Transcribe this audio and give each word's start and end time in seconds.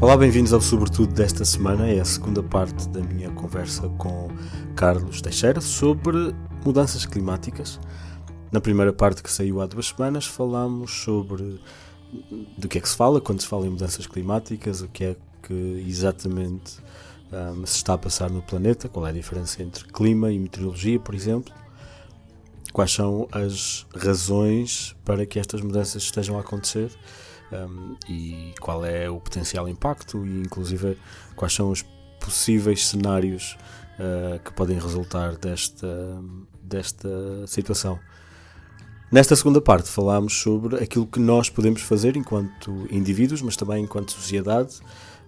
Olá, 0.00 0.16
bem-vindos 0.16 0.52
ao 0.52 0.60
Sobretudo 0.60 1.12
desta 1.12 1.44
semana. 1.44 1.88
É 1.88 1.98
a 1.98 2.04
segunda 2.04 2.40
parte 2.40 2.88
da 2.88 3.00
minha 3.00 3.30
conversa 3.32 3.88
com 3.98 4.28
Carlos 4.76 5.20
Teixeira 5.20 5.60
sobre 5.60 6.32
mudanças 6.64 7.04
climáticas. 7.04 7.80
Na 8.52 8.60
primeira 8.60 8.92
parte 8.92 9.24
que 9.24 9.30
saiu 9.30 9.60
há 9.60 9.66
duas 9.66 9.88
semanas, 9.88 10.24
falámos 10.24 11.02
sobre 11.02 11.60
do 12.56 12.68
que 12.68 12.78
é 12.78 12.80
que 12.80 12.88
se 12.88 12.94
fala 12.94 13.20
quando 13.20 13.40
se 13.40 13.48
fala 13.48 13.66
em 13.66 13.70
mudanças 13.70 14.06
climáticas, 14.06 14.82
o 14.82 14.88
que 14.88 15.02
é 15.02 15.16
que 15.42 15.84
exatamente 15.88 16.78
um, 17.32 17.66
se 17.66 17.78
está 17.78 17.94
a 17.94 17.98
passar 17.98 18.30
no 18.30 18.40
planeta, 18.40 18.88
qual 18.88 19.04
é 19.04 19.10
a 19.10 19.12
diferença 19.12 19.60
entre 19.64 19.84
clima 19.86 20.30
e 20.30 20.38
meteorologia, 20.38 21.00
por 21.00 21.12
exemplo, 21.12 21.52
quais 22.72 22.92
são 22.92 23.26
as 23.32 23.84
razões 23.96 24.94
para 25.04 25.26
que 25.26 25.40
estas 25.40 25.60
mudanças 25.60 26.04
estejam 26.04 26.36
a 26.36 26.40
acontecer 26.40 26.88
um, 27.52 27.96
e 28.08 28.54
qual 28.60 28.84
é 28.84 29.08
o 29.08 29.20
potencial 29.20 29.68
impacto 29.68 30.24
e 30.26 30.40
inclusive 30.40 30.98
quais 31.34 31.54
são 31.54 31.70
os 31.70 31.82
possíveis 32.20 32.86
cenários 32.86 33.56
uh, 33.98 34.38
que 34.40 34.52
podem 34.52 34.78
resultar 34.78 35.36
desta, 35.36 36.22
desta 36.62 37.46
situação. 37.46 37.98
Nesta 39.10 39.34
segunda 39.34 39.60
parte 39.60 39.88
falámos 39.88 40.34
sobre 40.34 40.76
aquilo 40.76 41.06
que 41.06 41.18
nós 41.18 41.48
podemos 41.48 41.80
fazer 41.80 42.16
enquanto 42.16 42.86
indivíduos, 42.90 43.40
mas 43.40 43.56
também 43.56 43.84
enquanto 43.84 44.12
sociedade 44.12 44.80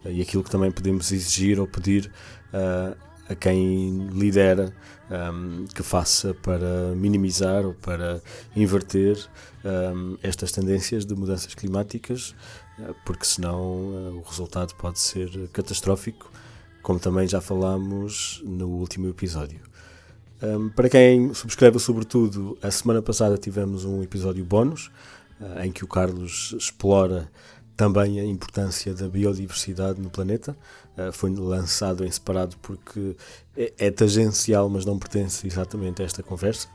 e 0.04 0.20
aquilo 0.20 0.42
que 0.44 0.50
também 0.50 0.70
podemos 0.70 1.10
exigir 1.12 1.58
ou 1.58 1.66
pedir 1.66 2.10
uh, 2.52 3.09
a 3.30 3.34
quem 3.36 4.08
lidera 4.08 4.74
um, 5.08 5.64
que 5.66 5.84
faça 5.84 6.34
para 6.34 6.94
minimizar 6.96 7.64
ou 7.64 7.74
para 7.74 8.20
inverter 8.56 9.16
um, 9.64 10.16
estas 10.20 10.50
tendências 10.50 11.06
de 11.06 11.14
mudanças 11.14 11.54
climáticas, 11.54 12.34
uh, 12.78 12.94
porque 13.06 13.24
senão 13.24 13.60
uh, 13.60 14.16
o 14.18 14.28
resultado 14.28 14.74
pode 14.74 14.98
ser 14.98 15.30
catastrófico, 15.52 16.30
como 16.82 16.98
também 16.98 17.28
já 17.28 17.40
falámos 17.40 18.42
no 18.44 18.68
último 18.68 19.08
episódio. 19.08 19.60
Um, 20.42 20.68
para 20.70 20.88
quem 20.88 21.32
subscreve 21.32 21.78
sobretudo, 21.78 22.58
a 22.60 22.70
semana 22.70 23.00
passada 23.00 23.38
tivemos 23.38 23.84
um 23.84 24.02
episódio 24.02 24.44
bónus 24.44 24.90
uh, 25.40 25.62
em 25.62 25.70
que 25.70 25.84
o 25.84 25.86
Carlos 25.86 26.54
explora 26.58 27.30
também 27.80 28.20
a 28.20 28.24
importância 28.26 28.92
da 28.92 29.08
biodiversidade 29.08 30.02
no 30.02 30.10
planeta. 30.10 30.54
Uh, 30.98 31.10
foi 31.10 31.34
lançado 31.34 32.04
em 32.04 32.10
separado 32.10 32.54
porque 32.60 33.16
é, 33.56 33.72
é, 33.78 33.90
tangencial, 33.90 34.68
mas 34.68 34.84
não 34.84 34.98
pertence 34.98 35.46
exatamente 35.46 36.02
a 36.02 36.04
esta 36.04 36.22
conversa. 36.22 36.68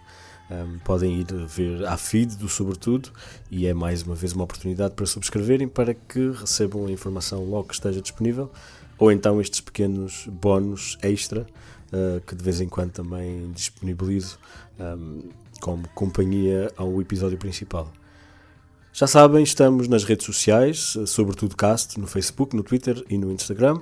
Um, 0.49 0.79
podem 0.79 1.19
ir 1.19 1.27
ver 1.47 1.85
à 1.85 1.95
feed 1.95 2.35
do 2.37 2.49
Sobretudo 2.49 3.11
e 3.51 3.67
é 3.67 3.73
mais 3.73 4.01
uma 4.01 4.15
vez 4.15 4.33
uma 4.33 4.45
oportunidade 4.45 4.95
para 4.95 5.05
subscreverem 5.05 5.67
para 5.67 5.93
que 5.93 6.31
recebam 6.31 6.87
a 6.87 6.91
informação 6.91 7.43
logo 7.45 7.67
que 7.67 7.73
esteja 7.75 8.01
disponível 8.01 8.51
ou 8.97 9.11
então 9.11 9.41
estes 9.41 9.59
pequenos 9.59 10.27
bónus 10.27 10.99
extra 11.01 11.41
uh, 11.41 12.21
que 12.27 12.35
de 12.35 12.43
vez 12.43 12.61
em 12.61 12.69
quando 12.69 12.91
também 12.91 13.51
disponibilizo 13.51 14.37
como 15.61 15.87
companhia 15.89 16.71
ao 16.77 17.01
episódio 17.01 17.37
principal. 17.37 17.91
Já 18.97 19.07
sabem, 19.07 19.43
estamos 19.43 19.89
nas 19.89 20.05
redes 20.05 20.25
sociais, 20.25 20.95
sobretudo 21.05 21.57
Cast, 21.57 21.99
no 21.99 22.07
Facebook, 22.07 22.55
no 22.55 22.63
Twitter 22.63 23.03
e 23.09 23.17
no 23.17 23.29
Instagram. 23.29 23.81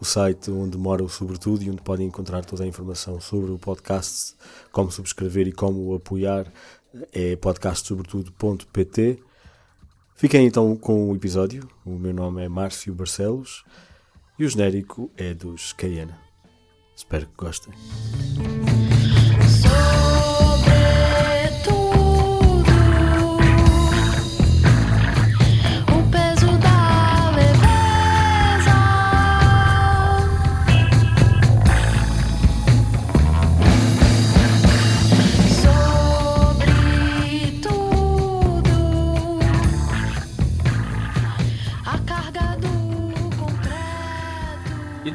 O 0.00 0.04
site 0.04 0.50
onde 0.50 0.76
mora 0.76 1.04
o 1.04 1.08
Sobretudo 1.08 1.62
e 1.62 1.70
onde 1.70 1.80
podem 1.80 2.08
encontrar 2.08 2.44
toda 2.44 2.64
a 2.64 2.66
informação 2.66 3.20
sobre 3.20 3.52
o 3.52 3.58
podcast, 3.58 4.34
como 4.72 4.90
subscrever 4.90 5.46
e 5.46 5.52
como 5.52 5.94
apoiar 5.94 6.52
é 7.12 7.36
podcastsobretudo.pt. 7.36 9.22
Fiquem 10.16 10.48
então 10.48 10.74
com 10.74 11.08
o 11.08 11.14
episódio. 11.14 11.70
O 11.86 11.96
meu 11.96 12.12
nome 12.12 12.42
é 12.42 12.48
Márcio 12.48 12.92
Barcelos 12.92 13.62
e 14.36 14.44
o 14.44 14.48
genérico 14.48 15.08
é 15.16 15.34
dos 15.34 15.72
Cayena. 15.72 16.18
Espero 16.96 17.26
que 17.26 17.36
gostem. 17.36 17.72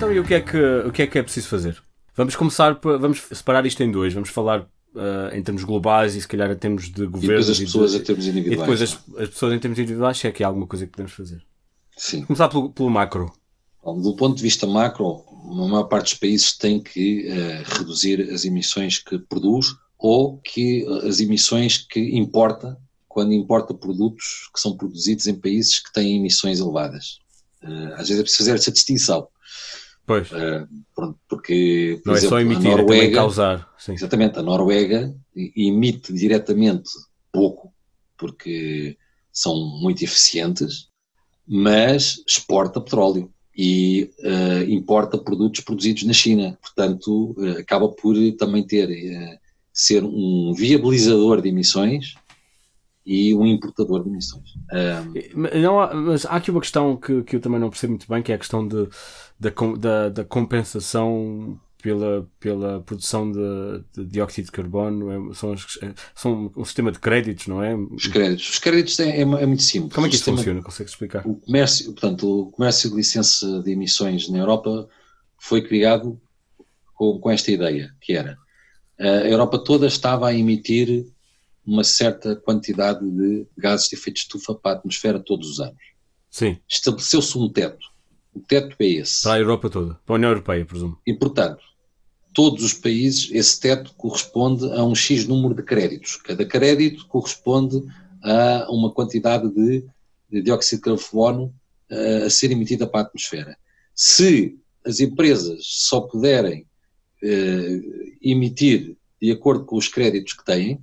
Então, 0.04 0.14
e 0.14 0.20
o 0.20 0.24
que 0.26 0.34
é 0.34 0.42
que, 0.42 0.58
o 0.86 0.92
que, 0.92 1.02
é, 1.04 1.08
que 1.08 1.18
é 1.18 1.24
preciso 1.24 1.48
fazer? 1.48 1.82
Vamos 2.14 2.36
começar, 2.36 2.78
vamos 2.84 3.22
separar 3.32 3.66
isto 3.66 3.82
em 3.82 3.90
dois. 3.90 4.14
Vamos 4.14 4.30
falar 4.30 4.62
uh, 4.62 5.34
em 5.34 5.42
termos 5.42 5.64
globais 5.64 6.14
e 6.14 6.22
se 6.22 6.28
calhar 6.28 6.52
em 6.52 6.58
termos 6.58 6.92
de 6.92 7.06
governo. 7.06 7.24
E 7.24 7.28
depois 7.28 7.50
as 7.50 7.60
pessoas 7.60 7.92
de, 7.92 7.98
em 7.98 8.02
termos 8.02 8.28
individuais. 8.28 8.58
E 8.58 8.60
depois 8.60 8.82
as, 8.82 9.22
as, 9.24 9.30
pessoas 9.30 9.54
em 9.54 9.60
termos 9.60 9.80
individuais, 9.80 10.18
se 10.18 10.28
é 10.28 10.32
que 10.32 10.44
há 10.44 10.48
alguma 10.48 10.68
coisa 10.68 10.86
que 10.86 10.92
podemos 10.92 11.14
fazer. 11.14 11.42
Sim. 11.96 12.26
Começar 12.26 12.50
pelo, 12.50 12.70
pelo 12.70 12.90
macro. 12.90 13.32
Bom, 13.82 14.02
do 14.02 14.14
ponto 14.16 14.36
de 14.36 14.44
vista 14.44 14.68
macro, 14.68 15.24
a 15.50 15.68
maior 15.68 15.86
parte 15.86 16.06
dos 16.06 16.16
países 16.16 16.58
tem 16.58 16.82
que 16.82 17.30
uh, 17.30 17.78
reduzir 17.78 18.30
as 18.30 18.44
emissões 18.44 19.00
que 19.00 19.18
produz 19.18 19.68
ou 19.98 20.38
que 20.40 20.84
uh, 20.84 21.08
as 21.08 21.22
emissões 21.22 21.78
que 21.78 22.18
importa 22.18 22.78
quando 23.08 23.32
importa 23.32 23.74
produtos 23.74 24.50
que 24.54 24.60
são 24.60 24.76
produzidos 24.76 25.28
em 25.28 25.36
países 25.36 25.80
que 25.80 25.94
têm 25.94 26.18
emissões 26.18 26.60
elevadas. 26.60 27.20
Uh, 27.64 27.94
às 27.94 28.10
vezes 28.10 28.20
é 28.20 28.24
preciso 28.24 28.44
fazer 28.44 28.56
essa 28.56 28.72
distinção. 28.72 29.30
Pois. 30.06 30.32
Uh, 30.32 30.68
pronto, 30.96 31.18
porque, 31.30 32.00
por 32.04 32.10
não 32.10 32.18
exemplo, 32.18 32.38
é 32.38 32.42
só 32.42 32.46
emitir, 32.46 32.72
a 32.72 32.78
Noruega, 32.78 33.06
é 33.06 33.12
causar. 33.12 33.74
Sim. 33.78 33.94
Exatamente, 33.94 34.38
a 34.38 34.44
Noruega 34.44 35.16
emite 35.56 36.14
diretamente 36.14 36.90
pouco, 37.32 37.74
porque 38.18 38.98
são 39.32 39.56
muito 39.56 40.04
eficientes, 40.04 40.90
mas 41.48 42.22
exporta 42.28 42.82
petróleo 42.82 43.32
e 43.56 44.12
uh, 44.20 44.70
importa 44.70 45.18
produtos 45.18 45.62
produzidos 45.62 46.04
na 46.04 46.14
China. 46.14 46.58
Portanto, 46.62 47.34
uh, 47.38 47.60
acaba 47.60 47.88
por 47.88 48.16
também 48.38 48.66
ter 48.66 48.90
ser 49.74 50.04
um 50.04 50.54
viabilizador 50.54 51.42
de 51.42 51.50
emissões 51.50 52.14
e 53.06 53.36
um 53.36 53.46
importador 53.46 54.04
de 54.04 54.10
emissões. 54.10 54.50
Um... 54.72 55.60
Não, 55.60 56.04
mas 56.04 56.26
há 56.26 56.36
aqui 56.36 56.52
uma 56.52 56.62
questão 56.62 56.96
que, 56.96 57.24
que 57.24 57.36
eu 57.36 57.40
também 57.40 57.60
não 57.60 57.70
percebo 57.70 57.92
muito 57.92 58.08
bem, 58.08 58.22
que 58.22 58.32
é 58.32 58.36
a 58.36 58.40
questão 58.40 58.68
de 58.68 58.88
da, 59.40 59.50
da, 59.78 60.10
da 60.10 60.24
compensação 60.24 61.60
pela, 61.82 62.30
pela 62.40 62.82
produção 62.82 63.30
de, 63.30 63.84
de, 63.94 64.06
dióxido 64.06 64.46
de 64.46 64.52
carbono, 64.52 65.32
é, 65.32 65.34
são, 65.34 65.54
são 66.16 66.52
um 66.56 66.64
sistema 66.64 66.94
de 66.94 67.00
créditos, 67.00 67.48
não 67.48 67.62
é? 67.62 67.76
Os 67.76 68.08
créditos. 68.08 68.50
Os 68.52 68.60
créditos 68.60 68.98
é, 69.02 69.18
é, 69.18 69.22
é 69.22 69.26
muito 69.46 69.64
simples. 69.64 69.94
Como 69.94 70.08
é 70.08 70.10
que 70.10 70.16
isto 70.16 70.32
funciona? 70.32 70.62
Consegue 70.62 70.90
explicar? 70.90 71.28
O 71.28 71.36
comércio, 71.36 71.92
portanto, 71.92 72.24
o 72.24 72.52
comércio 72.52 72.90
de 72.90 72.96
licença 72.96 73.62
de 73.62 73.72
emissões 73.72 74.30
na 74.30 74.38
Europa 74.38 74.88
foi 75.38 75.62
criado 75.62 76.18
com, 76.94 77.20
com 77.20 77.30
esta 77.30 77.52
ideia, 77.52 77.94
que 78.00 78.14
era 78.14 78.38
a 79.00 79.28
Europa 79.28 79.60
toda 79.60 79.88
estava 79.88 80.28
a 80.28 80.34
emitir 80.34 81.06
uma 81.66 81.84
certa 81.84 82.36
quantidade 82.36 83.10
de 83.10 83.48
gases 83.58 83.90
de 83.90 83.96
efeito 83.96 84.16
de 84.16 84.22
estufa 84.22 84.54
para 84.54 84.72
a 84.72 84.80
atmosfera 84.80 85.20
todos 85.20 85.50
os 85.50 85.60
anos. 85.60 85.82
Sim. 86.30 86.58
Estabeleceu-se 86.68 87.38
um 87.38 87.50
teto 87.50 87.94
o 88.34 88.40
teto 88.40 88.76
é 88.80 88.86
esse. 88.86 89.24
Para 89.24 89.34
a 89.34 89.40
Europa 89.40 89.70
toda, 89.70 90.00
para 90.06 90.16
a 90.16 90.18
União 90.18 90.32
Europeia, 90.32 90.66
presumo. 90.66 90.98
E, 91.06 91.14
portanto, 91.14 91.64
todos 92.34 92.64
os 92.64 92.74
países, 92.74 93.30
esse 93.32 93.60
teto 93.60 93.94
corresponde 93.96 94.66
a 94.74 94.84
um 94.84 94.96
X 94.96 95.28
número 95.28 95.54
de 95.54 95.64
créditos. 95.64 96.16
Cada 96.18 96.46
crédito 96.46 97.06
corresponde 97.08 97.84
a 98.24 98.68
uma 98.70 98.92
quantidade 98.92 99.50
de, 99.54 99.86
de 100.32 100.42
dióxido 100.42 100.80
de 100.80 100.84
carbono 100.84 101.54
uh, 101.92 102.26
a 102.26 102.30
ser 102.30 102.52
emitida 102.52 102.88
para 102.88 103.02
a 103.02 103.04
atmosfera. 103.04 103.56
Se 103.94 104.58
as 104.84 105.00
empresas 105.00 105.62
só 105.64 106.02
puderem 106.02 106.66
uh, 107.24 108.18
emitir 108.22 108.98
de 109.22 109.32
acordo 109.32 109.64
com 109.66 109.78
os 109.78 109.88
créditos 109.88 110.34
que 110.34 110.44
têm, 110.44 110.82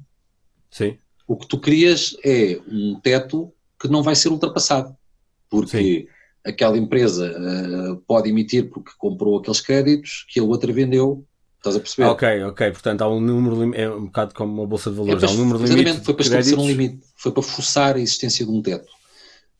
Sim. 0.70 0.96
o 1.26 1.36
que 1.36 1.46
tu 1.46 1.58
crias 1.58 2.16
é 2.24 2.60
um 2.68 2.98
teto 3.00 3.52
que 3.80 3.88
não 3.88 4.02
vai 4.02 4.14
ser 4.14 4.28
ultrapassado. 4.28 4.96
Porque 5.48 6.06
Sim 6.06 6.06
aquela 6.44 6.76
empresa 6.76 7.30
uh, 7.30 7.96
pode 8.06 8.28
emitir 8.28 8.68
porque 8.70 8.92
comprou 8.98 9.38
aqueles 9.38 9.60
créditos 9.60 10.24
que 10.28 10.40
a 10.40 10.42
outra 10.42 10.72
vendeu. 10.72 11.24
Estás 11.58 11.76
a 11.76 11.80
perceber? 11.80 12.08
Ok, 12.08 12.44
ok. 12.44 12.70
Portanto, 12.70 13.02
há 13.02 13.10
um 13.10 13.20
número, 13.20 13.74
é 13.74 13.90
um 13.90 14.06
bocado 14.06 14.34
como 14.34 14.52
uma 14.52 14.66
bolsa 14.66 14.90
de 14.90 14.96
valores. 14.96 15.22
É 15.22 15.26
há 15.26 15.30
um 15.30 15.36
número 15.36 15.62
limite. 15.62 16.00
Foi 16.00 16.14
para 16.14 16.22
estabelecer 16.22 16.58
um 16.58 16.66
limite. 16.66 17.00
Foi 17.16 17.32
para 17.32 17.42
forçar 17.42 17.96
a 17.96 18.00
existência 18.00 18.46
de 18.46 18.50
um 18.50 18.62
teto. 18.62 18.88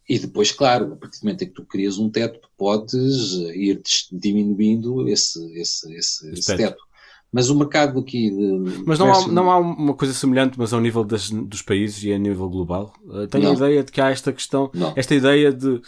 E 0.09 0.19
depois, 0.19 0.51
claro, 0.51 0.95
a 0.95 0.97
partir 0.97 1.21
do 1.21 1.25
momento 1.25 1.43
em 1.43 1.49
que 1.49 1.53
tu 1.53 1.65
crias 1.65 1.99
um 1.99 2.09
teto, 2.09 2.41
podes 2.57 3.33
ir 3.55 3.83
diminuindo 4.11 5.07
esse, 5.09 5.39
esse, 5.59 5.95
esse, 5.95 6.33
esse 6.33 6.57
teto. 6.57 6.83
Mas 7.33 7.49
o 7.49 7.55
mercado 7.55 8.01
aqui 8.01 8.31
de. 8.31 8.83
Mas 8.85 8.99
não 8.99 9.13
há, 9.13 9.29
não 9.29 9.51
há 9.51 9.59
uma 9.59 9.95
coisa 9.95 10.13
semelhante, 10.13 10.59
mas 10.59 10.73
ao 10.73 10.81
nível 10.81 11.05
das, 11.05 11.31
dos 11.31 11.63
países 11.63 12.03
e 12.03 12.13
a 12.13 12.19
nível 12.19 12.49
global? 12.49 12.93
Uh, 13.05 13.27
tenho 13.29 13.45
não. 13.45 13.53
a 13.53 13.55
ideia 13.55 13.85
de 13.85 13.93
que 13.93 14.01
há 14.01 14.11
esta 14.11 14.33
questão, 14.33 14.71
não. 14.75 14.93
esta 14.97 15.15
ideia 15.15 15.53
de 15.53 15.81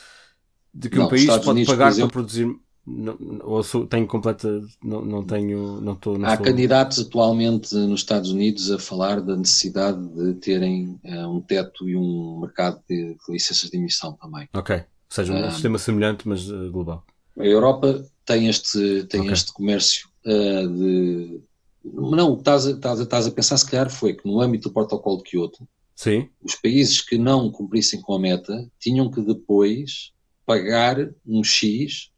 de 0.75 0.89
que 0.89 0.97
não, 0.97 1.07
um 1.07 1.09
país 1.09 1.27
pode 1.27 1.49
Unidos, 1.49 1.71
pagar 1.71 1.89
exemplo, 1.89 2.11
para 2.11 2.21
produzir 2.21 2.57
não, 2.85 3.17
ou 3.43 3.63
sou, 3.63 3.87
tenho 3.87 4.07
completa 4.07 4.61
não, 4.83 5.05
não 5.05 5.25
tenho 5.25 5.81
não 5.81 5.93
estou 5.93 6.17
há 6.25 6.37
sou... 6.37 6.45
candidatos 6.45 6.99
atualmente 6.99 7.75
nos 7.75 8.01
Estados 8.01 8.31
Unidos 8.31 8.71
a 8.73 8.79
falar 8.79 9.21
da 9.21 9.37
necessidade 9.37 10.01
de 10.09 10.35
terem 10.35 10.99
uh, 11.05 11.29
um 11.29 11.41
teto 11.41 11.89
e 11.89 11.95
um 11.95 12.41
mercado 12.41 12.81
de, 12.89 13.15
de, 13.15 13.33
licenças 13.33 13.71
de 13.71 13.77
emissão 13.77 14.15
também 14.15 14.49
ok 14.53 14.77
ou 14.77 14.83
seja 15.09 15.33
um, 15.33 15.47
um 15.47 15.51
sistema 15.53 15.79
semelhante 15.79 16.27
mas 16.27 16.51
uh, 16.51 16.71
global 16.73 17.05
a 17.39 17.45
Europa 17.45 18.05
tem 18.25 18.49
este 18.49 19.05
tem 19.05 19.21
okay. 19.21 19.33
este 19.33 19.53
comércio 19.53 20.09
uh, 20.27 20.69
de 20.69 21.41
não, 21.85 22.39
estás 22.39 22.67
a, 22.67 22.71
estás, 22.71 23.01
a, 23.01 23.03
estás 23.03 23.27
a 23.27 23.31
pensar 23.33 23.57
se 23.57 23.69
calhar 23.69 23.91
foi 23.91 24.15
que 24.15 24.27
no 24.27 24.41
âmbito 24.41 24.69
do 24.69 24.73
protocolo 24.73 25.19
de 25.19 25.25
Kyoto 25.25 25.67
Sim. 25.97 26.29
os 26.43 26.55
países 26.55 27.01
que 27.01 27.19
não 27.19 27.51
cumprissem 27.51 28.01
com 28.01 28.15
a 28.15 28.19
meta 28.19 28.69
tinham 28.79 29.11
que 29.11 29.21
depois 29.21 30.13
pagar 30.47 30.97
um 31.27 31.43
X, 31.43 32.11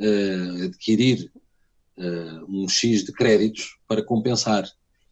uh, 0.00 0.64
adquirir 0.64 1.30
uh, 1.98 2.44
um 2.48 2.68
X 2.68 3.04
de 3.04 3.12
créditos 3.12 3.78
para 3.88 4.02
compensar. 4.02 4.68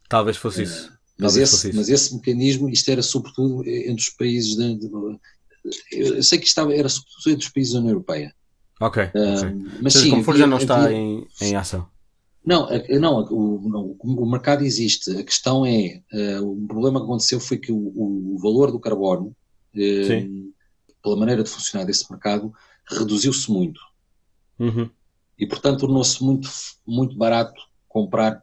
Talvez 0.09 0.37
fosse 0.37 0.62
isso. 0.62 0.93
mas, 1.19 1.37
esse, 1.37 1.53
fosse 1.53 1.73
mas 1.75 1.89
esse 1.89 2.15
mecanismo, 2.15 2.69
isto 2.69 2.91
era 2.91 3.03
sobretudo 3.03 3.67
entre 3.67 4.03
os 4.03 4.11
países 4.11 4.56
de, 4.56 4.75
de, 4.77 4.91
eu 5.93 6.23
sei 6.23 6.39
que 6.39 6.47
estava, 6.47 6.75
era 6.75 6.89
sobretudo 6.89 7.31
entre 7.31 7.47
os 7.47 7.53
países 7.53 7.73
da 7.73 7.79
União 7.81 7.93
Europeia. 7.93 8.35
Ok. 8.81 9.05
Uh, 9.05 9.71
Mas 9.83 9.95
sim, 9.95 10.11
como 10.11 10.23
for 10.23 10.37
já 10.37 10.47
não 10.47 10.59
está 10.59 10.85
havia, 10.85 10.97
em, 10.97 11.27
em 11.41 11.56
ação. 11.56 11.89
Não, 12.49 12.67
não, 12.99 13.21
o, 13.31 13.97
o, 14.00 14.31
mercado 14.31 14.65
existe. 14.65 15.15
A 15.19 15.23
questão 15.23 15.67
é, 15.67 16.00
uh, 16.11 16.50
o 16.50 16.67
problema 16.67 16.99
que 16.99 17.05
aconteceu 17.05 17.39
foi 17.39 17.59
que 17.59 17.71
o, 17.71 17.77
o 17.77 18.39
valor 18.39 18.73
do 18.73 18.81
carbono, 18.81 19.37
uh, 19.75 20.53
pela 21.03 21.17
maneira 21.17 21.43
de 21.43 21.50
funcionar 21.50 21.85
desse 21.85 22.11
mercado, 22.11 22.50
reduziu-se 22.87 23.50
muito. 23.50 23.79
Uhum. 24.59 24.89
E, 25.39 25.47
portanto, 25.47 25.81
tornou-se 25.81 26.25
muito, 26.25 26.49
muito 26.87 27.15
barato 27.19 27.61
comprar 27.87 28.43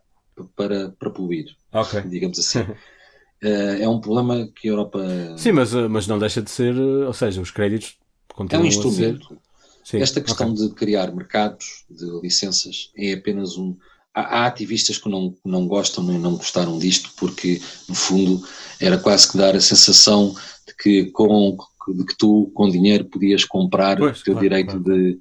para, 0.56 0.90
para 0.90 1.10
poluir, 1.10 1.56
okay. 1.74 2.02
digamos 2.08 2.38
assim. 2.38 2.60
uh, 2.60 3.82
é 3.82 3.90
um 3.90 4.00
problema 4.00 4.48
que 4.56 4.68
a 4.68 4.72
Europa... 4.72 5.04
Sim, 5.36 5.54
mas, 5.54 5.74
mas 5.74 6.06
não 6.06 6.20
deixa 6.20 6.44
de 6.44 6.52
ser, 6.52 6.78
ou 6.78 7.14
seja, 7.14 7.42
os 7.42 7.50
créditos 7.50 7.98
continuam 8.36 8.66
É 8.66 8.66
um 8.66 8.70
instrumento. 8.70 9.36
Sim, 9.84 10.00
Esta 10.00 10.22
questão 10.22 10.52
okay. 10.52 10.68
de 10.68 10.74
criar 10.76 11.12
mercados 11.12 11.86
de 11.90 12.06
licenças 12.22 12.92
é 12.96 13.14
apenas 13.14 13.58
um. 13.58 13.76
Há, 14.16 14.22
há 14.22 14.46
ativistas 14.48 14.98
que 14.98 15.10
não, 15.10 15.36
não 15.44 15.68
gostam 15.68 16.04
nem 16.04 16.18
não 16.18 16.38
gostaram 16.38 16.80
disto, 16.80 17.12
porque, 17.18 17.62
no 17.90 17.96
fundo, 17.96 18.48
era 18.80 18.98
quase 18.98 19.30
que 19.30 19.38
dar 19.38 19.56
a 19.56 19.62
sensação 19.62 20.34
de 20.66 20.74
que, 20.76 21.06
com, 21.12 21.58
de 21.90 22.06
que 22.06 22.18
tu, 22.18 22.50
com 22.54 22.70
dinheiro, 22.70 23.06
podias 23.06 23.44
comprar 23.44 23.98
pois, 23.98 24.22
o 24.22 24.24
teu 24.24 24.34
claro, 24.34 24.50
direito 24.50 24.82
claro. 24.82 24.84
de 24.84 25.20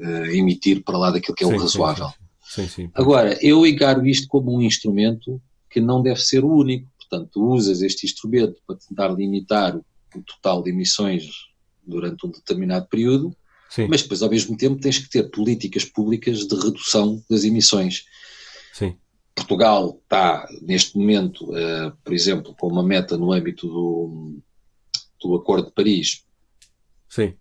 uh, 0.00 0.26
emitir 0.26 0.84
para 0.84 0.98
lá 0.98 1.10
daquilo 1.10 1.34
que 1.34 1.44
é 1.44 1.46
sim, 1.46 1.54
o 1.54 1.58
razoável. 1.58 2.10
Sim, 2.42 2.68
sim, 2.68 2.90
Agora, 2.94 3.38
eu 3.42 3.66
encaro 3.66 4.06
isto 4.06 4.28
como 4.28 4.54
um 4.54 4.60
instrumento 4.60 5.40
que 5.70 5.80
não 5.80 6.02
deve 6.02 6.20
ser 6.20 6.44
o 6.44 6.54
único. 6.54 6.86
Portanto, 6.98 7.30
tu 7.32 7.48
usas 7.48 7.82
este 7.82 8.06
instrumento 8.06 8.60
para 8.66 8.76
tentar 8.76 9.08
limitar 9.08 9.76
o 9.76 10.22
total 10.22 10.62
de 10.62 10.70
emissões 10.70 11.28
durante 11.86 12.26
um 12.26 12.30
determinado 12.30 12.86
período 12.86 13.36
Sim. 13.74 13.88
mas 13.88 14.02
depois, 14.02 14.22
ao 14.22 14.30
mesmo 14.30 14.56
tempo, 14.56 14.80
tens 14.80 14.98
que 14.98 15.10
ter 15.10 15.24
políticas 15.30 15.84
públicas 15.84 16.46
de 16.46 16.54
redução 16.54 17.20
das 17.28 17.42
emissões. 17.42 18.04
Sim. 18.74 18.96
Portugal 19.36 20.00
está, 20.02 20.48
neste 20.60 20.98
momento, 20.98 21.44
uh, 21.52 21.96
por 22.02 22.12
exemplo, 22.12 22.56
com 22.58 22.66
uma 22.66 22.82
meta 22.82 23.16
no 23.16 23.32
âmbito 23.32 23.68
do, 23.68 24.42
do 25.22 25.36
Acordo 25.36 25.68
de 25.68 25.72
Paris, 25.72 26.24
Sim. 27.08 27.34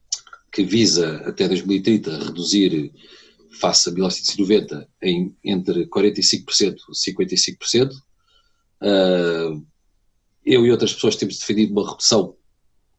que 0.51 0.63
visa 0.63 1.23
até 1.25 1.47
2030 1.47 2.25
reduzir, 2.25 2.93
face 3.59 3.89
a 3.89 3.91
1990, 3.91 4.87
em, 5.01 5.35
entre 5.43 5.87
45% 5.87 6.75
e 6.89 7.11
55%. 7.11 7.91
Uh, 8.81 9.65
eu 10.45 10.65
e 10.65 10.71
outras 10.71 10.93
pessoas 10.93 11.15
temos 11.15 11.39
defendido 11.39 11.71
uma 11.71 11.89
redução 11.89 12.35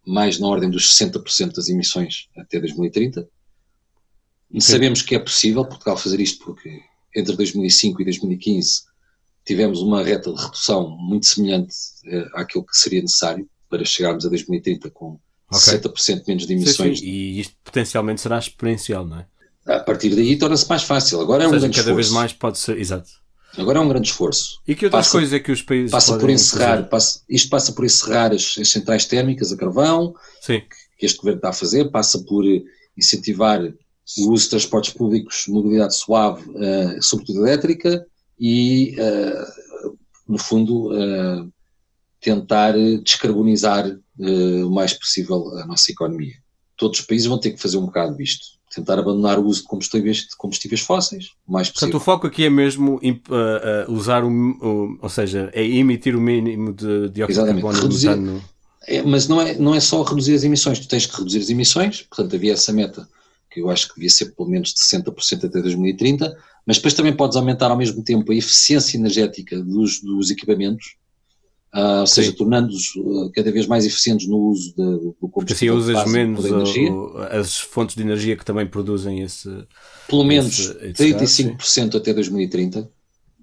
mais 0.05 0.41
na 0.41 0.49
ordem 0.49 0.71
dos 0.71 0.93
60% 0.93 1.55
das 1.55 1.69
emissões 1.69 2.29
até 2.37 2.59
2030. 2.59 3.29
E 4.51 4.61
sabemos 4.61 5.03
que 5.03 5.15
é 5.15 5.19
possível 5.21 5.65
Portugal 5.65 5.97
fazer 5.97 6.21
isto 6.21 6.45
porque 6.45 6.81
entre 7.15 7.37
2005 7.37 8.03
e 8.03 8.05
2015 8.05 8.83
tivemos 9.45 9.81
uma 9.83 10.03
reta 10.03 10.33
de 10.33 10.43
redução 10.43 10.97
muito 10.99 11.27
semelhante 11.27 11.75
uh, 12.07 12.39
àquilo 12.39 12.65
que 12.65 12.77
seria 12.77 13.03
necessário 13.03 13.49
para 13.69 13.85
chegarmos 13.85 14.25
a 14.25 14.29
2030 14.29 14.91
com 14.91 15.19
okay. 15.51 15.79
60% 15.79 16.23
menos 16.27 16.47
de 16.47 16.53
emissões. 16.55 16.99
Sim, 16.99 17.05
sim. 17.05 17.11
E 17.11 17.41
isto 17.41 17.55
potencialmente 17.63 18.21
será 18.21 18.39
exponencial, 18.39 19.07
não 19.07 19.19
é? 19.19 19.27
A 19.67 19.81
partir 19.81 20.15
daí 20.15 20.37
torna-se 20.37 20.69
mais 20.69 20.83
fácil. 20.83 21.21
Agora 21.21 21.45
é 21.45 21.47
um 21.47 21.51
seja, 21.51 21.61
grande 21.61 21.77
cada 21.77 21.91
esforço. 21.91 22.11
vez 22.11 22.11
mais 22.11 22.33
pode 22.33 22.59
ser, 22.59 22.79
exato. 22.79 23.11
Agora 23.57 23.79
é 23.79 23.83
um 23.83 23.89
grande 23.89 24.09
esforço. 24.09 24.61
E 24.67 24.75
que 24.75 24.85
outras 24.87 25.07
passa, 25.07 25.13
coisas 25.13 25.33
é 25.33 25.39
que 25.39 25.53
os 25.53 25.63
países 25.63 25.91
passa 25.91 26.19
por 26.19 26.29
encerrar, 26.29 26.89
passa, 26.89 27.21
isto 27.29 27.49
passa 27.49 27.73
por 27.73 27.85
encerrar 27.85 28.33
as, 28.33 28.57
as, 28.59 28.69
centrais 28.69 29.07
térmicas 29.07 29.53
a 29.53 29.57
carvão, 29.57 30.15
Sim. 30.41 30.63
que 30.99 31.07
este 31.07 31.19
governo 31.19 31.39
está 31.39 31.51
a 31.51 31.53
fazer, 31.53 31.91
passa 31.91 32.19
por 32.25 32.45
incentivar 32.97 33.61
o 34.19 34.33
uso 34.33 34.45
de 34.45 34.51
transportes 34.51 34.93
públicos, 34.93 35.45
mobilidade 35.49 35.97
suave, 35.97 36.43
uh, 36.51 37.03
sobretudo 37.03 37.41
elétrica, 37.41 38.05
e, 38.39 38.95
uh, 38.99 39.97
no 40.29 40.39
fundo, 40.39 40.93
uh, 40.93 41.51
tentar 42.21 42.75
descarbonizar 43.03 43.99
o 44.17 44.71
mais 44.71 44.95
possível 44.95 45.59
a 45.59 45.67
nossa 45.67 45.91
economia. 45.91 46.35
Todos 46.77 47.01
os 47.01 47.07
países 47.07 47.27
vão 47.27 47.39
ter 47.39 47.51
que 47.51 47.61
fazer 47.61 47.77
um 47.77 47.87
bocado 47.87 48.17
disto. 48.17 48.47
Tentar 48.75 48.99
abandonar 48.99 49.39
o 49.39 49.45
uso 49.45 49.63
de 49.63 49.67
combustíveis, 49.67 50.19
de 50.19 50.37
combustíveis 50.39 50.81
fósseis 50.81 51.27
o 51.47 51.53
mais 51.53 51.69
possível. 51.69 51.93
Portanto, 51.93 52.01
o 52.01 52.05
foco 52.05 52.27
aqui 52.27 52.45
é 52.45 52.51
mesmo 52.51 53.01
usar 53.89 54.25
o, 54.25 54.29
o, 54.29 54.99
ou 55.03 55.09
seja, 55.09 55.51
é 55.53 55.65
emitir 55.65 56.17
o 56.17 56.21
mínimo 56.21 56.73
de 56.73 57.11
dióxido 57.11 57.45
de 57.45 57.53
carbono 57.53 57.81
reduzir, 57.81 58.17
no... 58.17 58.43
é, 58.87 59.03
mas 59.03 59.29
não 59.29 59.41
é, 59.41 59.55
não 59.59 59.75
é 59.75 59.81
só 59.81 60.03
reduzir 60.03 60.35
as 60.35 60.45
emissões, 60.45 60.79
tu 60.79 60.89
tens 60.89 61.07
que 61.07 61.17
reduzir 61.17 61.41
as 61.41 61.51
emissões, 61.51 62.03
portanto 62.03 62.35
havia 62.35 62.55
essa 62.55 62.73
meta 62.73 63.07
que 63.55 63.61
eu 63.61 63.71
acho 63.71 63.89
que 63.89 63.95
devia 63.95 64.11
ser 64.11 64.35
pelo 64.35 64.49
menos 64.49 64.75
de 64.75 64.81
60% 64.81 65.45
até 65.45 65.63
2030, 65.63 66.37
mas 66.67 66.77
depois 66.77 66.93
também 66.93 67.15
podes 67.15 67.37
aumentar 67.37 67.71
ao 67.71 67.77
mesmo 67.77 68.03
tempo 68.03 68.33
a 68.33 68.35
eficiência 68.35 68.97
energética 68.97 69.61
dos, 69.61 70.01
dos 70.01 70.31
equipamentos, 70.31 70.97
Uh, 71.77 72.03
ou 72.03 72.07
seja, 72.07 72.31
tornando-os 72.31 72.95
uh, 72.95 73.33
cada 73.35 73.51
vez 73.51 73.67
mais 73.67 73.85
eficientes 73.85 74.29
no 74.29 74.39
uso 74.39 74.73
de, 74.77 74.85
do 75.21 75.29
combustível. 75.29 75.77
Assim 75.77 75.91
usas 75.91 76.07
menos 76.09 76.45
o, 76.45 77.17
as 77.33 77.59
fontes 77.59 77.97
de 77.97 78.03
energia 78.03 78.37
que 78.37 78.45
também 78.45 78.65
produzem 78.65 79.23
esse. 79.23 79.49
Pelo 80.07 80.23
menos 80.23 80.71
esse, 80.81 80.93
35% 80.93 81.97
até 81.97 82.15
2030 82.15 82.89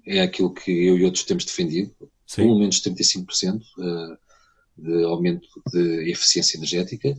é 0.06 0.22
aquilo 0.22 0.50
que 0.50 0.70
eu 0.70 0.96
e 0.96 1.04
outros 1.04 1.24
temos 1.24 1.44
defendido. 1.44 1.94
Sim. 2.26 2.44
Pelo 2.44 2.58
menos 2.58 2.80
35% 2.80 3.60
uh, 3.60 4.16
de 4.78 5.04
aumento 5.04 5.46
de 5.70 6.10
eficiência 6.10 6.56
energética. 6.56 7.14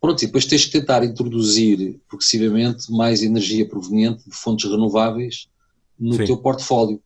Pronto, 0.00 0.22
e 0.22 0.26
depois 0.26 0.46
tens 0.46 0.64
que 0.64 0.72
tentar 0.72 1.04
introduzir 1.04 2.00
progressivamente 2.08 2.90
mais 2.90 3.22
energia 3.22 3.68
proveniente 3.68 4.28
de 4.28 4.34
fontes 4.34 4.70
renováveis 4.70 5.46
no 5.98 6.14
Sim. 6.14 6.24
teu 6.24 6.38
portfólio. 6.38 7.02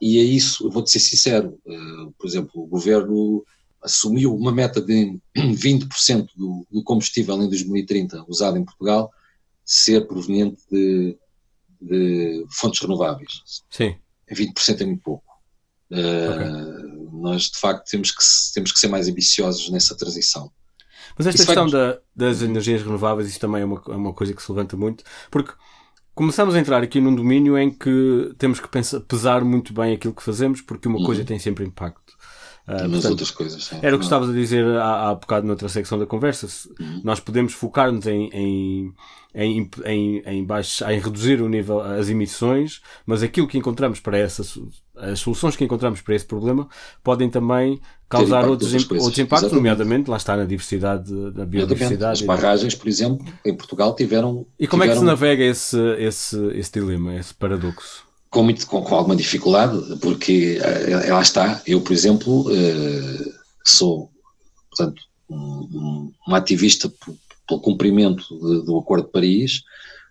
E 0.00 0.18
é 0.18 0.22
isso, 0.22 0.66
eu 0.66 0.70
vou-te 0.70 0.90
ser 0.90 0.98
sincero, 0.98 1.58
uh, 1.64 2.12
por 2.18 2.26
exemplo, 2.26 2.50
o 2.62 2.66
governo 2.66 3.44
assumiu 3.82 4.34
uma 4.34 4.50
meta 4.50 4.80
de 4.80 5.18
20% 5.36 6.28
do, 6.34 6.66
do, 6.70 6.82
combustível 6.82 7.40
em 7.42 7.48
2030 7.48 8.24
usado 8.26 8.56
em 8.56 8.64
Portugal 8.64 9.12
ser 9.62 10.06
proveniente 10.06 10.62
de, 10.70 11.16
de 11.80 12.46
fontes 12.50 12.80
renováveis. 12.80 13.42
Sim. 13.70 13.94
20% 14.30 14.80
é 14.80 14.86
muito 14.86 15.02
pouco. 15.02 15.24
Uh, 15.90 16.32
okay. 16.34 17.20
Nós, 17.20 17.50
de 17.50 17.58
facto, 17.58 17.88
temos 17.88 18.10
que, 18.10 18.24
temos 18.54 18.72
que 18.72 18.78
ser 18.78 18.88
mais 18.88 19.06
ambiciosos 19.06 19.68
nessa 19.70 19.94
transição. 19.94 20.50
Mas 21.16 21.26
esta 21.26 21.42
isso 21.42 21.46
questão 21.46 21.68
vai... 21.68 21.92
da, 21.92 21.98
das 22.14 22.42
energias 22.42 22.82
renováveis, 22.82 23.28
isso 23.28 23.40
também 23.40 23.62
é 23.62 23.64
uma, 23.64 23.82
é 23.88 23.96
uma 23.96 24.12
coisa 24.12 24.34
que 24.34 24.42
se 24.42 24.50
levanta 24.50 24.76
muito, 24.76 25.04
porque 25.30 25.52
começamos 26.14 26.54
a 26.54 26.58
entrar 26.58 26.82
aqui 26.82 27.00
num 27.00 27.14
domínio 27.14 27.58
em 27.58 27.70
que 27.70 28.32
temos 28.38 28.60
que 28.60 28.68
pensar, 28.68 29.00
pesar 29.00 29.44
muito 29.44 29.72
bem 29.72 29.94
aquilo 29.94 30.14
que 30.14 30.22
fazemos, 30.22 30.60
porque 30.60 30.88
uma 30.88 30.98
uhum. 30.98 31.04
coisa 31.04 31.24
tem 31.24 31.38
sempre 31.38 31.64
impacto. 31.64 32.13
Uh, 32.66 32.90
portanto, 32.90 33.10
outras 33.10 33.30
coisas. 33.30 33.64
Sim. 33.64 33.78
Era 33.82 33.94
o 33.94 33.98
que 33.98 34.06
estavas 34.06 34.30
a 34.30 34.32
dizer 34.32 34.64
há, 34.64 35.10
há 35.10 35.14
bocado 35.14 35.46
noutra 35.46 35.68
secção 35.68 35.98
da 35.98 36.06
conversa. 36.06 36.46
Uhum. 36.80 37.02
Nós 37.04 37.20
podemos 37.20 37.52
focar-nos 37.52 38.06
em, 38.06 38.30
em, 38.32 38.94
em, 39.34 39.70
em, 39.84 40.22
em, 40.24 40.44
baixo, 40.44 40.82
em 40.84 40.98
reduzir 40.98 41.42
o 41.42 41.48
nível, 41.48 41.80
as 41.80 42.08
emissões, 42.08 42.80
mas 43.04 43.22
aquilo 43.22 43.46
que 43.46 43.58
encontramos 43.58 44.00
para 44.00 44.16
essas, 44.16 44.58
as 44.96 45.20
soluções 45.20 45.56
que 45.56 45.64
encontramos 45.64 46.00
para 46.00 46.14
esse 46.14 46.24
problema 46.24 46.66
podem 47.02 47.28
também 47.28 47.78
causar 48.08 48.48
outros, 48.48 48.72
outros 48.72 49.18
impactos, 49.18 49.48
Exatamente. 49.48 49.54
nomeadamente, 49.54 50.10
lá 50.10 50.16
está 50.16 50.34
na 50.34 50.44
diversidade, 50.46 51.12
na 51.12 51.44
biodiversidade. 51.44 52.22
As 52.22 52.22
barragens, 52.22 52.74
por 52.74 52.88
exemplo, 52.88 53.26
em 53.44 53.54
Portugal 53.54 53.94
tiveram. 53.94 54.46
E 54.58 54.66
como 54.66 54.82
tiveram... 54.82 54.92
é 54.92 54.94
que 54.94 55.00
se 55.00 55.04
navega 55.04 55.44
esse, 55.44 55.78
esse, 55.98 56.46
esse 56.54 56.72
dilema, 56.72 57.14
esse 57.14 57.34
paradoxo? 57.34 58.06
Com, 58.34 58.42
muito, 58.42 58.66
com, 58.66 58.82
com 58.82 58.94
alguma 58.96 59.14
dificuldade, 59.14 59.96
porque 60.00 60.58
uh, 60.58 61.12
lá 61.12 61.22
está, 61.22 61.62
eu, 61.64 61.80
por 61.80 61.92
exemplo, 61.92 62.50
uh, 62.50 63.34
sou, 63.64 64.10
portanto, 64.68 65.00
um, 65.30 66.12
um, 66.26 66.34
ativista 66.34 66.92
pelo 67.46 67.60
cumprimento 67.60 68.24
de, 68.28 68.66
do 68.66 68.76
Acordo 68.76 69.06
de 69.06 69.12
Paris, 69.12 69.62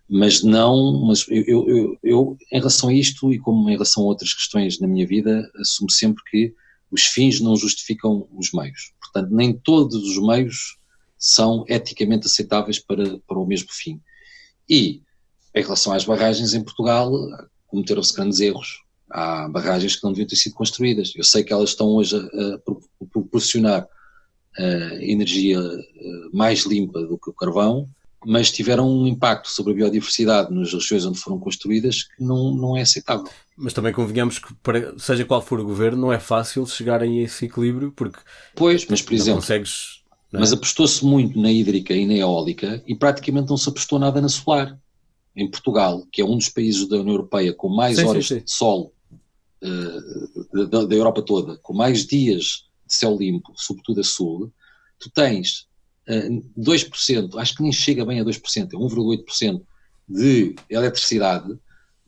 mas 0.09 0.41
não, 0.41 1.05
mas 1.05 1.25
eu, 1.27 1.67
eu, 1.67 1.97
eu, 2.01 2.37
em 2.49 2.59
relação 2.59 2.87
a 2.87 2.93
isto 2.93 3.33
e 3.33 3.39
como 3.39 3.69
em 3.69 3.73
relação 3.73 4.03
a 4.03 4.07
outras 4.07 4.33
questões 4.33 4.79
na 4.79 4.87
minha 4.87 5.05
vida, 5.05 5.51
assumo 5.59 5.91
sempre 5.91 6.23
que 6.29 6.53
os 6.89 7.03
fins 7.03 7.41
não 7.41 7.57
justificam 7.57 8.25
os 8.31 8.53
meios. 8.53 8.93
Portanto, 9.01 9.35
nem 9.35 9.51
todos 9.51 9.95
os 9.95 10.17
meios 10.25 10.77
são 11.17 11.65
eticamente 11.67 12.27
aceitáveis 12.27 12.79
para, 12.79 13.19
para 13.27 13.39
o 13.39 13.45
mesmo 13.45 13.69
fim. 13.71 13.99
E, 14.69 15.01
em 15.53 15.61
relação 15.61 15.91
às 15.91 16.05
barragens 16.05 16.53
em 16.53 16.63
Portugal, 16.63 17.11
cometeram-se 17.73 18.13
grandes 18.13 18.39
erros. 18.39 18.83
Há 19.09 19.49
barragens 19.49 19.95
que 19.95 20.03
não 20.03 20.11
deviam 20.11 20.27
ter 20.27 20.35
sido 20.35 20.53
construídas. 20.53 21.11
Eu 21.15 21.23
sei 21.23 21.43
que 21.43 21.51
elas 21.51 21.71
estão 21.71 21.87
hoje 21.87 22.15
a, 22.15 22.19
a 22.19 23.05
proporcionar 23.11 23.83
uh, 23.83 25.01
energia 25.01 25.59
uh, 25.59 26.29
mais 26.31 26.65
limpa 26.65 27.01
do 27.01 27.17
que 27.17 27.29
o 27.29 27.33
carvão, 27.33 27.87
mas 28.25 28.51
tiveram 28.51 28.89
um 28.89 29.05
impacto 29.05 29.49
sobre 29.49 29.73
a 29.73 29.75
biodiversidade 29.75 30.53
nas 30.53 30.71
regiões 30.71 31.05
onde 31.05 31.19
foram 31.19 31.39
construídas 31.39 32.03
que 32.03 32.23
não, 32.23 32.55
não 32.55 32.77
é 32.77 32.81
aceitável. 32.81 33.27
Mas 33.57 33.73
também 33.73 33.91
convenhamos 33.91 34.39
que, 34.39 34.53
para, 34.55 34.97
seja 34.97 35.25
qual 35.25 35.41
for 35.41 35.59
o 35.59 35.65
governo, 35.65 36.01
não 36.01 36.13
é 36.13 36.19
fácil 36.19 36.65
chegarem 36.65 37.19
a 37.19 37.23
esse 37.23 37.45
equilíbrio, 37.45 37.91
porque. 37.91 38.19
Pois, 38.55 38.85
mas 38.87 39.01
por 39.01 39.13
exemplo. 39.13 39.41
Consegues, 39.41 40.03
é? 40.33 40.39
Mas 40.39 40.51
apostou-se 40.51 41.05
muito 41.05 41.39
na 41.39 41.51
hídrica 41.51 41.93
e 41.93 42.05
na 42.07 42.13
eólica 42.13 42.81
e 42.87 42.95
praticamente 42.95 43.49
não 43.49 43.57
se 43.57 43.69
apostou 43.69 43.99
nada 43.99 44.19
na 44.19 44.29
solar. 44.29 44.77
Em 45.35 45.49
Portugal, 45.49 46.05
que 46.11 46.21
é 46.21 46.25
um 46.25 46.37
dos 46.37 46.49
países 46.49 46.87
da 46.87 46.97
União 46.97 47.15
Europeia 47.15 47.53
com 47.53 47.69
mais 47.69 47.97
sim, 47.97 48.05
horas 48.05 48.27
sim, 48.27 48.39
sim. 48.39 48.45
de 48.45 48.51
sol 48.51 48.93
uh, 49.63 50.67
da, 50.67 50.85
da 50.85 50.95
Europa 50.95 51.21
toda, 51.21 51.57
com 51.57 51.73
mais 51.73 52.05
dias 52.05 52.65
de 52.85 52.93
céu 52.93 53.17
limpo, 53.17 53.51
sobretudo 53.55 54.01
a 54.01 54.03
sul, 54.03 54.51
tu 54.99 55.09
tens 55.09 55.67
uh, 56.07 56.61
2%, 56.61 57.35
acho 57.37 57.55
que 57.55 57.63
nem 57.63 57.71
chega 57.71 58.05
bem 58.05 58.19
a 58.19 58.23
2%, 58.23 58.73
é 58.73 58.77
1,8% 58.77 59.61
de 60.07 60.55
eletricidade 60.69 61.57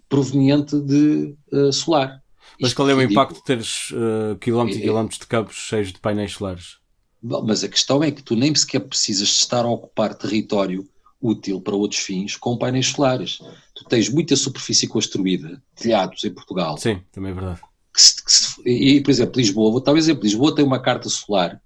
proveniente 0.07 0.79
de 0.79 1.35
uh, 1.51 1.71
solar. 1.71 2.21
Mas 2.59 2.69
Isto 2.69 2.77
qual 2.77 2.89
é 2.89 2.93
o 2.93 3.01
impacto 3.01 3.35
de 3.35 3.43
teres 3.43 3.91
uh, 3.91 4.37
quilómetros 4.39 4.79
e 4.79 4.83
é, 4.83 4.85
quilómetros 4.85 5.19
de 5.19 5.27
campos 5.27 5.55
cheios 5.55 5.91
de 5.91 5.99
painéis 5.99 6.33
solares? 6.33 6.77
Bom, 7.21 7.43
mas 7.45 7.63
a 7.63 7.67
questão 7.67 8.03
é 8.03 8.11
que 8.11 8.21
tu 8.21 8.35
nem 8.35 8.53
sequer 8.53 8.81
precisas 8.81 9.29
estar 9.29 9.65
a 9.65 9.69
ocupar 9.69 10.13
território 10.13 10.87
útil 11.21 11.61
para 11.61 11.75
outros 11.75 12.01
fins 12.01 12.35
com 12.35 12.57
painéis 12.57 12.87
solares. 12.87 13.39
Tu 13.73 13.83
tens 13.85 14.09
muita 14.09 14.35
superfície 14.35 14.87
construída, 14.87 15.61
telhados 15.75 16.23
em 16.23 16.33
Portugal. 16.33 16.77
Sim, 16.77 17.01
também 17.11 17.31
é 17.31 17.33
verdade. 17.33 17.61
Que 17.93 18.01
se, 18.01 18.23
que 18.23 18.31
se, 18.31 18.61
e, 18.65 19.01
por 19.01 19.11
exemplo, 19.11 19.39
Lisboa, 19.39 19.71
vou 19.71 19.81
dar 19.81 19.93
um 19.93 19.97
exemplo. 19.97 20.23
Lisboa 20.23 20.53
tem 20.53 20.65
uma 20.65 20.81
carta 20.81 21.09
solar 21.09 21.61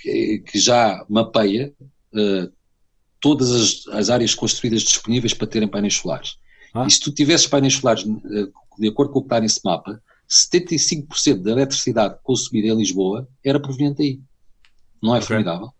que, 0.00 0.42
que 0.46 0.58
já 0.58 1.04
mapeia 1.08 1.72
uh, 1.80 2.52
todas 3.20 3.50
as, 3.50 3.88
as, 3.88 4.10
áreas 4.10 4.34
construídas 4.34 4.82
disponíveis 4.82 5.34
para 5.34 5.46
terem 5.46 5.68
painéis 5.68 5.94
solares. 5.94 6.36
Ah. 6.74 6.86
E 6.86 6.90
se 6.90 7.00
tu 7.00 7.12
tivesses 7.12 7.46
painéis 7.46 7.74
solares, 7.74 8.04
uh, 8.04 8.52
de 8.78 8.88
acordo 8.88 9.12
com 9.12 9.20
o 9.20 9.22
que 9.22 9.26
está 9.26 9.40
nesse 9.40 9.60
mapa, 9.64 10.00
75% 10.28 11.42
da 11.42 11.52
eletricidade 11.52 12.18
consumida 12.22 12.68
em 12.68 12.76
Lisboa 12.76 13.28
era 13.44 13.60
proveniente 13.60 14.02
aí. 14.02 14.20
Não 15.02 15.14
é 15.14 15.18
okay. 15.18 15.28
formidável? 15.28 15.72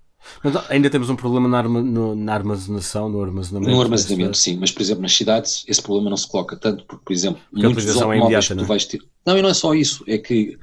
Mas 0.43 0.71
ainda 0.71 0.91
temos 0.91 1.11
um 1.11 1.17
problema 1.17 1.49
na, 1.49 1.59
arma, 1.59 1.83
no, 1.83 2.14
na 2.14 2.35
armazenação, 2.35 3.09
no 3.09 3.23
armazenamento. 3.23 3.73
No 3.73 3.81
armazenamento, 3.81 4.37
sim, 4.37 4.57
mas 4.57 4.71
por 4.71 4.83
exemplo 4.83 5.02
nas 5.02 5.12
cidades 5.12 5.64
esse 5.67 5.83
problema 5.83 6.11
não 6.11 6.17
se 6.17 6.29
coloca 6.29 6.57
tanto, 6.57 6.85
porque 6.85 7.05
por 7.05 7.12
exemplo, 7.12 7.41
porque 7.50 7.67
muitos 7.67 7.85
dos 7.85 7.97
é 7.97 7.99
automóveis 7.99 8.23
é 8.23 8.25
imediata, 8.25 8.55
que 8.55 8.55
tu 8.55 8.64
é? 8.64 8.67
vais 8.67 8.85
ter. 8.85 9.02
Não, 9.26 9.38
e 9.38 9.43
não 9.43 9.49
é 9.49 9.55
só 9.55 9.75
isso, 9.75 10.05
é 10.07 10.19
que 10.19 10.59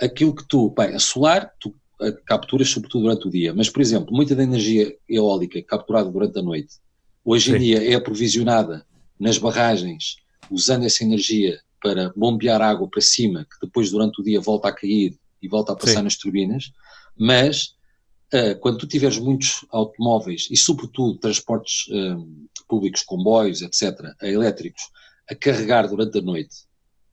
aquilo 0.00 0.34
que 0.34 0.46
tu, 0.46 0.70
bem, 0.76 0.94
a 0.94 0.98
solar, 0.98 1.52
tu 1.60 1.74
capturas 2.26 2.68
sobretudo 2.68 3.02
durante 3.02 3.28
o 3.28 3.30
dia, 3.30 3.54
mas 3.54 3.70
por 3.70 3.80
exemplo, 3.80 4.14
muita 4.14 4.34
da 4.34 4.42
energia 4.42 4.94
eólica 5.08 5.62
capturada 5.62 6.10
durante 6.10 6.38
a 6.38 6.42
noite, 6.42 6.74
hoje 7.24 7.50
sim. 7.50 7.56
em 7.56 7.60
dia 7.60 7.90
é 7.90 7.94
aprovisionada 7.94 8.84
nas 9.18 9.38
barragens, 9.38 10.16
usando 10.50 10.84
essa 10.84 11.04
energia 11.04 11.58
para 11.82 12.12
bombear 12.16 12.60
água 12.60 12.88
para 12.88 13.00
cima, 13.00 13.44
que 13.44 13.66
depois 13.66 13.90
durante 13.90 14.20
o 14.20 14.24
dia 14.24 14.40
volta 14.40 14.68
a 14.68 14.72
cair 14.72 15.16
e 15.40 15.48
volta 15.48 15.72
a 15.72 15.76
passar 15.76 15.98
sim. 15.98 16.02
nas 16.02 16.16
turbinas, 16.16 16.72
mas 17.16 17.73
quando 18.60 18.78
tu 18.78 18.86
tiveres 18.86 19.18
muitos 19.18 19.64
automóveis 19.70 20.48
e, 20.50 20.56
sobretudo, 20.56 21.18
transportes 21.18 21.86
uh, 21.88 22.26
públicos, 22.68 23.02
comboios, 23.02 23.62
etc., 23.62 24.12
a 24.20 24.26
elétricos, 24.26 24.82
a 25.30 25.34
carregar 25.34 25.88
durante 25.88 26.18
a 26.18 26.22
noite, 26.22 26.54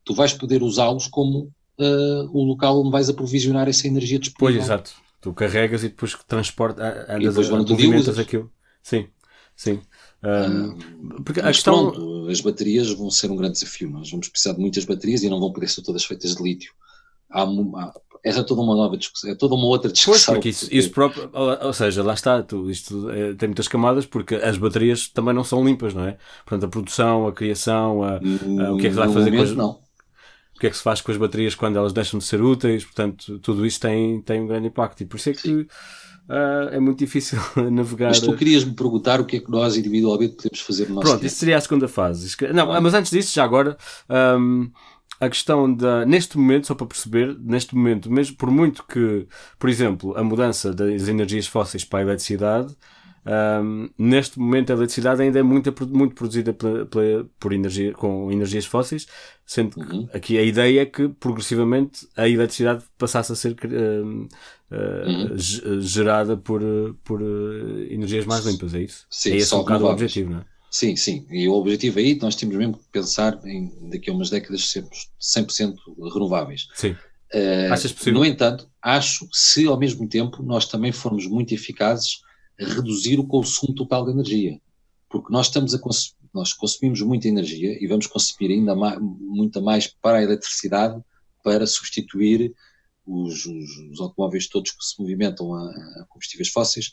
tu 0.04 0.14
vais 0.14 0.32
poder 0.32 0.62
usá-los 0.62 1.06
como 1.06 1.52
uh, 1.78 2.28
o 2.32 2.44
local 2.44 2.80
onde 2.80 2.90
vais 2.90 3.08
aprovisionar 3.08 3.68
essa 3.68 3.86
energia 3.86 4.18
disponível. 4.18 4.60
Pois, 4.60 4.66
exato. 4.66 4.92
Tu 5.20 5.32
carregas 5.32 5.84
e 5.84 5.88
depois 5.88 6.16
transporta, 6.26 7.06
andas, 7.08 7.36
e 7.36 7.44
depois, 7.44 7.50
a, 7.50 7.56
movimentas 7.56 8.18
aquilo. 8.18 8.52
Sim, 8.82 9.06
sim. 9.54 9.80
Um, 10.24 11.22
porque 11.22 11.40
a 11.40 11.44
questão... 11.44 11.92
pronto, 11.92 12.28
as 12.28 12.40
baterias 12.40 12.90
vão 12.90 13.10
ser 13.10 13.30
um 13.30 13.36
grande 13.36 13.54
desafio. 13.54 13.88
Nós 13.88 14.10
vamos 14.10 14.28
precisar 14.28 14.54
de 14.54 14.60
muitas 14.60 14.84
baterias 14.84 15.22
e 15.22 15.28
não 15.28 15.38
vão 15.38 15.52
poder 15.52 15.68
ser 15.68 15.82
todas 15.82 16.04
feitas 16.04 16.34
de 16.34 16.42
lítio. 16.42 16.72
Há, 17.30 17.42
há, 17.42 17.94
é 18.24 18.42
toda 18.42 18.60
uma 18.60 18.76
nova 18.76 18.96
discussão, 18.96 19.30
é 19.30 19.34
toda 19.34 19.54
uma 19.54 19.66
outra 19.66 19.90
discussão. 19.90 20.34
Pois, 20.34 20.46
isso, 20.46 20.68
isso 20.72 20.90
próprio, 20.90 21.28
ou 21.32 21.72
seja, 21.72 22.02
lá 22.02 22.14
está, 22.14 22.42
tu, 22.42 22.70
isto 22.70 23.10
é, 23.10 23.34
tem 23.34 23.48
muitas 23.48 23.66
camadas 23.66 24.06
porque 24.06 24.36
as 24.36 24.56
baterias 24.56 25.08
também 25.08 25.34
não 25.34 25.42
são 25.42 25.64
limpas, 25.64 25.92
não 25.92 26.04
é? 26.04 26.16
Portanto, 26.44 26.66
a 26.66 26.68
produção, 26.68 27.26
a 27.26 27.32
criação, 27.32 28.02
a, 28.02 28.14
a, 28.14 28.72
o 28.72 28.76
que 28.76 28.86
é 28.86 28.90
que 28.90 28.94
se 28.94 29.00
vai 29.00 29.12
fazer 29.12 29.30
com 29.32 29.42
as, 29.42 29.52
não. 29.52 29.70
o 30.56 30.60
que 30.60 30.66
é 30.68 30.70
que 30.70 30.76
se 30.76 30.82
faz 30.82 31.00
com 31.00 31.10
as 31.10 31.18
baterias 31.18 31.54
quando 31.56 31.76
elas 31.76 31.92
deixam 31.92 32.18
de 32.18 32.24
ser 32.24 32.40
úteis, 32.40 32.84
portanto, 32.84 33.40
tudo 33.40 33.66
isso 33.66 33.80
tem, 33.80 34.22
tem 34.22 34.40
um 34.40 34.46
grande 34.46 34.68
impacto 34.68 35.00
e 35.02 35.06
por 35.06 35.16
isso 35.16 35.30
é 35.30 35.32
que 35.32 35.66
uh, 36.28 36.68
é 36.70 36.78
muito 36.78 36.98
difícil 36.98 37.38
navegar. 37.72 38.08
Mas 38.08 38.20
tu 38.20 38.36
querias 38.36 38.64
me 38.64 38.74
perguntar 38.74 39.20
o 39.20 39.24
que 39.24 39.38
é 39.38 39.40
que 39.40 39.50
nós 39.50 39.76
individualmente 39.76 40.36
podemos 40.36 40.60
fazer 40.60 40.88
no 40.88 40.96
nosso 40.96 41.08
Pronto, 41.08 41.26
isso 41.26 41.36
seria 41.36 41.56
a 41.56 41.60
segunda 41.60 41.88
fase. 41.88 42.36
Não, 42.54 42.80
mas 42.80 42.94
antes 42.94 43.10
disso, 43.10 43.34
já 43.34 43.42
agora. 43.42 43.76
Um, 44.08 44.70
a 45.22 45.28
questão 45.28 45.72
da. 45.72 46.04
Neste 46.04 46.36
momento, 46.36 46.66
só 46.66 46.74
para 46.74 46.86
perceber, 46.86 47.38
neste 47.38 47.76
momento, 47.76 48.10
mesmo 48.10 48.36
por 48.36 48.50
muito 48.50 48.84
que, 48.84 49.28
por 49.56 49.70
exemplo, 49.70 50.16
a 50.18 50.24
mudança 50.24 50.74
das 50.74 51.06
energias 51.06 51.46
fósseis 51.46 51.84
para 51.84 52.00
a 52.00 52.02
eletricidade, 52.02 52.76
um, 53.24 53.88
neste 53.96 54.36
momento 54.36 54.72
a 54.72 54.72
eletricidade 54.74 55.22
ainda 55.22 55.38
é 55.38 55.42
muito, 55.44 55.72
muito 55.86 56.16
produzida 56.16 56.52
pela, 56.52 56.86
pela, 56.86 57.24
por 57.38 57.52
energia, 57.52 57.92
com 57.92 58.32
energias 58.32 58.66
fósseis, 58.66 59.06
sendo 59.46 59.76
que 59.76 59.94
uhum. 59.94 60.08
aqui 60.12 60.36
a 60.36 60.42
ideia 60.42 60.80
é 60.80 60.86
que 60.86 61.08
progressivamente 61.08 62.08
a 62.16 62.28
eletricidade 62.28 62.82
passasse 62.98 63.30
a 63.30 63.36
ser 63.36 63.52
uh, 63.52 64.28
uh, 64.74 65.80
gerada 65.80 66.36
por, 66.36 66.60
por 67.04 67.22
uh, 67.22 67.82
energias 67.88 68.26
mais 68.26 68.44
limpas, 68.44 68.74
é 68.74 68.80
isso? 68.80 69.06
Sim, 69.08 69.34
é 69.34 69.36
esse 69.36 69.54
um 69.54 69.58
bocado 69.58 69.84
o 69.84 69.88
objetivo, 69.88 70.32
não 70.32 70.38
é? 70.40 70.52
Sim, 70.72 70.96
sim. 70.96 71.26
E 71.30 71.46
o 71.46 71.52
objetivo 71.52 71.98
aí, 71.98 72.18
nós 72.18 72.34
temos 72.34 72.56
mesmo 72.56 72.78
que 72.78 72.84
pensar 72.90 73.38
em 73.44 73.70
daqui 73.90 74.08
a 74.08 74.12
umas 74.14 74.30
décadas 74.30 74.70
sermos 74.70 75.10
100% 75.20 75.76
renováveis. 76.14 76.66
Sim. 76.74 76.92
Uh, 77.34 77.70
Achas 77.70 77.92
possível? 77.92 78.20
No 78.20 78.24
entanto, 78.24 78.66
acho 78.80 79.28
se 79.30 79.66
ao 79.66 79.78
mesmo 79.78 80.08
tempo 80.08 80.42
nós 80.42 80.64
também 80.64 80.90
formos 80.90 81.26
muito 81.26 81.52
eficazes 81.52 82.22
a 82.58 82.64
reduzir 82.64 83.20
o 83.20 83.26
consumo 83.26 83.74
total 83.74 84.06
de 84.06 84.12
energia. 84.12 84.58
Porque 85.10 85.30
nós 85.30 85.48
estamos 85.48 85.74
a 85.74 85.78
consumir, 85.78 86.16
nós 86.32 86.54
consumimos 86.54 87.02
muita 87.02 87.28
energia 87.28 87.76
e 87.78 87.86
vamos 87.86 88.06
consumir 88.06 88.54
ainda 88.54 88.74
mais, 88.74 88.98
muita 88.98 89.60
mais 89.60 89.86
para 89.86 90.18
a 90.18 90.22
eletricidade 90.22 90.98
para 91.44 91.66
substituir 91.66 92.54
os, 93.06 93.44
os, 93.44 93.78
os 93.90 94.00
automóveis 94.00 94.48
todos 94.48 94.70
que 94.70 94.82
se 94.82 94.98
movimentam 94.98 95.52
a, 95.54 95.68
a 95.68 96.06
combustíveis 96.08 96.48
fósseis 96.48 96.90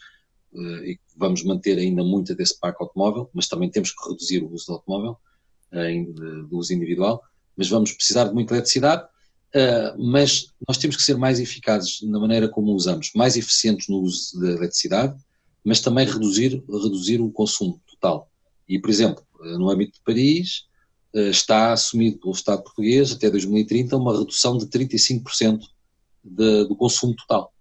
e 0.54 1.00
vamos 1.16 1.44
manter 1.44 1.78
ainda 1.78 2.04
muita 2.04 2.34
desse 2.34 2.60
parque 2.60 2.82
automóvel, 2.82 3.30
mas 3.34 3.48
também 3.48 3.70
temos 3.70 3.92
que 3.92 4.10
reduzir 4.10 4.44
o 4.44 4.52
uso 4.52 4.68
do 4.68 4.74
automóvel, 4.74 5.18
eh, 5.72 6.04
do 6.50 6.58
uso 6.58 6.74
individual, 6.74 7.22
mas 7.56 7.70
vamos 7.70 7.92
precisar 7.92 8.26
de 8.26 8.34
muita 8.34 8.54
eletricidade, 8.56 9.08
eh, 9.54 9.94
mas 9.98 10.48
nós 10.68 10.78
temos 10.78 10.96
que 10.96 11.04
ser 11.04 11.18
mais 11.18 11.40
eficazes 11.40 12.02
na 12.04 12.20
maneira 12.20 12.48
como 12.50 12.74
usamos, 12.74 13.12
mais 13.16 13.38
eficientes 13.38 13.88
no 13.88 14.00
uso 14.00 14.40
da 14.40 14.52
eletricidade, 14.52 15.16
mas 15.64 15.82
também 15.82 16.06
reduzir, 16.06 16.64
reduzir 16.68 17.22
o 17.22 17.32
consumo 17.32 17.80
total. 17.86 18.30
E, 18.68 18.80
por 18.80 18.90
exemplo, 18.90 19.24
no 19.40 19.70
âmbito 19.70 19.94
de 19.94 20.02
Paris, 20.04 20.66
está 21.14 21.74
assumido 21.74 22.20
pelo 22.20 22.34
Estado 22.34 22.64
português 22.64 23.12
até 23.12 23.30
2030 23.30 23.98
uma 23.98 24.18
redução 24.18 24.58
de 24.58 24.68
35% 24.68 25.62
de, 26.24 26.66
do 26.66 26.76
consumo 26.76 27.16
total. 27.16 27.54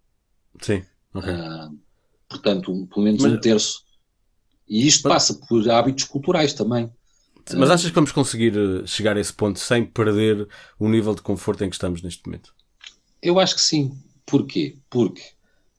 Sim, 0.61 0.85
ok. 1.15 1.33
Uh, 1.33 1.79
portanto, 2.29 2.73
um, 2.73 2.87
pelo 2.87 3.05
menos 3.05 3.23
mas, 3.23 3.33
um 3.33 3.41
terço. 3.41 3.83
E 4.69 4.87
isto 4.87 5.09
mas, 5.09 5.15
passa 5.15 5.35
por 5.47 5.69
hábitos 5.71 6.05
culturais 6.05 6.53
também. 6.53 6.91
Mas 7.57 7.71
achas 7.71 7.89
que 7.89 7.95
vamos 7.95 8.13
conseguir 8.13 8.55
eh, 8.57 8.87
chegar 8.87 9.17
a 9.17 9.21
esse 9.21 9.33
ponto 9.33 9.59
sem 9.59 9.85
perder 9.85 10.47
o 10.79 10.89
nível 10.89 11.15
de 11.15 11.23
conforto 11.23 11.65
em 11.65 11.71
que 11.71 11.77
estamos 11.77 12.03
neste 12.03 12.27
momento? 12.27 12.55
Eu 13.23 13.39
acho 13.39 13.55
que 13.55 13.63
sim. 13.63 13.99
Porquê? 14.27 14.77
Porque, 14.91 15.23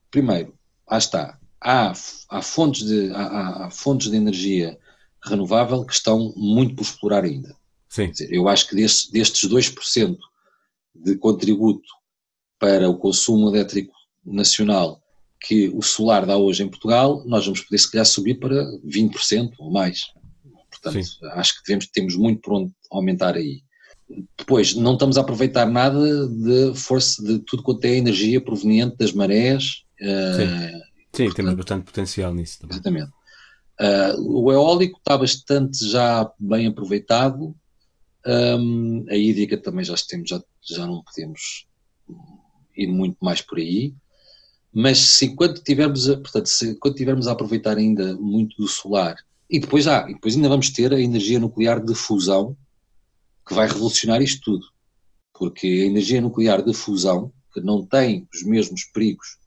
primeiro, 0.10 0.54
lá 0.90 0.98
está, 0.98 1.40
há, 1.62 1.94
há, 2.30 2.42
fontes, 2.42 2.84
de, 2.84 3.12
há, 3.12 3.66
há 3.66 3.72
fontes 3.72 4.10
de 4.10 4.18
energia 4.18 4.80
renovável 5.24 5.86
que 5.86 5.94
estão 5.94 6.34
muito 6.36 6.76
por 6.76 6.82
explorar 6.82 7.24
ainda. 7.24 7.56
Sim. 7.88 8.10
Dizer, 8.12 8.34
eu 8.34 8.48
acho 8.48 8.68
que 8.68 8.76
destes, 8.76 9.12
destes 9.12 9.50
2% 9.50 10.18
de 10.96 11.16
contributo 11.18 11.88
para 12.58 12.90
o 12.90 12.98
consumo 12.98 13.50
elétrico 13.50 13.94
nacional 14.26 14.99
que 15.42 15.70
o 15.70 15.82
solar 15.82 16.26
dá 16.26 16.38
hoje 16.38 16.64
em 16.64 16.68
Portugal, 16.68 17.24
nós 17.26 17.46
vamos 17.46 17.62
poder 17.62 17.78
se 17.78 17.92
calhar 17.92 18.06
subir 18.06 18.40
para 18.40 18.66
20% 18.86 19.54
ou 19.58 19.72
mais. 19.72 20.02
Portanto, 20.70 21.04
Sim. 21.04 21.26
acho 21.34 21.56
que 21.56 21.64
devemos, 21.66 21.88
temos 21.88 22.16
muito 22.16 22.42
por 22.42 22.54
onde 22.54 22.74
aumentar 22.92 23.36
aí. 23.36 23.62
Depois, 24.38 24.74
não 24.74 24.94
estamos 24.94 25.18
a 25.18 25.22
aproveitar 25.22 25.66
nada 25.66 26.28
de 26.28 26.74
força 26.74 27.24
de 27.24 27.40
tudo 27.40 27.64
quanto 27.64 27.86
é 27.86 27.96
energia 27.96 28.42
proveniente 28.42 28.98
das 28.98 29.14
marés. 29.14 29.84
Sim, 30.00 30.06
uh, 30.06 30.80
Sim 31.14 31.24
portanto, 31.26 31.36
temos 31.36 31.54
bastante 31.54 31.86
potencial 31.86 32.34
nisso 32.34 32.60
também. 32.60 32.76
Exatamente. 32.76 33.12
Uh, 33.80 34.44
o 34.44 34.52
eólico 34.52 34.98
está 34.98 35.18
bastante 35.18 35.88
já 35.88 36.30
bem 36.40 36.68
aproveitado. 36.68 37.56
Um, 38.26 39.06
a 39.10 39.16
hídrica 39.16 39.58
também 39.58 39.86
já 39.86 39.96
temos, 40.08 40.30
já, 40.30 40.44
já 40.62 40.86
não 40.86 41.02
podemos 41.04 41.66
ir 42.76 42.88
muito 42.88 43.18
mais 43.22 43.42
por 43.42 43.58
aí. 43.58 43.94
Mas 44.74 45.00
se 45.00 45.26
enquanto 45.26 45.64
tivermos, 45.64 46.10
a, 46.10 46.18
portanto, 46.18 46.48
se 46.48 46.70
enquanto 46.70 46.96
tivermos 46.96 47.28
a 47.28 47.32
aproveitar 47.32 47.78
ainda 47.78 48.16
muito 48.18 48.56
do 48.58 48.68
solar, 48.68 49.16
e 49.50 49.60
depois 49.60 49.88
há, 49.88 50.10
e 50.10 50.14
depois 50.14 50.36
ainda 50.36 50.50
vamos 50.50 50.70
ter 50.70 50.94
a 50.94 51.00
energia 51.00 51.40
nuclear 51.40 51.84
de 51.84 51.96
fusão, 51.96 52.56
que 53.48 53.54
vai 53.56 53.68
revolucionar 53.68 54.22
isto 54.22 54.42
tudo. 54.44 54.68
Porque 55.34 55.66
a 55.66 55.86
energia 55.86 56.22
nuclear 56.22 56.64
de 56.64 56.74
fusão, 56.74 57.34
que 57.52 57.60
não 57.60 57.84
tem 57.84 58.28
os 58.34 58.44
mesmos 58.44 58.84
perigos 58.84 59.40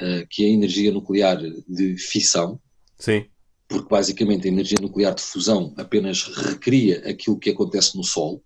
uh, 0.00 0.26
que 0.30 0.44
a 0.44 0.48
energia 0.48 0.90
nuclear 0.90 1.38
de 1.68 1.98
fissão, 1.98 2.58
Sim. 2.98 3.26
porque 3.68 3.88
basicamente 3.90 4.48
a 4.48 4.50
energia 4.50 4.78
nuclear 4.80 5.14
de 5.14 5.22
fusão 5.22 5.74
apenas 5.76 6.22
recria 6.22 7.06
aquilo 7.06 7.38
que 7.38 7.50
acontece 7.50 7.96
no 7.96 8.04
Sol, 8.04 8.42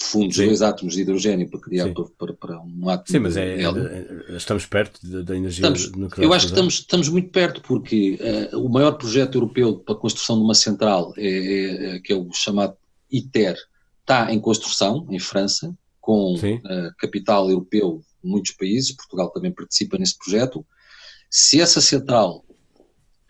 funde 0.00 0.44
dois 0.46 0.62
átomos 0.62 0.94
de 0.94 1.02
hidrogênio 1.02 1.50
para 1.50 1.60
criar 1.60 1.92
para, 1.92 2.04
para, 2.16 2.32
para, 2.32 2.60
um 2.60 2.88
átomo 2.88 3.08
Sim, 3.08 3.18
mas 3.18 3.36
é, 3.36 3.62
é, 3.62 4.36
estamos 4.36 4.64
perto 4.64 5.04
da 5.24 5.36
energia 5.36 5.66
estamos, 5.66 5.90
nuclear. 5.92 6.24
Eu 6.24 6.32
acho 6.32 6.46
que 6.46 6.52
estamos, 6.52 6.74
estamos 6.74 7.08
muito 7.08 7.30
perto, 7.30 7.60
porque 7.62 8.18
uh, 8.52 8.58
o 8.58 8.68
maior 8.68 8.92
projeto 8.92 9.34
europeu 9.34 9.78
para 9.78 9.94
a 9.94 9.98
construção 9.98 10.36
de 10.36 10.44
uma 10.44 10.54
central, 10.54 11.12
é, 11.16 11.26
é, 11.26 11.96
é 11.96 11.98
que 11.98 12.12
é 12.12 12.16
o 12.16 12.32
chamado 12.32 12.76
ITER, 13.10 13.56
está 14.00 14.32
em 14.32 14.40
construção, 14.40 15.04
em 15.10 15.18
França, 15.18 15.76
com 16.00 16.34
uh, 16.34 16.94
capital 16.96 17.50
europeu 17.50 18.00
de 18.22 18.30
muitos 18.30 18.52
países, 18.52 18.92
Portugal 18.92 19.30
também 19.30 19.50
participa 19.50 19.98
nesse 19.98 20.16
projeto. 20.16 20.64
Se 21.28 21.60
essa 21.60 21.80
central 21.80 22.44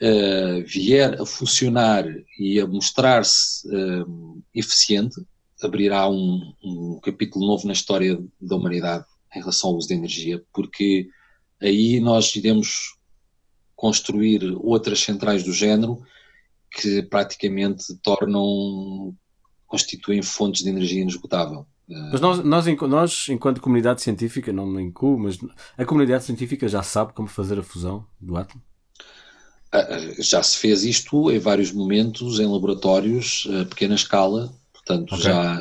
uh, 0.03 0.65
vier 0.67 1.19
a 1.19 1.25
funcionar 1.25 2.05
e 2.39 2.61
a 2.61 2.67
mostrar-se 2.67 3.67
eficiente, 4.55 5.17
abrirá 5.62 6.09
um, 6.09 6.53
um, 6.62 7.00
capítulo 7.03 7.47
novo 7.47 7.67
na 7.67 7.73
história 7.73 8.23
da 8.41 8.57
humanidade 8.57 9.05
em 9.35 9.41
relação 9.41 9.71
ao 9.71 9.77
uso 9.77 9.88
da 9.88 9.95
energia, 9.95 10.43
porque 10.53 11.09
aí 11.61 12.00
nós 12.00 12.35
iremos 12.37 12.97
construir 13.75 14.43
outras 14.61 15.00
centrais 15.00 15.43
do 15.43 15.53
género 15.53 16.03
que 16.71 17.03
praticamente 17.03 17.97
tornam, 18.03 19.15
constituem 19.67 20.23
fontes 20.23 20.62
de 20.62 20.71
energia 20.71 21.03
inesgotável. 21.03 21.67
Mas 21.88 22.21
nós, 22.21 22.45
nós, 22.45 22.67
nós, 22.67 23.27
enquanto 23.31 23.62
comunidade 23.62 24.03
científica, 24.03 24.53
não 24.53 24.67
me 24.67 24.83
incluo, 24.83 25.19
mas 25.19 25.38
a 25.77 25.85
comunidade 25.87 26.25
científica 26.25 26.69
já 26.69 26.83
sabe 26.83 27.15
como 27.15 27.29
fazer 27.29 27.59
a 27.59 27.62
fusão 27.62 28.07
do 28.21 28.37
átomo? 28.37 28.62
Ah, 29.73 29.79
ah, 29.79 30.23
já 30.23 30.43
se 30.43 30.59
fez 30.59 30.85
isto 30.85 31.31
em 31.31 31.38
vários 31.38 31.73
momentos, 31.73 32.41
em 32.41 32.47
laboratórios 32.47 33.49
a 33.61 33.65
pequena 33.65 33.95
escala, 33.95 34.53
Portanto, 34.88 35.14
okay. 35.14 35.25
já 35.25 35.61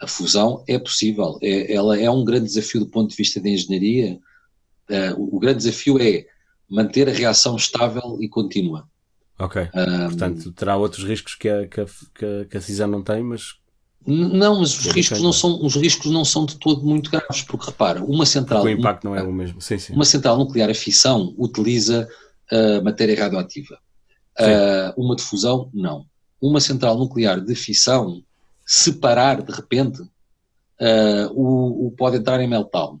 a 0.00 0.06
fusão 0.06 0.62
é 0.68 0.78
possível. 0.78 1.36
É, 1.42 1.74
ela 1.74 1.98
é 1.98 2.08
um 2.08 2.24
grande 2.24 2.46
desafio 2.46 2.80
do 2.80 2.86
ponto 2.86 3.10
de 3.10 3.16
vista 3.16 3.40
da 3.40 3.48
engenharia. 3.48 4.20
Uh, 4.88 5.36
o 5.36 5.40
grande 5.40 5.58
desafio 5.58 6.00
é 6.00 6.24
manter 6.70 7.08
a 7.08 7.12
reação 7.12 7.56
estável 7.56 8.18
e 8.20 8.28
contínua. 8.28 8.88
Ok. 9.38 9.62
Um, 9.74 10.08
Portanto, 10.08 10.52
terá 10.52 10.76
outros 10.76 11.04
riscos 11.04 11.34
que 11.34 11.48
a, 11.48 11.66
que 11.66 11.80
a, 11.80 11.86
que 12.48 12.56
a 12.56 12.60
cisão 12.60 12.86
não 12.86 13.02
tem, 13.02 13.22
mas. 13.22 13.56
Não, 14.06 14.60
mas 14.60 14.78
os, 14.78 14.86
é 14.86 14.92
riscos 14.92 15.20
não 15.20 15.32
são, 15.32 15.64
os 15.64 15.74
riscos 15.74 16.12
não 16.12 16.24
são 16.24 16.44
de 16.44 16.56
todo 16.58 16.84
muito 16.84 17.10
graves, 17.10 17.42
porque 17.42 17.66
repara, 17.66 18.04
uma 18.04 18.26
central. 18.26 18.60
Porque 18.60 18.76
o 18.76 18.78
impacto 18.78 19.04
não 19.04 19.16
é 19.16 19.22
o 19.22 19.32
mesmo. 19.32 19.60
Sim, 19.60 19.78
sim. 19.78 19.94
Uma 19.94 20.04
central 20.04 20.36
nuclear 20.36 20.70
a 20.70 20.74
fissão 20.74 21.34
utiliza 21.38 22.06
uh, 22.52 22.84
matéria 22.84 23.18
radioativa. 23.18 23.78
Uh, 24.38 25.02
uma 25.02 25.16
de 25.16 25.22
fusão, 25.22 25.70
não 25.72 26.06
uma 26.46 26.60
central 26.60 26.98
nuclear 26.98 27.40
de 27.40 27.54
fissão 27.54 28.22
se 28.66 28.92
parar 28.94 29.42
de 29.42 29.52
repente, 29.52 30.02
uh, 30.02 31.32
o, 31.32 31.86
o, 31.86 31.90
pode 31.92 32.18
entrar 32.18 32.40
em 32.40 32.48
meltdown. 32.48 33.00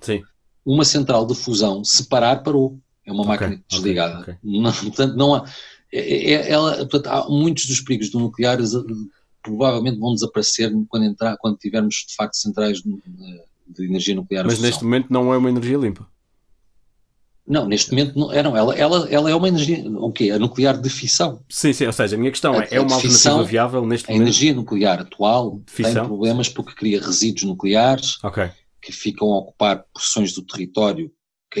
Sim. 0.00 0.22
Uma 0.64 0.84
central 0.84 1.26
de 1.26 1.34
fusão, 1.34 1.84
se 1.84 2.08
parar, 2.08 2.42
parou. 2.42 2.78
É 3.04 3.12
uma 3.12 3.22
okay, 3.22 3.32
máquina 3.32 3.64
desligada. 3.68 4.20
Okay, 4.20 4.34
okay. 4.34 4.60
Não, 4.60 4.72
portanto, 4.72 5.16
não 5.16 5.34
há, 5.34 5.44
é, 5.92 6.00
é, 6.00 6.32
é, 6.32 6.50
ela, 6.50 6.76
portanto, 6.78 7.06
há 7.08 7.28
muitos 7.28 7.66
dos 7.66 7.80
perigos 7.80 8.10
do 8.10 8.18
nuclear 8.18 8.58
provavelmente 9.42 9.98
vão 9.98 10.14
desaparecer 10.14 10.72
quando, 10.88 11.04
entrar, 11.04 11.36
quando 11.36 11.56
tivermos 11.58 12.04
de 12.08 12.14
facto 12.14 12.36
centrais 12.36 12.80
de, 12.80 12.96
de 13.66 13.84
energia 13.84 14.14
nuclear. 14.14 14.44
Mas 14.44 14.60
neste 14.60 14.84
momento 14.84 15.08
não 15.10 15.34
é 15.34 15.36
uma 15.36 15.50
energia 15.50 15.76
limpa. 15.76 16.08
Não, 17.46 17.66
neste 17.66 17.90
momento 17.90 18.16
não, 18.16 18.32
é, 18.32 18.42
não, 18.42 18.56
ela, 18.56 18.74
ela, 18.76 19.08
ela 19.10 19.30
é 19.30 19.34
uma 19.34 19.48
energia, 19.48 19.84
o 19.90 20.12
quê? 20.12 20.30
A 20.30 20.38
nuclear 20.38 20.80
de 20.80 20.88
fissão. 20.88 21.42
Sim, 21.48 21.72
sim, 21.72 21.86
ou 21.86 21.92
seja, 21.92 22.14
a 22.14 22.18
minha 22.18 22.30
questão 22.30 22.54
é, 22.54 22.68
é 22.70 22.80
uma 22.80 22.94
alternativa 22.94 23.42
viável 23.42 23.84
neste 23.84 24.08
momento? 24.08 24.20
A 24.20 24.24
energia 24.24 24.54
nuclear 24.54 25.00
atual 25.00 25.60
tem 25.74 25.92
problemas 25.92 26.48
porque 26.48 26.74
cria 26.74 27.00
resíduos 27.00 27.42
nucleares 27.42 28.22
okay. 28.22 28.50
que 28.80 28.92
ficam 28.92 29.32
a 29.32 29.38
ocupar 29.38 29.84
porções 29.92 30.32
do 30.32 30.42
território 30.42 31.10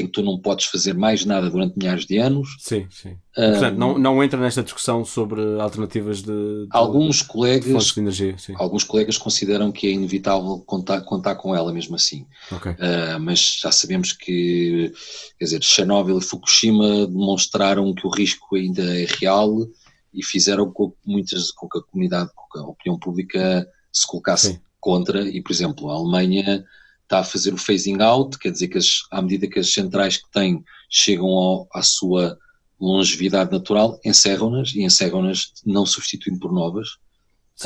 em 0.00 0.06
que 0.06 0.12
tu 0.12 0.22
não 0.22 0.38
podes 0.38 0.66
fazer 0.66 0.94
mais 0.94 1.24
nada 1.24 1.50
durante 1.50 1.76
milhares 1.76 2.06
de 2.06 2.18
anos. 2.18 2.56
Sim, 2.58 2.86
sim. 2.90 3.16
Um, 3.36 3.50
Portanto, 3.50 3.78
não, 3.78 3.98
não 3.98 4.24
entra 4.24 4.38
nesta 4.38 4.62
discussão 4.62 5.04
sobre 5.04 5.40
alternativas 5.60 6.18
de, 6.18 6.26
de 6.26 6.68
alguns 6.70 7.22
colegas 7.22 7.86
de 7.86 8.00
energia. 8.00 8.36
Sim. 8.38 8.54
Alguns 8.56 8.84
colegas 8.84 9.18
consideram 9.18 9.72
que 9.72 9.86
é 9.86 9.90
inevitável 9.90 10.62
contar, 10.66 11.00
contar 11.02 11.34
com 11.36 11.54
ela 11.54 11.72
mesmo 11.72 11.96
assim. 11.96 12.26
Okay. 12.50 12.72
Uh, 12.72 13.20
mas 13.20 13.58
já 13.60 13.72
sabemos 13.72 14.12
que, 14.12 14.92
quer 15.38 15.44
dizer, 15.44 15.62
Chernobyl 15.62 16.18
e 16.18 16.22
Fukushima 16.22 17.06
demonstraram 17.06 17.94
que 17.94 18.06
o 18.06 18.10
risco 18.10 18.56
ainda 18.56 18.82
é 18.82 19.06
real 19.20 19.66
e 20.12 20.22
fizeram 20.24 20.70
com 20.70 20.90
que 20.90 20.96
muitas, 21.06 21.50
com 21.50 21.68
que 21.68 21.78
a 21.78 21.82
comunidade, 21.82 22.30
com 22.34 22.44
que 22.52 22.58
a 22.58 22.68
opinião 22.68 22.98
pública 22.98 23.66
se 23.92 24.06
colocasse 24.06 24.52
sim. 24.52 24.60
contra 24.80 25.22
e, 25.22 25.42
por 25.42 25.52
exemplo, 25.52 25.90
a 25.90 25.94
Alemanha 25.94 26.64
está 27.12 27.20
a 27.20 27.24
fazer 27.24 27.52
o 27.52 27.58
phasing 27.58 28.00
out, 28.00 28.38
quer 28.38 28.50
dizer 28.50 28.68
que 28.68 28.78
as, 28.78 29.02
à 29.10 29.20
medida 29.20 29.46
que 29.46 29.58
as 29.58 29.72
centrais 29.72 30.16
que 30.16 30.30
têm 30.30 30.64
chegam 30.88 31.28
ao, 31.28 31.68
à 31.72 31.82
sua 31.82 32.38
longevidade 32.80 33.52
natural, 33.52 34.00
encerram-nas 34.02 34.74
e 34.74 34.82
encerram-nas 34.82 35.52
não 35.64 35.84
substituindo 35.84 36.40
por 36.40 36.52
novas. 36.52 36.88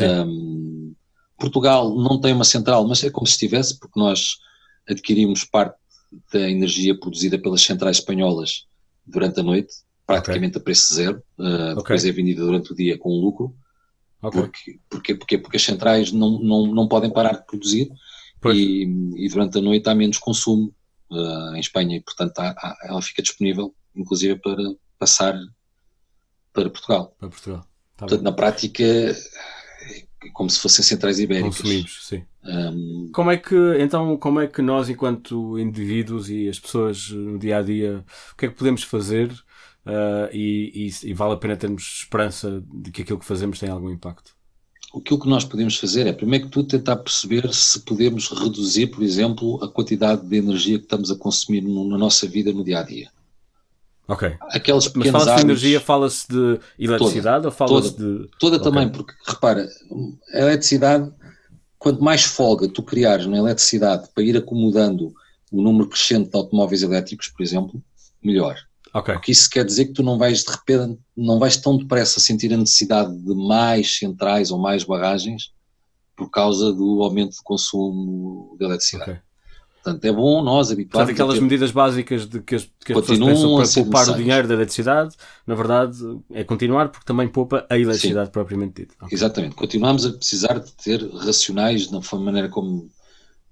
Um, 0.01 0.95
Portugal 1.39 1.95
não 1.95 2.21
tem 2.21 2.33
uma 2.33 2.45
central, 2.45 2.87
mas 2.87 3.03
é 3.05 3.11
como 3.11 3.27
se 3.27 3.35
estivesse, 3.35 3.79
porque 3.79 3.99
nós 3.99 4.39
adquirimos 4.89 5.45
parte 5.45 5.77
da 6.33 6.51
energia 6.51 6.99
produzida 6.99 7.39
pelas 7.39 7.63
centrais 7.63 7.99
espanholas 7.99 8.67
durante 9.07 9.41
a 9.41 9.43
noite, 9.43 9.75
praticamente 10.07 10.59
okay. 10.59 10.61
a 10.61 10.65
preço 10.65 10.95
zero, 10.95 11.23
uh, 11.39 11.45
okay. 11.45 11.75
depois 11.77 12.05
é 12.05 12.13
vendida 12.13 12.45
durante 12.45 12.73
o 12.73 12.77
dia 12.77 12.99
com 12.99 13.11
lucro. 13.21 13.55
Okay. 14.23 14.41
Porque, 14.41 14.81
porque, 14.89 15.15
porque, 15.15 15.39
porque 15.39 15.57
as 15.57 15.63
centrais 15.63 16.11
não, 16.11 16.39
não, 16.41 16.67
não 16.67 16.89
podem 16.89 17.11
parar 17.11 17.35
de 17.35 17.47
produzir 17.47 17.91
e, 18.53 18.85
e, 19.17 19.29
durante 19.29 19.59
a 19.59 19.61
noite 19.61 19.89
há 19.89 19.95
menos 19.95 20.19
consumo 20.19 20.75
uh, 21.11 21.55
em 21.55 21.61
Espanha 21.61 21.97
e, 21.97 22.01
portanto, 22.01 22.39
há, 22.39 22.51
há, 22.51 22.77
ela 22.85 23.03
fica 23.03 23.23
disponível, 23.23 23.75
inclusive, 23.95 24.39
para 24.41 24.57
passar 24.99 25.35
para 26.53 26.71
Portugal. 26.71 27.15
Para 27.19 27.29
Portugal. 27.29 27.61
Tá 27.97 28.07
portanto, 28.07 28.19
bem. 28.19 28.25
na 28.25 28.33
prática, 28.33 28.83
é 28.83 30.31
como 30.33 30.51
se 30.51 30.61
fossem 30.61 30.85
centrais 30.85 31.19
ibéricas. 31.19 31.57
Consumidos, 31.59 32.07
sim. 32.07 32.25
Um, 32.45 33.11
como 33.13 33.31
é 33.31 33.37
que, 33.37 33.57
então, 33.79 34.17
como 34.17 34.41
é 34.41 34.47
que 34.47 34.63
nós, 34.63 34.89
enquanto 34.89 35.59
indivíduos 35.59 36.31
e 36.31 36.49
as 36.49 36.59
pessoas 36.59 37.11
no 37.11 37.39
dia 37.39 37.59
a 37.59 37.63
dia, 37.63 38.05
o 38.33 38.37
que 38.37 38.47
é 38.47 38.49
que 38.49 38.55
podemos 38.55 38.83
fazer 38.83 39.31
uh, 39.31 40.29
e, 40.33 40.89
e, 40.89 41.11
e 41.11 41.15
vale 41.15 41.35
a 41.35 41.37
pena 41.37 41.57
termos 41.57 42.01
esperança 42.03 42.63
de 42.73 42.91
que 42.91 43.03
aquilo 43.03 43.19
que 43.19 43.25
fazemos 43.25 43.59
tem 43.59 43.69
algum 43.69 43.91
impacto? 43.91 44.36
Aquilo 44.95 45.21
que 45.21 45.29
nós 45.29 45.45
podemos 45.45 45.77
fazer 45.77 46.07
é, 46.07 46.13
primeiro 46.13 46.47
que 46.47 46.51
tudo, 46.51 46.69
tentar 46.69 46.97
perceber 46.97 47.53
se 47.53 47.81
podemos 47.81 48.29
reduzir, 48.29 48.89
por 48.89 49.03
exemplo, 49.03 49.63
a 49.63 49.69
quantidade 49.69 50.27
de 50.27 50.37
energia 50.37 50.79
que 50.79 50.85
estamos 50.85 51.11
a 51.11 51.17
consumir 51.17 51.63
no, 51.63 51.89
na 51.89 51.99
nossa 51.99 52.27
vida 52.27 52.53
no 52.53 52.65
dia 52.65 52.81
a 52.81 52.83
dia. 52.83 53.11
Ok. 54.09 54.37
Aquelas 54.41 54.93
Mas 54.95 55.09
fala-se 55.09 55.37
de 55.37 55.43
energia, 55.43 55.81
fala-se 55.81 56.29
de 56.29 56.61
eletricidade 56.79 57.43
toda, 57.43 57.49
ou 57.49 57.53
fala-se 57.53 57.97
de. 57.97 58.29
Toda 58.39 58.57
okay. 58.57 58.71
também, 58.71 58.89
porque 58.89 59.13
repara, 59.27 59.67
a 60.33 60.39
eletricidade, 60.39 61.11
quanto 61.79 62.03
mais 62.03 62.23
folga 62.23 62.69
tu 62.69 62.83
criares 62.83 63.27
na 63.27 63.39
eletricidade 63.39 64.09
para 64.15 64.23
ir 64.23 64.37
acomodando 64.37 65.13
o 65.51 65.61
número 65.61 65.89
crescente 65.89 66.31
de 66.31 66.37
automóveis 66.37 66.83
elétricos, 66.83 67.29
por 67.29 67.43
exemplo, 67.43 67.83
melhor. 68.23 68.57
Okay. 68.95 69.15
Porque 69.15 69.33
isso 69.33 69.49
quer 69.51 69.65
dizer 69.65 69.87
que 69.87 69.93
tu 69.93 70.03
não 70.03 70.19
vais 70.19 70.43
de 70.43 70.51
repente, 70.51 70.99
não 71.17 71.39
vais 71.39 71.57
tão 71.57 71.77
depressa 71.77 72.21
sentir 72.21 72.53
a 72.53 72.57
necessidade 72.57 73.15
de 73.17 73.35
mais 73.35 73.99
centrais 73.99 74.51
ou 74.51 74.59
mais 74.59 74.85
barragens 74.85 75.53
por 76.17 76.31
causa 76.31 76.73
do 76.73 77.03
aumento 77.03 77.33
de 77.33 77.43
consumo 77.43 78.57
de 78.59 78.65
eletricidade. 78.65 79.11
Okay. 79.11 79.27
Portanto, 79.87 80.05
é 80.05 80.13
bom 80.13 80.43
nós 80.43 80.73
habituarmos. 80.73 81.13
Portanto, 81.13 81.15
aquelas 81.15 81.39
medidas 81.39 81.71
básicas 81.71 82.27
de 82.27 82.41
que 82.41 82.57
as, 82.57 82.69
que 82.85 82.93
as 82.93 83.01
pessoas 83.07 83.19
pensam 83.21 83.57
para 83.57 83.69
poupar 83.69 84.09
o 84.09 84.17
dinheiro 84.17 84.49
da 84.49 84.55
eletricidade, 84.55 85.15
na 85.47 85.55
verdade, 85.55 85.97
é 86.33 86.43
continuar 86.43 86.89
porque 86.89 87.07
também 87.07 87.29
poupa 87.29 87.65
a 87.71 87.79
eletricidade 87.79 88.27
Sim. 88.27 88.33
propriamente 88.33 88.83
dita. 88.83 88.95
Okay. 89.01 89.17
Exatamente. 89.17 89.55
Continuamos 89.55 90.05
a 90.05 90.13
precisar 90.13 90.59
de 90.59 90.73
ter 90.73 91.09
racionais 91.15 91.89
na 91.89 92.01
maneira 92.19 92.49
como 92.49 92.91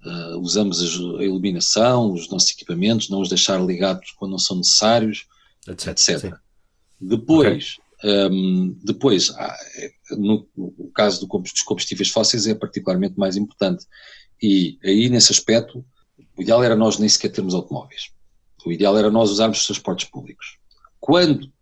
uh, 0.04 0.38
usamos 0.38 0.80
a 0.80 1.24
iluminação, 1.24 2.12
os 2.12 2.28
nossos 2.28 2.50
equipamentos, 2.50 3.08
não 3.08 3.20
os 3.20 3.28
deixar 3.28 3.60
ligados 3.60 4.12
quando 4.12 4.32
não 4.32 4.38
são 4.38 4.56
necessários, 4.56 5.26
etc. 5.66 5.88
etc. 5.88 6.34
Depois, 7.00 7.76
okay. 7.98 8.28
um, 8.28 8.78
depois 8.82 9.30
é, 9.30 9.90
no, 10.12 10.46
no, 10.56 10.90
caso 10.94 11.26
do, 11.26 11.38
dos 11.38 11.62
combustíveis 11.62 12.10
fósseis 12.10 12.46
é 12.46 12.54
particularmente 12.54 13.18
mais 13.18 13.36
importante. 13.36 13.86
E 14.42 14.78
aí, 14.84 15.08
nesse 15.08 15.32
aspecto, 15.32 15.84
o 16.36 16.42
ideal 16.42 16.62
era 16.62 16.76
nós 16.76 16.98
nem 16.98 17.08
sequer 17.08 17.30
termos 17.30 17.54
automóveis. 17.54 18.10
O 18.64 18.72
ideal 18.72 18.96
era 18.96 19.10
nós 19.10 19.30
usarmos 19.30 19.60
os 19.60 19.66
transportes 19.66 20.08
públicos. 20.08 20.58
Quando 21.00 21.52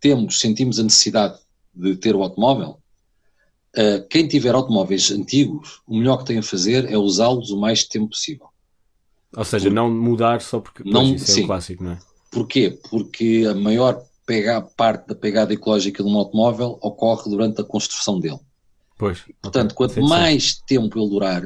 temos, 0.00 0.38
sentimos 0.38 0.78
a 0.78 0.82
necessidade 0.82 1.38
de 1.74 1.96
ter 1.96 2.14
o 2.14 2.22
automóvel, 2.22 2.81
uh, 3.76 4.06
quem 4.08 4.26
tiver 4.26 4.54
automóveis 4.54 5.10
antigos, 5.10 5.80
o 5.86 5.96
melhor 5.96 6.18
que 6.18 6.26
tem 6.26 6.38
a 6.38 6.42
fazer 6.42 6.90
é 6.90 6.96
usá-los 6.96 7.50
o 7.50 7.58
mais 7.58 7.84
tempo 7.84 8.08
possível. 8.08 8.48
Ou 9.36 9.44
seja, 9.44 9.68
Por, 9.68 9.74
não 9.74 9.90
mudar 9.90 10.40
só 10.40 10.60
porque 10.60 10.82
não, 10.84 11.14
isso 11.14 11.30
é 11.30 11.34
sim. 11.34 11.44
um 11.44 11.46
clássico, 11.46 11.84
não 11.84 11.92
é? 11.92 11.98
Porquê? 12.30 12.78
Porque 12.90 13.46
a 13.50 13.54
maior 13.54 14.02
pega, 14.26 14.60
parte 14.60 15.08
da 15.08 15.14
pegada 15.14 15.52
ecológica 15.52 16.02
de 16.02 16.08
um 16.08 16.16
automóvel 16.16 16.78
ocorre 16.80 17.30
durante 17.30 17.60
a 17.60 17.64
construção 17.64 18.20
dele. 18.20 18.40
Pois. 18.98 19.22
Portanto, 19.40 19.72
okay. 19.72 19.76
quanto 19.76 20.02
mais 20.02 20.54
tempo 20.66 20.98
ele 20.98 21.10
durar, 21.10 21.42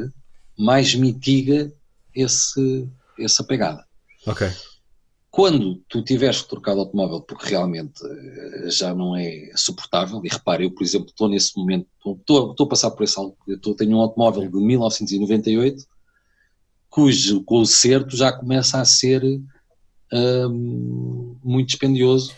mais 0.59 0.95
mitiga 0.95 1.73
esse, 2.15 2.89
essa 3.19 3.45
pegada. 3.45 3.85
Ok. 4.27 4.49
Quando 5.37 5.85
tu 5.87 6.03
tiveres 6.03 6.40
que 6.40 6.49
trocar 6.49 6.72
de 6.72 6.81
automóvel 6.81 7.20
porque 7.20 7.51
realmente 7.51 8.01
eh, 8.03 8.70
já 8.70 8.94
não 8.94 9.14
é 9.14 9.51
suportável, 9.55 10.18
e 10.25 10.31
repare, 10.31 10.64
eu 10.64 10.70
por 10.70 10.83
exemplo 10.83 11.11
estou 11.11 11.29
nesse 11.29 11.55
momento, 11.59 11.87
estou, 11.99 12.53
estou 12.53 12.64
a 12.64 12.68
passar 12.70 12.90
por 12.92 13.05
esse 13.05 13.20
eu 13.46 13.75
tenho 13.75 13.99
um 13.99 14.01
automóvel 14.01 14.49
de 14.51 14.57
1998 14.57 15.85
cujo 16.88 17.44
conserto 17.44 18.16
já 18.16 18.33
começa 18.33 18.81
a 18.81 18.85
ser 18.87 19.22
um, 20.11 21.37
muito 21.44 21.68
dispendioso 21.68 22.33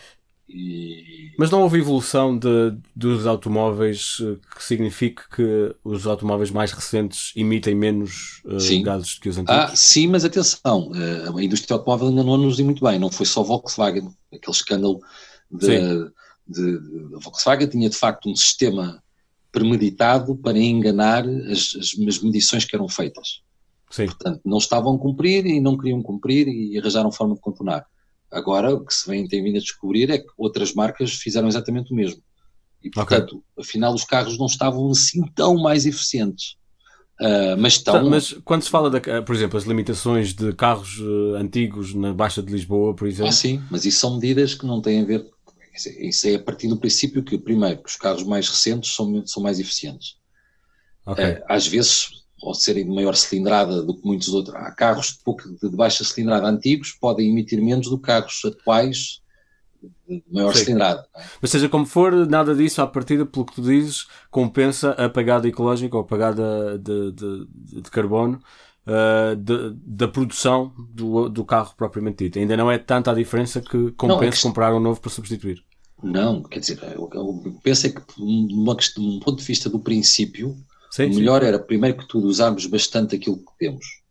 e... 0.49 1.18
Mas 1.39 1.49
não 1.49 1.61
houve 1.61 1.77
evolução 1.79 2.37
de, 2.37 2.75
dos 2.93 3.25
automóveis 3.25 4.17
eh, 4.19 4.35
que 4.57 4.61
signifique 4.61 5.21
que 5.33 5.73
os 5.85 6.05
automóveis 6.05 6.51
mais 6.51 6.73
recentes 6.73 7.31
emitem 7.33 7.73
menos 7.73 8.41
uh, 8.43 8.83
gases 8.83 9.17
que 9.17 9.29
os 9.29 9.37
antigos? 9.37 9.55
Ah, 9.55 9.73
sim, 9.73 10.07
mas 10.07 10.25
atenção, 10.25 10.91
uh, 10.91 11.37
a 11.37 11.41
indústria 11.41 11.77
automóvel 11.77 12.09
ainda 12.09 12.25
não 12.25 12.35
nos 12.35 12.57
diz 12.57 12.65
muito 12.65 12.83
bem, 12.83 12.99
não 12.99 13.09
foi 13.09 13.25
só 13.25 13.41
Volkswagen, 13.41 14.09
aquele 14.33 14.53
escândalo 14.53 14.99
de, 15.49 15.79
de, 16.45 16.77
de, 16.77 17.15
Volkswagen 17.23 17.69
tinha 17.69 17.89
de 17.89 17.95
facto 17.95 18.29
um 18.29 18.35
sistema 18.35 19.01
premeditado 19.49 20.35
para 20.35 20.59
enganar 20.59 21.23
as, 21.25 21.73
as, 21.79 21.95
as 22.05 22.19
medições 22.21 22.65
que 22.65 22.75
eram 22.75 22.89
feitas. 22.89 23.43
Sim. 23.89 24.07
Portanto, 24.07 24.41
não 24.43 24.57
estavam 24.57 24.93
a 24.93 24.99
cumprir 24.99 25.45
e 25.45 25.61
não 25.61 25.77
queriam 25.77 26.03
cumprir 26.03 26.49
e 26.49 26.77
arranjaram 26.77 27.13
forma 27.13 27.35
de 27.35 27.39
contornar. 27.39 27.85
Agora, 28.31 28.73
o 28.73 28.85
que 28.85 28.93
se 28.93 29.09
vem, 29.09 29.27
tem 29.27 29.43
vindo 29.43 29.57
a 29.57 29.61
descobrir 29.61 30.09
é 30.09 30.19
que 30.19 30.27
outras 30.37 30.73
marcas 30.73 31.13
fizeram 31.13 31.47
exatamente 31.47 31.91
o 31.91 31.95
mesmo. 31.95 32.21
E, 32.83 32.89
portanto, 32.89 33.37
okay. 33.37 33.63
afinal, 33.63 33.93
os 33.93 34.03
carros 34.03 34.37
não 34.37 34.45
estavam 34.45 34.89
assim 34.91 35.21
tão 35.35 35.57
mais 35.57 35.85
eficientes. 35.85 36.55
Uh, 37.19 37.57
mas 37.57 37.73
estão. 37.73 38.09
Mas 38.09 38.33
quando 38.45 38.63
se 38.63 38.69
fala, 38.69 38.89
de, 38.89 39.01
por 39.23 39.35
exemplo, 39.35 39.57
as 39.57 39.65
limitações 39.65 40.33
de 40.33 40.53
carros 40.53 40.99
uh, 40.99 41.35
antigos 41.35 41.93
na 41.93 42.13
Baixa 42.13 42.41
de 42.41 42.51
Lisboa, 42.51 42.95
por 42.95 43.07
exemplo. 43.07 43.27
Ah, 43.27 43.33
sim, 43.33 43.61
mas 43.69 43.83
isso 43.83 43.99
são 43.99 44.15
medidas 44.15 44.53
que 44.53 44.65
não 44.65 44.81
têm 44.81 45.01
a 45.01 45.05
ver. 45.05 45.25
Isso 45.99 46.27
é 46.27 46.35
a 46.35 46.39
partir 46.39 46.67
do 46.67 46.77
princípio 46.77 47.23
que, 47.23 47.37
primeiro, 47.37 47.81
os 47.85 47.95
carros 47.97 48.23
mais 48.23 48.47
recentes 48.47 48.93
são, 48.95 49.25
são 49.25 49.43
mais 49.43 49.59
eficientes. 49.59 50.17
Okay. 51.05 51.33
Uh, 51.33 51.43
às 51.49 51.67
vezes 51.67 52.18
ou 52.41 52.53
serem 52.53 52.85
de 52.85 52.91
maior 52.91 53.15
cilindrada 53.15 53.81
do 53.81 53.95
que 53.95 54.05
muitos 54.05 54.29
outros. 54.29 54.55
Há 54.55 54.71
carros 54.71 55.13
de, 55.13 55.23
pouco, 55.23 55.43
de 55.47 55.69
baixa 55.75 56.03
cilindrada 56.03 56.47
antigos 56.47 56.91
podem 56.91 57.29
emitir 57.29 57.61
menos 57.61 57.89
do 57.89 57.97
que 57.97 58.05
carros 58.05 58.41
atuais 58.45 59.21
de 60.07 60.23
maior 60.31 60.53
Sim. 60.53 60.65
cilindrada. 60.65 61.07
É? 61.15 61.23
Mas 61.41 61.51
seja 61.51 61.69
como 61.69 61.85
for, 61.85 62.13
nada 62.27 62.55
disso 62.55 62.81
à 62.81 62.87
partida, 62.87 63.25
pelo 63.25 63.45
que 63.45 63.55
tu 63.55 63.61
dizes, 63.61 64.07
compensa 64.29 64.91
a 64.91 65.09
pegada 65.09 65.47
ecológica 65.47 65.95
ou 65.95 66.03
a 66.03 66.05
pegada 66.05 66.77
de, 66.77 67.11
de, 67.11 67.47
de 67.81 67.91
carbono 67.91 68.41
uh, 68.87 69.35
de, 69.35 69.73
da 69.85 70.07
produção 70.07 70.73
do, 70.77 71.29
do 71.29 71.45
carro 71.45 71.73
propriamente 71.77 72.25
dito. 72.25 72.39
Ainda 72.39 72.57
não 72.57 72.71
é 72.71 72.77
tanta 72.77 73.11
a 73.11 73.15
diferença 73.15 73.61
que 73.61 73.91
compensa 73.91 74.21
não, 74.21 74.23
é 74.23 74.31
que... 74.31 74.41
comprar 74.41 74.73
um 74.73 74.79
novo 74.79 74.99
para 74.99 75.11
substituir. 75.11 75.63
Não, 76.01 76.43
quer 76.43 76.59
dizer, 76.59 76.79
eu, 76.95 77.09
eu 77.13 77.59
penso 77.61 77.87
é 77.87 77.89
que, 77.89 78.01
de 78.15 78.23
um 78.23 79.19
ponto 79.19 79.35
de 79.39 79.43
vista 79.43 79.69
do 79.69 79.79
princípio, 79.79 80.55
Sim, 80.89 81.05
o 81.05 81.15
melhor 81.15 81.41
sim. 81.41 81.47
era, 81.47 81.59
primeiro 81.59 81.97
que 81.97 82.07
tudo, 82.07 82.27
usarmos 82.27 82.65
bastante 82.65 83.15
aquilo 83.15 83.37
que 83.37 83.57
temos. 83.57 84.01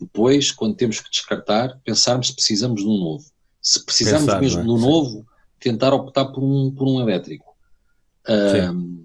Depois, 0.00 0.50
quando 0.50 0.76
temos 0.76 1.00
que 1.00 1.10
descartar, 1.10 1.80
pensarmos 1.84 2.28
se 2.28 2.34
precisamos 2.34 2.82
de 2.82 2.88
um 2.88 2.98
novo. 2.98 3.24
Se 3.60 3.84
precisamos 3.84 4.26
Pensar, 4.26 4.40
mesmo 4.40 4.60
é? 4.60 4.64
de 4.64 4.70
um 4.70 4.78
novo, 4.78 5.26
tentar 5.58 5.94
optar 5.94 6.26
por 6.26 6.42
um, 6.42 6.70
por 6.70 6.86
um 6.86 7.00
elétrico. 7.00 7.54
Um, 8.28 9.04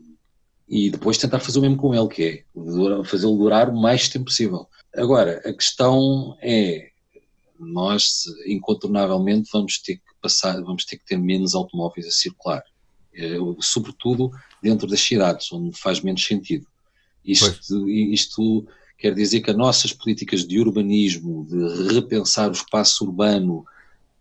e 0.67 0.89
depois 0.89 1.17
tentar 1.17 1.39
fazer 1.39 1.59
o 1.59 1.61
mesmo 1.61 1.77
com 1.77 1.95
ele, 1.95 2.07
que 2.07 2.23
é 2.23 3.03
fazê-lo 3.05 3.37
durar 3.37 3.69
o 3.69 3.79
mais 3.79 4.07
tempo 4.07 4.25
possível. 4.25 4.67
Agora, 4.95 5.41
a 5.45 5.53
questão 5.53 6.37
é, 6.41 6.89
nós 7.59 8.23
incontornavelmente 8.45 9.49
vamos 9.51 9.79
ter 9.79 9.95
que 9.95 10.03
passar, 10.21 10.61
vamos 10.61 10.85
ter 10.85 10.97
que 10.97 11.05
ter 11.05 11.17
menos 11.17 11.55
automóveis 11.55 12.07
a 12.07 12.11
circular, 12.11 12.63
eh, 13.13 13.37
sobretudo 13.59 14.31
dentro 14.61 14.87
das 14.87 14.99
cidades, 14.99 15.51
onde 15.51 15.77
faz 15.77 16.01
menos 16.01 16.23
sentido. 16.23 16.67
Isto, 17.31 17.89
isto 17.89 18.67
quer 18.97 19.13
dizer 19.13 19.39
que 19.39 19.49
as 19.49 19.57
nossas 19.57 19.93
políticas 19.93 20.45
de 20.45 20.59
urbanismo, 20.59 21.45
de 21.45 21.93
repensar 21.93 22.49
o 22.49 22.53
espaço 22.53 23.05
urbano 23.05 23.65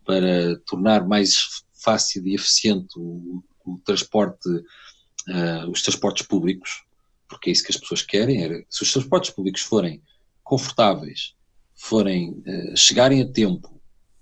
para 0.05 0.57
tornar 0.65 1.05
mais 1.05 1.63
fácil 1.73 2.25
e 2.25 2.35
eficiente 2.35 2.97
o, 2.97 3.43
o 3.65 3.77
transporte, 3.85 4.49
uh, 4.49 5.69
os 5.69 5.81
transportes 5.81 6.25
públicos, 6.25 6.83
porque 7.27 7.49
é 7.49 7.53
isso 7.53 7.63
que 7.63 7.71
as 7.71 7.77
pessoas 7.77 8.01
querem, 8.01 8.41
era, 8.41 8.63
se 8.69 8.83
os 8.83 8.91
transportes 8.91 9.31
públicos 9.31 9.61
forem 9.61 10.01
confortáveis, 10.43 11.33
forem 11.75 12.31
uh, 12.31 12.77
chegarem 12.77 13.21
a 13.21 13.27
tempo, 13.27 13.79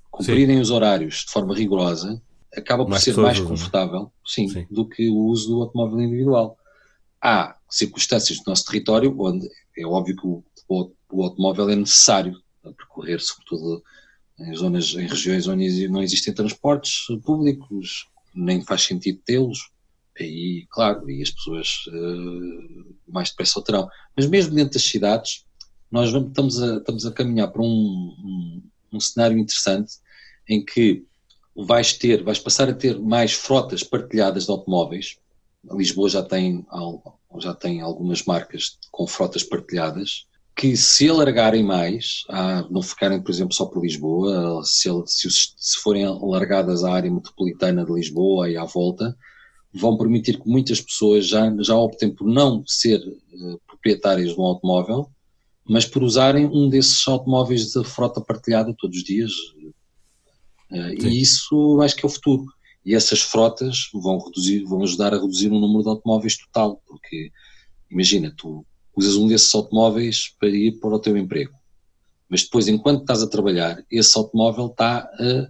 cumprirem 0.10 0.56
sim. 0.56 0.62
os 0.62 0.72
horários 0.72 1.26
de 1.26 1.32
forma 1.32 1.56
rigorosa, 1.56 2.22
acaba 2.56 2.84
por 2.84 2.92
mais 2.92 3.04
ser 3.04 3.16
mais 3.16 3.40
confortável, 3.40 4.12
sim, 4.26 4.50
sim, 4.50 4.66
do 4.72 4.88
que 4.88 5.08
o 5.08 5.18
uso 5.18 5.50
do 5.50 5.62
automóvel 5.62 6.02
individual 6.02 6.58
há 7.22 7.56
circunstâncias 7.70 8.40
do 8.40 8.44
nosso 8.48 8.66
território 8.66 9.16
onde 9.20 9.50
é 9.78 9.86
óbvio 9.86 10.16
que 10.16 10.28
o, 10.28 10.44
o, 10.68 10.92
o 11.12 11.24
automóvel 11.24 11.70
é 11.70 11.76
necessário 11.76 12.42
a 12.64 12.72
percorrer, 12.72 13.20
sobretudo 13.22 13.84
em 14.40 14.56
zonas, 14.56 14.94
em 14.94 15.08
regiões 15.08 15.48
onde 15.48 15.88
não 15.88 16.02
existem 16.02 16.34
transportes 16.34 17.08
públicos, 17.24 18.08
nem 18.36 18.64
faz 18.64 18.84
sentido 18.84 19.20
tê-los. 19.26 19.72
Aí, 20.20 20.66
claro, 20.70 21.10
e 21.10 21.22
as 21.22 21.32
pessoas 21.32 21.86
uh, 21.88 22.96
mais 23.08 23.30
depressa 23.30 23.60
o 23.60 23.64
terão. 23.64 23.90
Mas 24.16 24.28
mesmo 24.28 24.56
dentro 24.56 24.74
das 24.74 24.84
cidades, 24.84 25.46
nós 25.92 26.12
vamos, 26.12 26.30
estamos, 26.30 26.62
a, 26.62 26.78
estamos 26.78 27.06
a 27.06 27.12
caminhar 27.12 27.52
para 27.52 27.62
um, 27.62 27.66
um, 27.68 28.64
um 28.94 29.00
cenário 29.00 29.38
interessante 29.38 29.94
em 30.48 30.64
que 30.64 31.06
vais 31.56 31.94
ter, 31.94 32.24
vais 32.24 32.40
passar 32.40 32.70
a 32.70 32.74
ter 32.74 33.00
mais 33.00 33.34
frotas 33.34 33.84
partilhadas 33.84 34.46
de 34.46 34.52
automóveis, 34.52 35.18
Lisboa 35.72 36.10
já 36.10 36.24
tem, 36.24 36.66
já 37.40 37.54
tem 37.54 37.82
algumas 37.82 38.24
marcas 38.24 38.78
com 38.92 39.08
frotas 39.08 39.44
partilhadas 39.44 40.26
que 40.56 40.76
se 40.76 41.08
alargarem 41.08 41.64
mais, 41.64 42.24
não 42.72 42.82
ficarem, 42.82 43.22
por 43.22 43.30
exemplo, 43.30 43.54
só 43.54 43.66
por 43.66 43.84
Lisboa, 43.84 44.64
se, 44.64 44.90
se, 45.06 45.30
se 45.30 45.78
forem 45.78 46.04
alargadas 46.04 46.84
à 46.84 46.94
área 46.94 47.12
metropolitana 47.12 47.86
de 47.86 47.94
Lisboa 47.94 48.50
e 48.50 48.58
à 48.58 48.66
volta, 48.66 49.16
vão 49.78 49.98
permitir 49.98 50.40
que 50.40 50.50
muitas 50.50 50.82
pessoas 50.82 51.28
já, 51.28 51.54
já 51.60 51.76
optem 51.76 52.10
por 52.10 52.28
não 52.28 52.64
ser 52.66 53.00
uh, 53.00 53.62
proprietárias 53.68 54.34
de 54.34 54.40
um 54.40 54.44
automóvel, 54.44 55.10
mas 55.70 55.86
por 55.86 56.02
usarem 56.04 56.46
um 56.46 56.70
desses 56.70 57.08
automóveis 57.08 57.72
de 57.72 57.84
frota 57.84 58.20
partilhada 58.20 58.74
todos 58.78 58.98
os 58.98 59.04
dias. 59.04 59.32
Uh, 60.72 61.06
e 61.06 61.22
isso 61.22 61.80
acho 61.82 61.96
que 61.96 62.06
é 62.06 62.08
o 62.08 62.12
futuro. 62.12 62.46
E 62.88 62.96
essas 62.96 63.20
frotas 63.20 63.90
vão, 63.94 64.18
reduzir, 64.18 64.64
vão 64.64 64.82
ajudar 64.82 65.14
a 65.14 65.20
reduzir 65.20 65.50
o 65.50 65.60
número 65.60 65.84
de 65.84 65.90
automóveis 65.90 66.38
total, 66.38 66.82
porque 66.88 67.34
imagina, 67.92 68.34
tu 68.38 68.66
usas 68.96 69.18
um 69.18 69.28
desses 69.28 69.54
automóveis 69.54 70.34
para 70.40 70.48
ir 70.48 70.80
para 70.80 70.96
o 70.96 71.00
teu 71.00 71.18
emprego, 71.18 71.54
mas 72.30 72.44
depois, 72.44 72.70
enquanto 72.70 73.02
estás 73.02 73.22
a 73.22 73.28
trabalhar, 73.28 73.84
esse 73.92 74.18
automóvel 74.18 74.68
está 74.68 75.00
a 75.00 75.50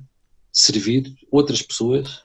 servir 0.51 1.15
outras 1.29 1.61
pessoas 1.61 2.23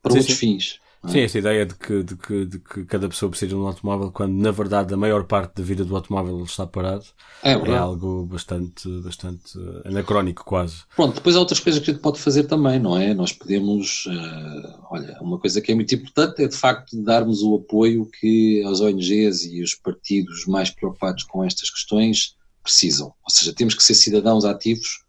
para 0.00 0.12
sim, 0.12 0.18
outros 0.20 0.38
sim. 0.38 0.46
fins. 0.46 0.80
Sim, 1.08 1.20
essa 1.20 1.38
ideia 1.38 1.64
de 1.64 1.74
que, 1.74 2.02
de, 2.02 2.16
que, 2.16 2.44
de 2.44 2.58
que 2.58 2.84
cada 2.84 3.08
pessoa 3.08 3.30
precisa 3.30 3.48
de 3.48 3.54
um 3.54 3.66
automóvel, 3.66 4.10
quando 4.12 4.34
na 4.34 4.50
verdade 4.50 4.92
a 4.92 4.96
maior 4.96 5.24
parte 5.24 5.54
da 5.56 5.62
vida 5.62 5.82
do 5.82 5.96
automóvel 5.96 6.42
está 6.44 6.66
parado, 6.66 7.04
é, 7.42 7.52
é 7.52 7.76
algo 7.76 8.26
bastante, 8.26 8.86
bastante 9.00 9.58
anacrónico, 9.86 10.44
quase. 10.44 10.82
Pronto, 10.94 11.14
depois 11.14 11.36
há 11.36 11.38
outras 11.38 11.58
coisas 11.58 11.82
que 11.82 11.90
a 11.90 11.94
gente 11.94 12.02
pode 12.02 12.20
fazer 12.20 12.44
também, 12.44 12.78
não 12.78 12.98
é? 12.98 13.14
Nós 13.14 13.32
podemos, 13.32 14.04
uh, 14.06 14.86
olha, 14.90 15.16
uma 15.22 15.38
coisa 15.38 15.60
que 15.62 15.72
é 15.72 15.74
muito 15.74 15.94
importante 15.94 16.42
é 16.42 16.48
de 16.48 16.56
facto 16.56 17.02
darmos 17.02 17.42
o 17.42 17.56
apoio 17.56 18.06
que 18.20 18.62
as 18.66 18.80
ONGs 18.80 19.46
e 19.46 19.62
os 19.62 19.74
partidos 19.74 20.44
mais 20.46 20.68
preocupados 20.68 21.24
com 21.24 21.42
estas 21.42 21.70
questões 21.70 22.36
precisam. 22.62 23.06
Ou 23.06 23.30
seja, 23.30 23.54
temos 23.54 23.74
que 23.74 23.82
ser 23.82 23.94
cidadãos 23.94 24.44
ativos. 24.44 25.02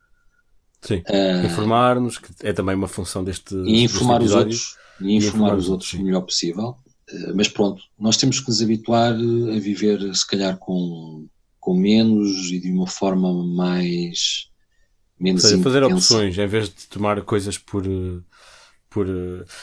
Sim, 0.81 1.03
uh, 1.07 1.45
informar-nos, 1.45 2.17
que 2.17 2.31
é 2.41 2.53
também 2.53 2.75
uma 2.75 2.87
função 2.87 3.23
deste. 3.23 3.53
E 3.55 3.83
informar 3.83 4.21
os 4.21 4.33
outros 4.33 4.77
e 5.01 5.15
informar 5.15 5.55
os 5.55 5.69
outros 5.69 5.93
o 5.93 6.03
melhor 6.03 6.21
possível. 6.21 6.75
Eh, 7.09 7.33
mas 7.33 7.47
pronto, 7.47 7.81
nós 7.99 8.17
temos 8.17 8.39
que 8.39 8.47
nos 8.47 8.61
habituar 8.61 9.13
eh, 9.13 9.57
a 9.57 9.59
viver, 9.59 10.15
se 10.15 10.25
calhar, 10.25 10.57
com, 10.57 11.27
com 11.59 11.75
menos 11.75 12.51
e 12.51 12.59
de 12.59 12.71
uma 12.71 12.87
forma 12.87 13.33
mais. 13.45 14.49
menos 15.19 15.43
Ou 15.43 15.49
seja, 15.49 15.63
fazer 15.63 15.83
opções 15.83 16.37
em 16.37 16.47
vez 16.47 16.69
de 16.69 16.87
tomar 16.87 17.21
coisas 17.23 17.57
por. 17.57 17.85
Eh, 17.85 18.21
por 18.89 19.07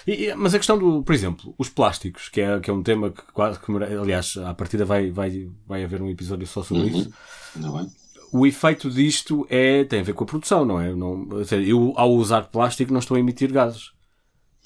e, 0.07 0.33
mas 0.35 0.55
a 0.55 0.59
questão 0.59 0.79
do, 0.79 1.03
por 1.03 1.15
exemplo, 1.15 1.55
os 1.59 1.69
plásticos, 1.69 2.31
que 2.31 2.41
é, 2.41 2.59
que 2.61 2.71
é 2.71 2.73
um 2.73 2.83
tema 2.83 3.11
que 3.11 3.21
quase 3.35 3.61
que, 3.61 3.71
aliás, 3.71 4.39
à 4.39 4.55
partida 4.55 4.87
vai, 4.87 5.11
vai, 5.11 5.51
vai 5.67 5.85
haver 5.85 6.01
um 6.01 6.09
episódio 6.09 6.47
só 6.47 6.63
sobre 6.63 6.85
uhum. 6.85 7.01
isso. 7.01 7.13
Não 7.57 7.79
é? 7.79 7.87
O 8.33 8.47
efeito 8.47 8.91
disto 8.91 9.47
é, 9.49 9.85
tem 9.85 10.01
a 10.01 10.03
ver 10.03 10.13
com 10.13 10.25
a 10.25 10.27
produção, 10.27 10.65
não 10.65 10.81
é? 10.81 10.95
Não, 10.95 11.27
eu, 11.65 11.93
ao 11.97 12.13
usar 12.13 12.43
plástico, 12.43 12.93
não 12.93 13.01
estou 13.01 13.17
a 13.17 13.21
emitir 13.21 13.53
gases. 13.53 13.93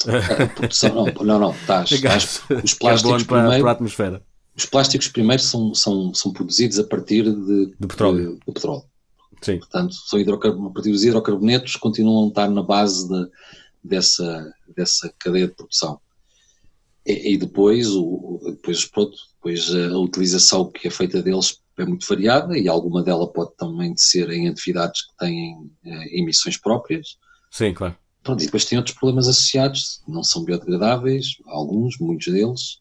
A 0.06 0.46
produção, 0.48 0.94
não, 0.94 1.24
não, 1.24 1.38
não, 1.38 1.50
estás, 1.52 1.90
estás 1.92 2.42
os 2.64 2.74
plásticos 2.74 3.22
para, 3.24 3.40
primeiro, 3.40 3.62
para 3.62 3.70
a 3.70 3.74
atmosfera. 3.74 4.22
Os 4.56 4.66
plásticos 4.66 5.08
primeiro 5.08 5.42
são, 5.42 5.74
são, 5.74 6.12
são 6.12 6.32
produzidos 6.32 6.78
a 6.78 6.84
partir 6.84 7.24
de, 7.24 7.66
de 7.78 7.86
petróleo. 7.86 8.32
De, 8.32 8.38
de 8.46 8.52
petróleo. 8.52 8.84
Sim. 9.40 9.58
Portanto, 9.58 9.94
são 9.94 10.18
hidrocarbonetos, 10.18 10.70
a 10.70 10.74
partir 10.74 10.90
dos 10.90 11.04
hidrocarbonetos 11.04 11.76
continuam 11.76 12.26
a 12.26 12.28
estar 12.28 12.50
na 12.50 12.62
base 12.62 13.08
de, 13.08 13.30
dessa, 13.82 14.52
dessa 14.76 15.12
cadeia 15.18 15.48
de 15.48 15.54
produção. 15.54 16.00
E, 17.06 17.34
e 17.34 17.38
depois, 17.38 17.88
o, 17.90 18.40
depois, 18.44 18.84
pronto, 18.84 19.16
depois 19.36 19.74
a 19.74 19.98
utilização 19.98 20.70
que 20.70 20.88
é 20.88 20.90
feita 20.90 21.22
deles 21.22 21.61
é 21.82 21.86
muito 21.86 22.06
variada 22.06 22.56
e 22.58 22.68
alguma 22.68 23.02
dela 23.02 23.30
pode 23.30 23.54
também 23.56 23.96
ser 23.96 24.30
em 24.30 24.48
atividades 24.48 25.02
que 25.02 25.16
têm 25.16 25.70
eh, 25.84 26.18
emissões 26.18 26.56
próprias. 26.56 27.16
Sim, 27.50 27.74
claro. 27.74 27.96
Pronto, 28.22 28.42
e 28.42 28.46
depois 28.46 28.64
tem 28.64 28.78
outros 28.78 28.96
problemas 28.96 29.26
associados, 29.26 30.00
não 30.06 30.22
são 30.22 30.44
biodegradáveis, 30.44 31.36
alguns, 31.46 31.98
muitos 31.98 32.32
deles. 32.32 32.80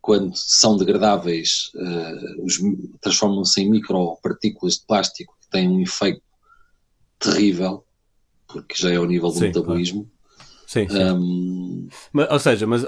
Quando 0.00 0.34
são 0.34 0.78
degradáveis, 0.78 1.70
uh, 1.74 2.98
transformam-se 3.00 3.60
em 3.60 3.70
micropartículas 3.70 4.74
de 4.74 4.86
plástico 4.86 5.36
que 5.42 5.50
têm 5.50 5.68
um 5.68 5.80
efeito 5.80 6.22
terrível, 7.18 7.84
porque 8.46 8.74
já 8.74 8.90
é 8.90 8.96
ao 8.96 9.04
nível 9.04 9.28
do 9.28 9.34
sim, 9.34 9.46
metabolismo. 9.48 10.04
Claro. 10.04 10.17
Sim, 10.68 10.86
sim. 10.86 11.02
Um... 11.02 11.88
Mas, 12.12 12.30
ou 12.30 12.38
seja, 12.38 12.66
mas 12.66 12.84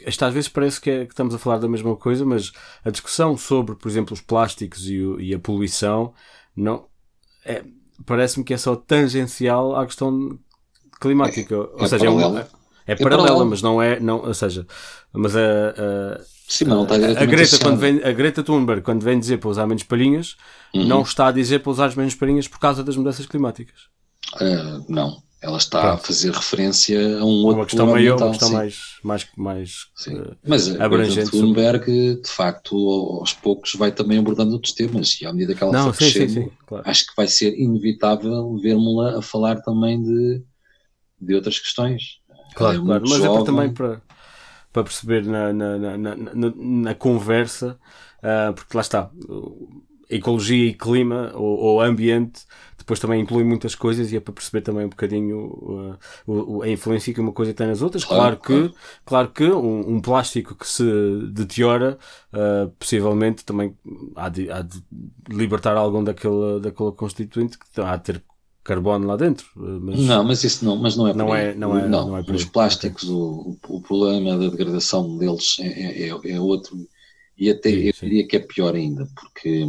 esta 0.00 0.28
às 0.28 0.32
vezes 0.32 0.48
parece 0.48 0.80
que, 0.80 0.90
é, 0.90 1.04
que, 1.04 1.12
estamos 1.12 1.34
a 1.34 1.38
falar 1.38 1.58
da 1.58 1.68
mesma 1.68 1.94
coisa, 1.94 2.24
mas 2.24 2.52
a 2.82 2.88
discussão 2.88 3.36
sobre, 3.36 3.76
por 3.76 3.86
exemplo, 3.86 4.14
os 4.14 4.22
plásticos 4.22 4.88
e, 4.88 5.02
o, 5.02 5.20
e 5.20 5.34
a 5.34 5.38
poluição 5.38 6.14
não 6.56 6.86
é, 7.44 7.62
parece-me 8.06 8.46
que 8.46 8.54
é 8.54 8.56
só 8.56 8.74
tangencial 8.74 9.76
à 9.76 9.84
questão 9.84 10.38
climática. 10.98 11.54
É, 11.54 11.58
ou 11.58 11.76
é 11.80 11.86
seja, 11.86 12.06
paralela. 12.06 12.48
é, 12.86 12.92
é, 12.92 12.94
é 12.94 12.96
paralela, 12.96 13.44
mas 13.44 13.60
não 13.60 13.82
é. 13.82 14.00
Não, 14.00 14.22
ou 14.24 14.32
seja, 14.32 14.66
mas 15.12 15.36
a. 15.36 15.40
a 15.40 16.20
Sim, 16.48 16.64
mas 16.64 16.76
não 16.76 16.82
está 16.84 16.94
a, 16.94 17.26
Greta, 17.26 17.58
quando 17.58 17.78
vem, 17.78 18.02
a 18.02 18.12
Greta 18.12 18.42
Thunberg, 18.42 18.80
quando 18.80 19.02
vem 19.02 19.18
dizer 19.18 19.36
para 19.36 19.50
usar 19.50 19.66
menos 19.66 19.82
palhinhas, 19.82 20.36
uhum. 20.72 20.86
não 20.86 21.02
está 21.02 21.26
a 21.26 21.32
dizer 21.32 21.58
para 21.58 21.72
usar 21.72 21.94
menos 21.94 22.14
palhinhas 22.14 22.48
por 22.48 22.58
causa 22.58 22.82
das 22.82 22.96
mudanças 22.96 23.26
climáticas. 23.26 23.88
Uh, 24.40 24.82
não. 24.88 25.25
Ela 25.42 25.58
está 25.58 25.80
Pronto. 25.80 25.94
a 25.94 25.98
fazer 25.98 26.32
referência 26.32 27.18
a 27.18 27.24
um 27.24 27.44
outro 27.44 27.58
uma 27.58 27.66
questão 27.66 27.86
maior, 27.86 28.16
uma 28.16 28.30
questão 28.30 28.50
mais, 28.50 28.80
mais, 29.04 29.26
mais 29.36 29.72
uh, 30.08 30.34
Mas 30.42 30.80
a 30.80 30.88
Greta 30.88 31.30
Thunberg, 31.30 32.20
de 32.22 32.28
facto, 32.28 32.74
aos 33.20 33.34
poucos 33.34 33.74
vai 33.74 33.92
também 33.92 34.18
abordando 34.18 34.54
outros 34.54 34.72
temas 34.72 35.20
e 35.20 35.26
à 35.26 35.32
medida 35.32 35.54
que 35.54 35.62
ela 35.62 35.72
não, 35.72 35.92
for 35.92 35.94
sim, 35.94 36.10
crescendo, 36.10 36.32
sim, 36.32 36.42
sim, 36.44 36.56
claro. 36.66 36.88
acho 36.88 37.06
que 37.06 37.12
vai 37.14 37.28
ser 37.28 37.54
inevitável 37.54 38.56
vermos-la 38.60 39.18
a 39.18 39.22
falar 39.22 39.60
também 39.60 40.02
de 40.02 40.42
de 41.20 41.34
outras 41.34 41.58
questões. 41.58 42.20
Claro, 42.54 42.76
é 42.76 42.84
claro. 42.84 43.04
mas 43.08 43.18
jovem. 43.18 43.26
é 43.26 43.34
para, 43.34 43.44
também 43.44 43.74
para, 43.74 44.02
para 44.72 44.84
perceber 44.84 45.24
na, 45.24 45.52
na, 45.52 45.78
na, 45.78 45.96
na, 46.16 46.52
na 46.56 46.94
conversa, 46.94 47.78
uh, 48.18 48.52
porque 48.54 48.76
lá 48.76 48.80
está, 48.80 49.10
ecologia 50.08 50.66
e 50.66 50.74
clima 50.74 51.32
ou, 51.34 51.58
ou, 51.58 51.80
ambiente 51.80 52.42
depois 52.86 53.00
também 53.00 53.20
inclui 53.20 53.42
muitas 53.42 53.74
coisas 53.74 54.12
e 54.12 54.16
é 54.16 54.20
para 54.20 54.32
perceber 54.32 54.60
também 54.60 54.86
um 54.86 54.88
bocadinho 54.88 55.98
uh, 56.28 56.62
a 56.62 56.68
influência 56.68 57.12
que 57.12 57.20
uma 57.20 57.32
coisa 57.32 57.52
tem 57.52 57.66
nas 57.66 57.82
outras. 57.82 58.04
Claro, 58.04 58.36
claro 58.36 58.70
que, 58.70 58.76
claro 59.04 59.28
que 59.30 59.50
um, 59.50 59.96
um, 59.96 60.00
plástico 60.00 60.54
que 60.54 60.68
se 60.68 60.84
deteriora 61.32 61.98
uh, 62.32 62.70
possivelmente 62.78 63.44
também 63.44 63.76
há 64.14 64.28
de, 64.28 64.48
há 64.52 64.62
de 64.62 64.80
libertar 65.28 65.76
algum 65.76 66.04
daquele, 66.04 66.60
daquele 66.60 66.92
constituinte 66.92 67.58
que 67.58 67.80
há 67.80 67.96
de 67.96 68.04
ter 68.04 68.22
carbono 68.62 69.04
lá 69.08 69.16
dentro. 69.16 69.48
Mas 69.56 69.98
não, 69.98 70.22
mas 70.22 70.44
isso 70.44 70.64
não, 70.64 70.76
mas 70.76 70.96
não 70.96 71.08
é 71.08 71.12
não 71.12 71.34
é, 71.34 71.54
não 71.56 71.76
é, 71.76 71.88
não, 71.88 72.08
não 72.10 72.18
é 72.18 72.20
Os 72.20 72.44
plásticos, 72.44 73.02
o, 73.08 73.58
o 73.68 73.80
problema 73.80 74.38
da 74.38 74.48
degradação 74.48 75.18
deles 75.18 75.56
é, 75.58 76.08
é, 76.08 76.08
é 76.08 76.40
outro 76.40 76.76
e 77.36 77.50
até 77.50 77.68
sim, 77.68 77.86
eu 77.86 77.92
diria 78.00 78.28
que 78.28 78.36
é 78.36 78.40
pior 78.40 78.76
ainda, 78.76 79.08
porque 79.12 79.66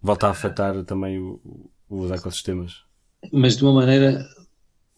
volta 0.00 0.28
a 0.28 0.30
afetar 0.30 0.82
também 0.84 1.18
o, 1.18 1.70
os 1.92 2.10
ecossistemas. 2.10 2.82
Mas 3.32 3.56
de 3.56 3.64
uma 3.64 3.74
maneira 3.74 4.26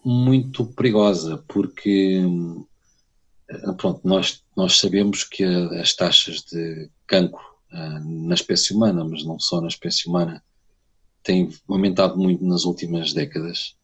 muito 0.04 0.64
perigosa, 0.66 1.42
porque 1.48 2.22
pronto, 3.76 4.00
nós, 4.04 4.42
nós 4.56 4.78
sabemos 4.78 5.24
que 5.24 5.42
as 5.44 5.94
taxas 5.94 6.42
de 6.42 6.88
cancro 7.06 7.40
ah, 7.72 8.00
na 8.00 8.34
espécie 8.34 8.72
humana, 8.72 9.04
mas 9.04 9.24
não 9.24 9.38
só 9.38 9.60
na 9.60 9.68
espécie 9.68 10.08
humana, 10.08 10.42
tem 11.22 11.48
aumentado 11.68 12.16
muito 12.16 12.44
nas 12.44 12.64
últimas 12.64 13.12
décadas 13.12 13.74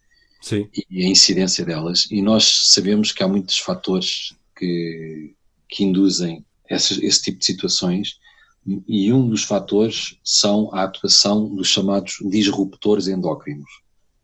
Sim. 0.41 0.69
e 0.91 1.05
a 1.05 1.09
incidência 1.09 1.65
delas, 1.65 2.07
e 2.11 2.23
nós 2.23 2.71
sabemos 2.73 3.13
que 3.13 3.23
há 3.23 3.29
muitos 3.29 3.59
fatores 3.59 4.35
que, 4.57 5.35
que 5.69 5.85
induzem 5.85 6.45
esse, 6.69 7.05
esse 7.05 7.23
tipo 7.23 7.39
de 7.39 7.47
situações, 7.47 8.19
e 8.67 9.13
um 9.13 9.29
dos 9.29 9.45
fatores 9.45 10.19
são 10.23 10.73
a 10.75 10.85
atuação 10.85 11.55
dos 11.55 11.69
chamados 11.69 12.19
disruptores 12.29 13.09
endócrinos. 13.09 13.71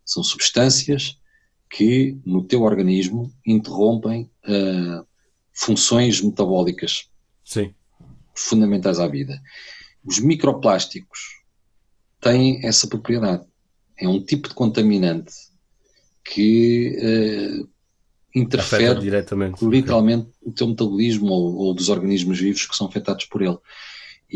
São 0.05 0.23
substâncias 0.23 1.19
que 1.71 2.17
no 2.25 2.45
teu 2.45 2.63
organismo 2.63 3.33
interrompem 3.45 4.31
uh, 4.45 5.07
funções 5.53 6.21
metabólicas 6.21 7.09
Sim. 7.45 7.75
fundamentais 8.35 9.01
à 9.01 9.09
vida. 9.09 9.41
Os 10.05 10.21
microplásticos 10.21 11.43
tem 12.21 12.65
essa 12.65 12.87
propriedade. 12.87 13.45
É 13.99 14.07
um 14.07 14.23
tipo 14.23 14.49
de 14.49 14.55
contaminante 14.55 15.33
que 16.23 16.97
uh, 16.99 17.69
interfere 18.35 19.01
diretamente. 19.01 19.65
literalmente 19.65 20.29
o 20.43 20.53
teu 20.53 20.67
metabolismo 20.69 21.29
ou, 21.29 21.57
ou, 21.57 21.75
dos 21.75 21.89
organismos 21.89 22.39
vivos 22.39 22.67
que 22.67 22.77
são 22.77 22.87
afetados 22.87 23.25
por 23.25 23.43
ele. 23.43 23.59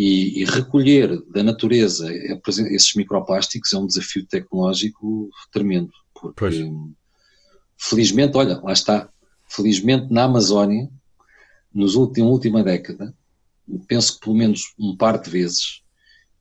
E, 0.02 0.40
e 0.40 0.44
recolher 0.46 1.22
da 1.26 1.42
natureza 1.42 2.10
esses 2.10 2.94
microplásticos 2.94 3.70
é 3.74 3.76
um 3.76 3.86
desafio 3.86 4.24
tecnológico 4.24 5.28
tremendo. 5.52 5.92
Porque, 6.14 6.36
pois. 6.38 6.56
felizmente, 7.76 8.34
olha, 8.34 8.58
lá 8.62 8.72
está, 8.72 9.10
felizmente 9.46 10.10
na 10.10 10.24
Amazónia, 10.24 10.88
nos 11.70 11.96
últimos, 11.96 12.26
na 12.26 12.32
última 12.32 12.64
década, 12.64 13.14
penso 13.86 14.14
que 14.14 14.20
pelo 14.20 14.36
menos 14.36 14.72
um 14.78 14.96
par 14.96 15.20
de 15.20 15.28
vezes, 15.28 15.82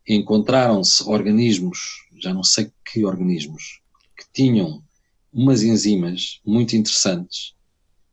encontraram-se 0.08 1.04
organismos, 1.04 2.08
já 2.18 2.34
não 2.34 2.46
sei 2.46 2.72
que 2.86 3.04
organismos, 3.04 3.82
que 4.18 4.24
tinham 4.32 4.82
umas 5.34 5.64
enzimas 5.64 6.40
muito 6.46 6.78
interessantes 6.78 7.54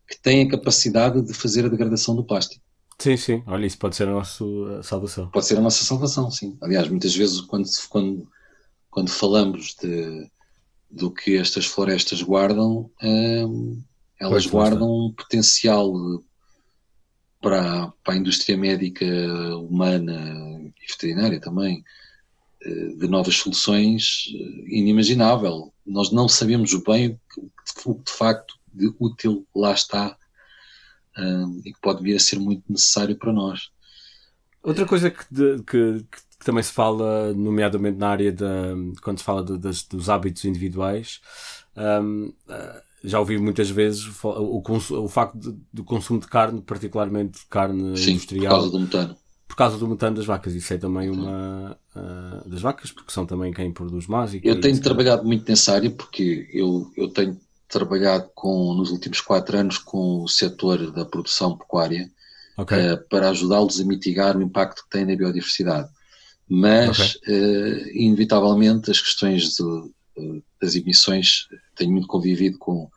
que 0.09 0.21
têm 0.21 0.41
a 0.41 0.49
capacidade 0.49 1.21
de 1.21 1.33
fazer 1.33 1.63
a 1.65 1.69
degradação 1.69 2.17
do 2.17 2.25
plástico. 2.25 2.66
Sim, 2.99 3.15
sim. 3.15 3.43
Olha, 3.45 3.65
isso 3.65 3.77
pode 3.77 3.95
ser 3.95 4.07
a 4.07 4.11
nossa 4.11 4.43
salvação. 4.81 5.29
Pode 5.29 5.45
ser 5.45 5.57
a 5.57 5.61
nossa 5.61 5.83
salvação, 5.83 6.31
sim. 6.31 6.57
Aliás, 6.61 6.87
muitas 6.89 7.15
vezes 7.15 7.41
quando, 7.41 7.67
quando, 7.89 8.27
quando 8.89 9.09
falamos 9.09 9.75
de, 9.81 10.29
do 10.89 11.11
que 11.11 11.37
estas 11.37 11.67
florestas 11.67 12.21
guardam, 12.21 12.89
hum, 13.03 13.83
elas 14.19 14.45
pois, 14.45 14.47
guardam 14.47 14.89
um 14.89 15.13
potencial 15.13 15.93
para, 17.39 17.93
para 18.03 18.15
a 18.15 18.17
indústria 18.17 18.57
médica 18.57 19.05
humana 19.57 20.59
e 20.81 20.91
veterinária 20.91 21.39
também, 21.39 21.83
eh, 22.63 22.95
de 22.97 23.07
novas 23.07 23.35
soluções 23.35 24.25
eh, 24.33 24.75
inimaginável. 24.75 25.71
Nós 25.85 26.11
não 26.11 26.27
sabemos 26.27 26.73
bem 26.83 27.19
o 27.37 27.95
que 27.95 28.03
de 28.03 28.11
facto 28.11 28.55
de 28.73 28.91
útil 28.99 29.45
lá 29.55 29.71
está 29.71 30.17
um, 31.17 31.61
e 31.65 31.73
que 31.73 31.79
pode 31.81 32.03
vir 32.03 32.15
a 32.15 32.19
ser 32.19 32.39
muito 32.39 32.63
necessário 32.69 33.15
para 33.15 33.33
nós. 33.33 33.69
Outra 34.63 34.85
coisa 34.85 35.09
que, 35.09 35.23
de, 35.31 35.63
que, 35.63 36.05
que, 36.11 36.45
também 36.45 36.61
se 36.61 36.71
fala, 36.71 37.33
nomeadamente 37.33 37.97
na 37.97 38.09
área 38.09 38.31
da. 38.31 38.75
quando 39.01 39.19
se 39.19 39.23
fala 39.23 39.43
de, 39.43 39.57
das, 39.57 39.83
dos 39.83 40.09
hábitos 40.09 40.45
individuais, 40.45 41.21
um, 41.75 42.33
uh, 42.49 42.81
já 43.03 43.19
ouvi 43.19 43.37
muitas 43.37 43.69
vezes 43.69 44.05
o, 44.23 44.27
o, 44.27 45.03
o 45.03 45.07
facto 45.07 45.37
de, 45.37 45.57
do 45.71 45.83
consumo 45.83 46.19
de 46.19 46.27
carne, 46.27 46.61
particularmente 46.61 47.39
carne 47.49 47.97
Sim, 47.97 48.11
industrial. 48.11 48.55
Por 48.55 48.59
causa 48.59 48.71
do 48.71 48.79
metano. 48.79 49.17
Por 49.47 49.55
causa 49.55 49.77
do 49.77 49.87
metano 49.87 50.15
das 50.17 50.25
vacas. 50.25 50.53
Isso 50.53 50.73
é 50.73 50.77
também 50.77 51.09
uma. 51.09 51.79
Uh, 51.95 52.49
das 52.49 52.61
vacas, 52.61 52.91
porque 52.91 53.11
são 53.11 53.25
também 53.25 53.53
quem 53.53 53.71
produz 53.71 54.05
mais. 54.05 54.37
Eu 54.43 54.59
tenho 54.59 54.79
trabalhado 54.81 55.23
muito 55.23 55.47
nessa 55.49 55.73
área 55.73 55.89
porque 55.89 56.49
eu, 56.51 56.91
eu 56.97 57.07
tenho 57.07 57.39
trabalhado 57.77 58.29
com, 58.33 58.73
nos 58.73 58.89
últimos 58.89 59.21
quatro 59.21 59.57
anos 59.57 59.77
com 59.77 60.23
o 60.23 60.27
setor 60.27 60.91
da 60.91 61.05
produção 61.05 61.55
pecuária 61.55 62.09
okay. 62.57 62.93
uh, 62.93 63.07
para 63.09 63.29
ajudá-los 63.29 63.79
a 63.79 63.85
mitigar 63.85 64.35
o 64.35 64.41
impacto 64.41 64.83
que 64.83 64.89
tem 64.89 65.05
na 65.05 65.15
biodiversidade. 65.15 65.89
Mas, 66.49 67.15
okay. 67.17 67.33
uh, 67.33 67.89
inevitavelmente, 67.93 68.89
as 68.89 68.99
questões 68.99 69.55
de, 69.55 69.91
das 70.59 70.75
emissões, 70.75 71.47
tenho 71.75 71.91
muito 71.91 72.07
convivido 72.07 72.57
com, 72.57 72.89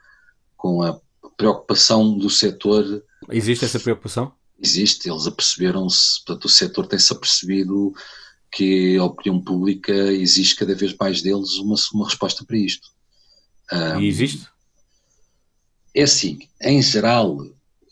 com 0.56 0.82
a 0.82 0.98
preocupação 1.36 2.16
do 2.16 2.30
setor. 2.30 3.02
Existe 3.30 3.64
essa 3.64 3.80
preocupação? 3.80 4.32
Existe, 4.62 5.10
eles 5.10 5.26
aperceberam-se, 5.26 6.24
portanto, 6.24 6.44
o 6.44 6.48
setor 6.48 6.86
tem-se 6.86 7.12
apercebido 7.12 7.92
que 8.52 8.96
a 8.96 9.04
opinião 9.04 9.40
pública 9.40 9.92
exige 9.92 10.56
cada 10.56 10.74
vez 10.74 10.94
mais 10.98 11.22
deles 11.22 11.54
uma, 11.58 11.76
uma 11.94 12.06
resposta 12.06 12.44
para 12.44 12.56
isto. 12.56 12.88
Um, 13.72 14.00
e 14.00 14.08
existe? 14.08 14.46
É 15.94 16.02
assim, 16.02 16.38
em 16.62 16.80
geral, 16.80 17.38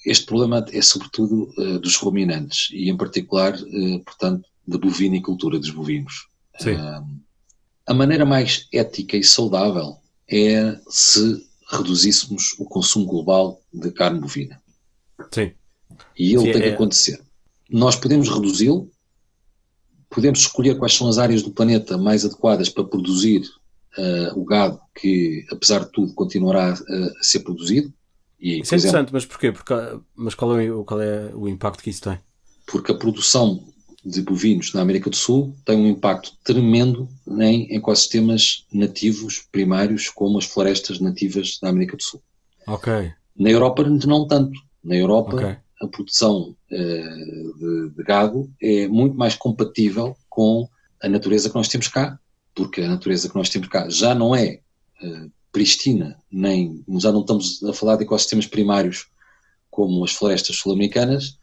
este 0.05 0.25
problema 0.27 0.65
é 0.73 0.81
sobretudo 0.81 1.51
uh, 1.59 1.79
dos 1.79 1.97
ruminantes 1.97 2.69
e, 2.73 2.89
em 2.89 2.97
particular, 2.97 3.55
uh, 3.55 4.05
portanto, 4.05 4.49
da 4.67 4.79
bovinicultura 4.79 5.59
dos 5.59 5.71
bovinos. 5.71 6.29
Uh, 6.61 7.19
a 7.87 7.95
maneira 7.95 8.25
mais 8.25 8.69
ética 8.73 9.17
e 9.17 9.25
saudável 9.25 9.97
é 10.31 10.79
se 10.89 11.47
reduzíssemos 11.71 12.55
o 12.59 12.65
consumo 12.65 13.07
global 13.07 13.61
de 13.73 13.91
carne 13.91 14.21
bovina. 14.21 14.61
Sim. 15.33 15.53
E 16.17 16.35
ele 16.35 16.45
Sim, 16.45 16.53
tem 16.53 16.63
é... 16.63 16.65
que 16.65 16.75
acontecer. 16.75 17.21
Nós 17.71 17.97
podemos 17.97 18.29
reduzi-lo, 18.29 18.91
podemos 20.09 20.41
escolher 20.41 20.79
quais 20.79 20.95
são 20.95 21.09
as 21.09 21.19
áreas 21.19 21.43
do 21.43 21.51
planeta 21.51 21.99
mais 21.99 22.25
adequadas 22.25 22.69
para 22.69 22.85
produzir 22.85 23.43
uh, 23.97 24.39
o 24.39 24.45
gado 24.45 24.81
que, 24.95 25.47
apesar 25.51 25.85
de 25.85 25.93
tudo, 25.93 26.15
continuará 26.15 26.71
a, 26.71 26.73
a 26.73 27.23
ser 27.23 27.41
produzido. 27.41 27.93
E, 28.41 28.61
isso 28.61 28.75
é 28.75 28.79
interessante, 28.79 29.13
mas 29.13 29.27
porquê? 29.27 29.53
Porque, 29.53 29.75
mas 30.15 30.35
qual 30.35 30.59
é, 30.59 30.69
qual 30.85 31.01
é 31.01 31.31
o 31.35 31.49
impacto 31.49 31.83
que 31.83 31.91
isso 31.91 32.03
tem? 32.03 32.19
Porque 32.67 32.93
a 32.93 32.95
produção 32.95 33.65
de 34.05 34.23
bovinos 34.23 34.73
na 34.73 34.81
América 34.81 35.11
do 35.11 35.17
Sul 35.17 35.55
tem 35.65 35.77
um 35.77 35.87
impacto 35.87 36.33
tremendo 36.45 37.09
em 37.41 37.75
ecossistemas 37.75 38.65
nativos 38.73 39.47
primários, 39.51 40.09
como 40.09 40.39
as 40.39 40.45
florestas 40.45 41.01
nativas 41.01 41.59
da 41.61 41.69
América 41.69 41.97
do 41.97 42.03
Sul. 42.03 42.23
Ok. 42.67 43.13
Na 43.37 43.51
Europa, 43.51 43.83
não 43.83 44.27
tanto. 44.27 44.59
Na 44.83 44.97
Europa, 44.97 45.37
okay. 45.37 45.57
a 45.83 45.87
produção 45.89 46.55
uh, 46.71 47.59
de, 47.59 47.91
de 47.97 48.03
gado 48.05 48.51
é 48.63 48.87
muito 48.87 49.17
mais 49.17 49.35
compatível 49.35 50.17
com 50.29 50.69
a 51.03 51.09
natureza 51.09 51.49
que 51.49 51.55
nós 51.55 51.69
temos 51.69 51.89
cá, 51.89 52.19
porque 52.59 52.83
a 52.83 52.89
natureza 52.89 53.29
que 53.29 53.37
nós 53.37 53.49
temos 53.49 53.69
cá 53.69 53.89
já 53.89 54.17
não 54.17 54.35
é 54.35 54.59
uh, 55.01 55.31
pristina, 55.53 56.21
nem 56.29 56.85
já 56.99 57.13
não 57.13 57.21
estamos 57.21 57.63
a 57.63 57.73
falar 57.73 57.95
de 57.95 58.03
ecossistemas 58.03 58.49
primários 58.49 59.07
como 59.71 60.03
as 60.03 60.11
florestas 60.11 60.57
sul-americanas. 60.57 61.39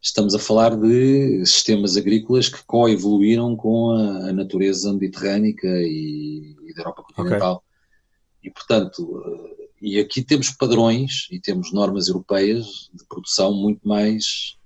Estamos 0.00 0.34
a 0.34 0.40
falar 0.40 0.76
de 0.76 1.46
sistemas 1.46 1.96
agrícolas 1.96 2.48
que 2.48 2.64
coevoluíram 2.64 3.54
com 3.54 3.92
a, 3.92 4.30
a 4.30 4.32
natureza 4.32 4.92
mediterrânica 4.92 5.68
e, 5.68 6.56
e, 6.66 6.74
da 6.74 6.80
Europa 6.80 7.04
continental. 7.04 7.56
Okay. 7.58 8.50
E, 8.50 8.52
portanto, 8.52 8.98
uh, 9.00 9.62
e 9.80 10.00
aqui 10.00 10.24
temos 10.24 10.50
padrões 10.50 11.28
e 11.30 11.38
temos 11.38 11.72
normas 11.72 12.08
europeias 12.08 12.90
de 12.92 13.04
produção 13.06 13.54
muito 13.54 13.86
mais 13.86 14.56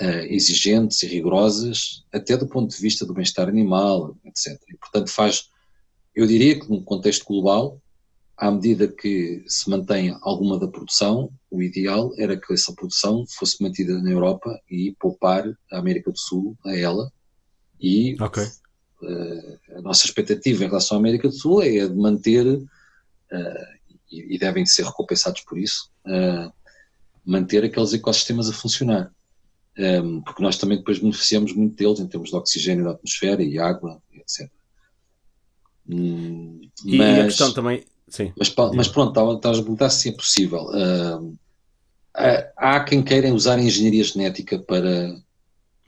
uh, 0.00 0.26
exigentes 0.28 1.02
e 1.02 1.06
rigorosas, 1.06 2.04
até 2.12 2.36
do 2.36 2.46
ponto 2.46 2.74
de 2.74 2.80
vista 2.80 3.04
do 3.04 3.14
bem-estar 3.14 3.48
animal, 3.48 4.16
etc. 4.24 4.60
E, 4.68 4.76
portanto, 4.76 5.10
faz, 5.10 5.48
eu 6.14 6.26
diria 6.26 6.58
que 6.58 6.68
num 6.68 6.82
contexto 6.82 7.24
global, 7.26 7.80
à 8.36 8.50
medida 8.50 8.88
que 8.88 9.44
se 9.46 9.70
mantém 9.70 10.16
alguma 10.22 10.58
da 10.58 10.66
produção, 10.66 11.30
o 11.50 11.62
ideal 11.62 12.12
era 12.18 12.36
que 12.36 12.52
essa 12.52 12.72
produção 12.72 13.24
fosse 13.28 13.62
mantida 13.62 14.00
na 14.02 14.10
Europa 14.10 14.60
e 14.68 14.94
poupar 14.98 15.46
a 15.70 15.78
América 15.78 16.10
do 16.10 16.18
Sul 16.18 16.56
a 16.64 16.76
ela. 16.76 17.12
E 17.80 18.20
okay. 18.20 18.44
uh, 19.02 19.78
a 19.78 19.82
nossa 19.82 20.06
expectativa 20.06 20.64
em 20.64 20.68
relação 20.68 20.96
à 20.96 21.00
América 21.00 21.28
do 21.28 21.34
Sul 21.34 21.62
é 21.62 21.86
de 21.86 21.94
manter, 21.94 22.44
uh, 22.46 22.66
e, 24.10 24.34
e, 24.34 24.38
devem 24.38 24.66
ser 24.66 24.84
recompensados 24.84 25.42
por 25.42 25.56
isso, 25.56 25.90
uh, 26.06 26.52
manter 27.24 27.64
aqueles 27.64 27.92
ecossistemas 27.92 28.48
a 28.50 28.52
funcionar. 28.52 29.12
Um, 29.76 30.20
porque 30.22 30.42
nós 30.42 30.56
também 30.56 30.78
depois 30.78 31.00
beneficiamos 31.00 31.52
muito 31.52 31.74
deles 31.76 31.98
em 31.98 32.06
termos 32.06 32.30
de 32.30 32.36
oxigênio 32.36 32.84
da 32.84 32.92
atmosfera 32.92 33.42
e 33.42 33.58
água, 33.58 34.00
etc. 34.14 34.48
Hum, 35.88 36.60
e, 36.84 36.96
mas, 36.96 37.16
e 37.16 37.20
a 37.20 37.24
questão 37.24 37.52
também 37.52 37.84
Sim. 38.08 38.32
Mas, 38.38 38.54
mas 38.74 38.88
pronto, 38.88 39.34
estás 39.34 39.58
a 39.58 39.62
perguntar 39.62 39.90
se 39.90 40.10
é 40.10 40.12
possível. 40.12 40.66
Uh, 40.66 41.36
há 42.56 42.80
quem 42.84 43.02
queira 43.02 43.32
usar 43.34 43.58
a 43.58 43.62
engenharia 43.62 44.04
genética 44.04 44.58
para 44.58 45.16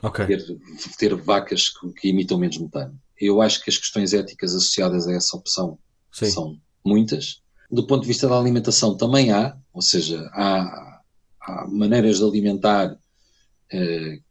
okay. 0.03 0.25
ter, 0.25 0.57
ter, 0.97 1.15
vacas 1.15 1.69
que, 1.69 1.89
que, 1.93 2.09
imitam 2.09 2.37
menos 2.37 2.57
metano. 2.57 2.99
Eu 3.19 3.41
acho 3.41 3.63
que 3.63 3.69
as 3.69 3.77
questões 3.77 4.13
éticas 4.13 4.53
associadas 4.53 5.07
a 5.07 5.13
essa 5.13 5.37
opção 5.37 5.77
Sim. 6.11 6.29
são 6.29 6.59
muitas. 6.85 7.41
Do 7.71 7.87
ponto 7.87 8.01
de 8.01 8.07
vista 8.07 8.27
da 8.27 8.37
alimentação 8.37 8.95
também 8.95 9.31
há, 9.31 9.55
ou 9.73 9.81
seja, 9.81 10.29
há, 10.33 11.01
há 11.41 11.67
maneiras 11.67 12.17
de 12.17 12.23
alimentar 12.23 12.97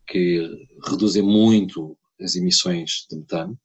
que 0.07 0.51
reduzem 0.87 1.23
muito 1.23 1.97
as 2.21 2.37
emissões 2.37 3.07
de 3.11 3.17
metano. 3.17 3.59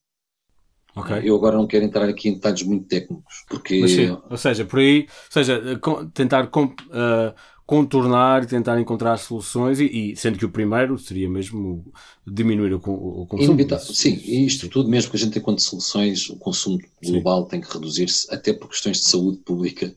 Okay. 0.95 1.21
Eu 1.23 1.35
agora 1.35 1.55
não 1.55 1.67
quero 1.67 1.85
entrar 1.85 2.07
aqui 2.09 2.27
em 2.29 2.33
detalhes 2.33 2.63
muito 2.63 2.85
técnicos, 2.85 3.45
porque. 3.47 3.87
Sim, 3.87 4.17
ou 4.29 4.37
seja, 4.37 4.65
por 4.65 4.79
aí, 4.79 5.07
ou 5.07 5.31
seja, 5.31 5.79
tentar 6.13 6.45
uh, 6.45 7.33
contornar 7.65 8.43
e 8.43 8.47
tentar 8.47 8.77
encontrar 8.77 9.15
soluções, 9.15 9.79
e, 9.79 9.85
e, 9.85 10.15
sendo 10.17 10.37
que 10.37 10.43
o 10.43 10.51
primeiro 10.51 10.97
seria 10.97 11.29
mesmo 11.29 11.85
diminuir 12.27 12.73
o, 12.73 12.77
o 12.77 13.25
consumo. 13.25 13.57
sim, 13.79 14.21
e 14.25 14.45
isto 14.45 14.65
sim. 14.65 14.69
tudo 14.69 14.89
mesmo 14.89 15.11
que 15.11 15.15
a 15.15 15.19
gente 15.19 15.39
encontre 15.39 15.63
soluções, 15.63 16.29
o 16.29 16.35
consumo 16.35 16.77
global 17.01 17.43
sim. 17.43 17.49
tem 17.51 17.61
que 17.61 17.71
reduzir-se, 17.71 18.27
até 18.33 18.51
por 18.51 18.67
questões 18.67 18.97
de 18.97 19.05
saúde 19.05 19.37
pública. 19.37 19.95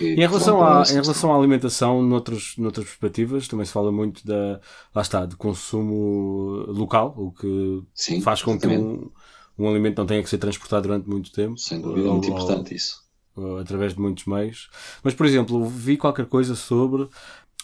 Em 0.00 0.16
relação, 0.16 0.62
à, 0.62 0.82
em 0.82 0.94
relação 0.94 1.32
à 1.32 1.38
alimentação, 1.38 2.02
noutros, 2.02 2.56
noutras 2.58 2.86
perspectivas, 2.86 3.46
também 3.46 3.64
se 3.64 3.72
fala 3.72 3.92
muito 3.92 4.26
da, 4.26 4.60
lá 4.94 5.02
está, 5.02 5.24
de 5.24 5.36
consumo 5.36 6.64
local, 6.66 7.14
o 7.16 7.30
que 7.30 7.82
sim, 7.94 8.20
faz 8.20 8.42
com 8.42 8.52
exatamente. 8.52 8.80
que 8.80 8.84
um, 8.84 9.10
um 9.58 9.68
alimento 9.68 9.98
não 9.98 10.06
tenha 10.06 10.22
que 10.22 10.28
ser 10.28 10.38
transportado 10.38 10.82
durante 10.88 11.08
muito 11.08 11.30
tempo. 11.30 11.56
Sem 11.58 11.80
dúvida, 11.80 12.08
é 12.08 12.10
muito 12.10 12.28
importante 12.28 12.74
isso. 12.74 13.04
Ou, 13.36 13.58
através 13.58 13.94
de 13.94 14.00
muitos 14.00 14.26
meios. 14.26 14.68
Mas, 15.02 15.14
por 15.14 15.26
exemplo, 15.26 15.64
vi 15.68 15.96
qualquer 15.96 16.26
coisa 16.26 16.54
sobre 16.54 17.08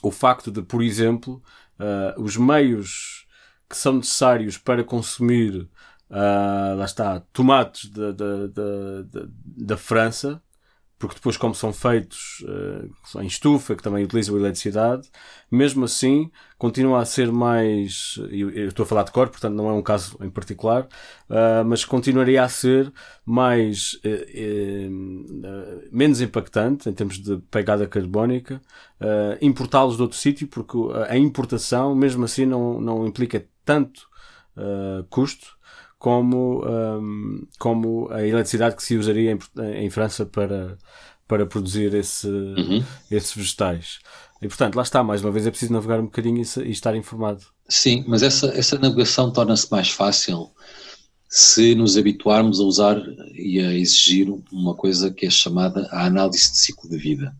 o 0.02 0.11
facto 0.11 0.50
de, 0.50 0.62
por 0.62 0.83
exemplo, 0.83 1.42
uh, 1.78 2.20
os 2.20 2.37
meios 2.37 3.26
que 3.68 3.76
são 3.76 3.94
necessários 3.94 4.59
para 4.59 4.83
consumir, 4.83 5.68
uh, 6.11 6.76
lá 6.76 6.85
está, 6.85 7.20
tomates 7.33 7.90
da, 7.90 8.12
da, 8.12 8.46
da, 8.46 9.28
da 9.44 9.76
França, 9.76 10.42
porque 11.00 11.14
depois, 11.14 11.38
como 11.38 11.54
são 11.54 11.72
feitos 11.72 12.44
uh, 13.14 13.22
em 13.22 13.26
estufa, 13.26 13.74
que 13.74 13.82
também 13.82 14.04
utilizam 14.04 14.36
eletricidade, 14.36 15.08
mesmo 15.50 15.86
assim 15.86 16.30
continua 16.58 17.00
a 17.00 17.06
ser 17.06 17.32
mais. 17.32 18.20
Eu, 18.30 18.50
estou 18.68 18.84
a 18.84 18.86
falar 18.86 19.04
de 19.04 19.10
cor, 19.10 19.30
portanto 19.30 19.54
não 19.54 19.70
é 19.70 19.72
um 19.72 19.80
caso 19.80 20.18
em 20.20 20.28
particular, 20.28 20.82
uh, 20.82 21.64
mas 21.64 21.86
continuaria 21.86 22.44
a 22.44 22.48
ser 22.51 22.92
mais. 23.24 23.94
Uh, 24.05 25.88
menos 25.90 26.20
impactante 26.20 26.90
em 26.90 26.92
termos 26.92 27.18
de 27.18 27.38
pegada 27.51 27.86
carbónica 27.86 28.61
importá-los 29.40 29.96
de 29.96 30.03
outro 30.03 30.18
sítio, 30.18 30.46
porque 30.46 30.76
a 31.09 31.16
importação, 31.16 31.94
mesmo 31.94 32.26
assim, 32.26 32.44
não, 32.44 32.78
não 32.78 33.07
implica 33.07 33.46
tanto 33.64 34.03
custo 35.09 35.57
como, 36.01 36.64
um, 36.66 37.46
como 37.59 38.09
a 38.11 38.26
eletricidade 38.26 38.74
que 38.74 38.82
se 38.82 38.96
usaria 38.96 39.32
em, 39.32 39.38
em 39.84 39.90
França 39.90 40.24
para, 40.24 40.78
para 41.28 41.44
produzir 41.44 41.92
esse, 41.92 42.26
uhum. 42.26 42.82
esses 43.11 43.34
vegetais. 43.34 43.98
E 44.40 44.48
portanto, 44.48 44.76
lá 44.76 44.82
está, 44.82 45.05
mais 45.05 45.22
uma 45.22 45.30
vez 45.30 45.46
é 45.46 45.51
preciso 45.51 45.74
navegar 45.74 46.01
um 46.01 46.07
bocadinho 46.07 46.42
e, 46.42 46.61
e 46.61 46.70
estar 46.70 46.96
informado. 46.96 47.42
Sim, 47.68 48.03
mas 48.09 48.22
essa, 48.22 48.46
essa 48.46 48.78
navegação 48.78 49.30
torna-se 49.30 49.70
mais 49.70 49.90
fácil 49.90 50.51
se 51.28 51.74
nos 51.74 51.98
habituarmos 51.98 52.61
a 52.61 52.64
usar 52.64 52.96
e 53.34 53.61
a 53.61 53.74
exigir 53.74 54.26
uma 54.51 54.74
coisa 54.74 55.11
que 55.11 55.26
é 55.26 55.30
chamada 55.30 55.86
a 55.92 56.07
análise 56.07 56.51
de 56.51 56.57
ciclo 56.57 56.88
de 56.88 56.96
vida. 56.96 57.36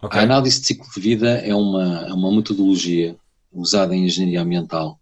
Okay. 0.00 0.20
A 0.20 0.22
análise 0.22 0.60
de 0.60 0.68
ciclo 0.68 0.86
de 0.94 1.00
vida 1.00 1.30
é 1.30 1.52
uma, 1.52 2.06
é 2.06 2.12
uma 2.12 2.30
metodologia 2.30 3.16
usada 3.52 3.92
em 3.92 4.04
engenharia 4.04 4.40
ambiental 4.40 5.00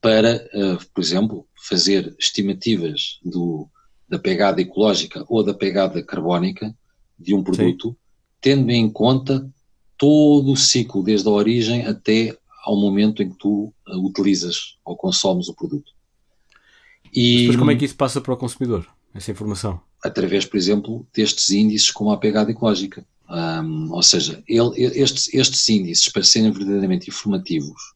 para, 0.00 0.48
uh, 0.54 0.78
por 0.94 1.00
exemplo, 1.02 1.47
fazer 1.66 2.14
estimativas 2.18 3.18
do, 3.24 3.68
da 4.08 4.18
pegada 4.18 4.60
ecológica 4.60 5.24
ou 5.28 5.42
da 5.42 5.54
pegada 5.54 6.02
carbónica 6.02 6.74
de 7.18 7.34
um 7.34 7.42
produto, 7.42 7.90
Sim. 7.90 7.96
tendo 8.40 8.70
em 8.70 8.88
conta 8.90 9.48
todo 9.96 10.52
o 10.52 10.56
ciclo, 10.56 11.02
desde 11.02 11.28
a 11.28 11.32
origem 11.32 11.86
até 11.86 12.36
ao 12.64 12.76
momento 12.76 13.22
em 13.22 13.30
que 13.30 13.38
tu 13.38 13.72
uh, 13.88 14.06
utilizas 14.06 14.76
ou 14.84 14.96
consomes 14.96 15.48
o 15.48 15.54
produto. 15.54 15.92
E, 17.12 17.46
Mas 17.48 17.56
como 17.56 17.70
é 17.70 17.76
que 17.76 17.84
isso 17.84 17.96
passa 17.96 18.20
para 18.20 18.34
o 18.34 18.36
consumidor, 18.36 18.86
essa 19.14 19.30
informação? 19.30 19.80
Através, 20.02 20.44
por 20.44 20.56
exemplo, 20.56 21.06
destes 21.12 21.50
índices 21.50 21.90
como 21.90 22.12
a 22.12 22.18
pegada 22.18 22.50
ecológica. 22.50 23.04
Um, 23.28 23.92
ou 23.92 24.02
seja, 24.02 24.42
ele, 24.46 24.70
estes, 24.76 25.32
estes 25.34 25.68
índices, 25.68 26.08
para 26.08 26.22
serem 26.22 26.50
verdadeiramente 26.50 27.10
informativos, 27.10 27.94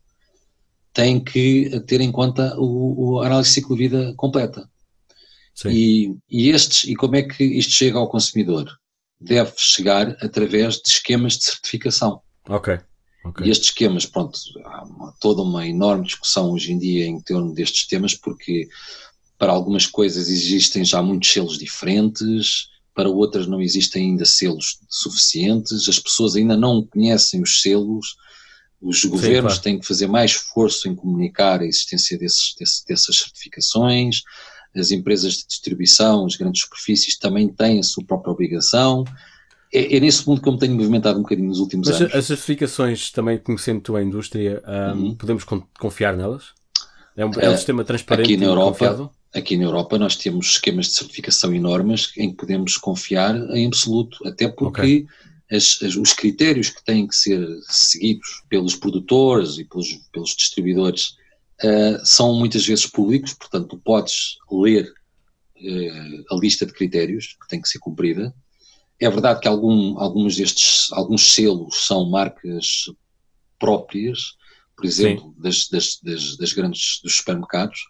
têm 0.93 1.23
que 1.23 1.81
ter 1.87 2.01
em 2.01 2.13
conta 2.13 2.55
o, 2.59 3.15
o 3.15 3.21
a 3.21 3.27
análise 3.27 3.51
de 3.51 3.55
ciclo 3.55 3.77
de 3.77 3.83
vida 3.83 4.15
completa. 4.17 4.69
E, 5.67 6.15
e, 6.31 6.51
estes, 6.51 6.85
e 6.85 6.95
como 6.95 7.17
é 7.17 7.23
que 7.23 7.45
isto 7.45 7.73
chega 7.73 7.99
ao 7.99 8.09
consumidor? 8.09 8.69
Deve 9.21 9.53
chegar 9.57 10.17
através 10.21 10.77
de 10.77 10.89
esquemas 10.89 11.37
de 11.37 11.45
certificação. 11.45 12.21
Ok. 12.49 12.79
okay. 13.25 13.47
E 13.47 13.51
estes 13.51 13.69
esquemas, 13.69 14.07
pronto, 14.07 14.39
há 14.65 14.85
uma, 14.85 15.15
toda 15.21 15.43
uma 15.43 15.67
enorme 15.67 16.07
discussão 16.07 16.51
hoje 16.51 16.73
em 16.73 16.79
dia 16.79 17.07
em 17.07 17.21
torno 17.21 17.55
destes 17.55 17.87
temas, 17.87 18.15
porque 18.15 18.69
para 19.39 19.53
algumas 19.53 19.87
coisas 19.87 20.29
existem 20.29 20.85
já 20.85 21.03
muitos 21.03 21.31
selos 21.31 21.59
diferentes, 21.59 22.69
para 22.95 23.09
outras 23.09 23.47
não 23.47 23.61
existem 23.61 24.11
ainda 24.11 24.25
selos 24.25 24.79
suficientes, 24.89 25.89
as 25.89 25.99
pessoas 25.99 26.37
ainda 26.37 26.57
não 26.57 26.87
conhecem 26.87 27.43
os 27.43 27.61
selos, 27.61 28.17
os 28.83 29.05
governos 29.05 29.55
Sim, 29.55 29.59
claro. 29.59 29.63
têm 29.63 29.79
que 29.79 29.87
fazer 29.87 30.09
mais 30.09 30.33
esforço 30.33 30.89
em 30.89 30.95
comunicar 30.95 31.61
a 31.61 31.67
existência 31.67 32.19
desses, 32.19 32.55
dessas 32.87 33.17
certificações, 33.17 34.23
as 34.77 34.91
empresas 34.91 35.35
de 35.35 35.47
distribuição, 35.47 36.27
as 36.27 36.35
grandes 36.35 36.63
superfícies 36.63 37.17
também 37.17 37.49
têm 37.49 37.79
a 37.79 37.83
sua 37.83 38.05
própria 38.05 38.33
obrigação. 38.33 39.05
É, 39.73 39.97
é 39.97 40.01
nesse 40.01 40.27
mundo 40.27 40.43
que 40.43 40.49
eu 40.49 40.53
me 40.53 40.59
tenho 40.59 40.75
movimentado 40.75 41.19
um 41.19 41.23
bocadinho 41.23 41.49
nos 41.49 41.61
últimos 41.61 41.89
Mas 41.89 42.01
anos. 42.01 42.15
As 42.15 42.27
certificações, 42.27 43.11
também 43.11 43.39
conhecendo 43.39 43.97
a 43.97 44.03
indústria, 44.03 44.63
um, 44.67 44.99
uhum. 44.99 45.15
podemos 45.15 45.45
confiar 45.79 46.17
nelas? 46.17 46.47
É 47.17 47.25
um, 47.25 47.31
é 47.39 47.49
um 47.49 47.53
uh, 47.53 47.57
sistema 47.57 47.85
transparente 47.85 48.27
aqui 48.27 48.37
na 48.37 48.47
Europa, 48.47 48.71
confiável? 48.71 49.11
Aqui 49.35 49.57
na 49.57 49.65
Europa 49.65 49.99
nós 49.99 50.17
temos 50.17 50.47
esquemas 50.47 50.87
de 50.87 50.95
certificação 50.95 51.55
enormes 51.55 52.13
em 52.17 52.31
que 52.31 52.37
podemos 52.37 52.77
confiar 52.77 53.35
em 53.55 53.67
absoluto, 53.67 54.27
até 54.27 54.49
porque 54.49 54.81
okay. 54.81 55.07
As, 55.53 55.79
as, 55.83 55.97
os 55.97 56.15
critérios 56.15 56.71
que 56.71 56.83
têm 56.83 57.07
que 57.07 57.15
ser 57.15 57.47
seguidos 57.69 58.43
pelos 58.49 58.75
produtores 58.75 59.59
e 59.59 59.65
pelos, 59.65 59.93
pelos 60.11 60.35
distribuidores 60.35 61.15
uh, 61.63 62.05
são 62.05 62.35
muitas 62.35 62.67
vezes 62.67 62.87
públicos, 62.87 63.35
portanto 63.35 63.69
tu 63.69 63.79
podes 63.79 64.39
ler 64.51 64.85
uh, 64.87 66.35
a 66.35 66.37
lista 66.37 66.65
de 66.65 66.73
critérios 66.73 67.37
que 67.41 67.49
tem 67.49 67.61
que 67.61 67.69
ser 67.69 67.79
cumprida. 67.79 68.35
É 68.99 69.11
verdade 69.11 69.41
que 69.41 69.49
algum, 69.49 69.99
alguns 69.99 70.37
destes, 70.37 70.91
alguns 70.93 71.35
selos 71.35 71.87
são 71.87 72.09
marcas 72.09 72.85
próprias, 73.59 74.37
por 74.75 74.87
exemplo, 74.87 75.35
das, 75.39 75.69
das, 75.69 75.99
das, 76.03 76.37
das, 76.37 76.53
grandes 76.55 77.01
dos 77.03 77.17
supermercados, 77.17 77.81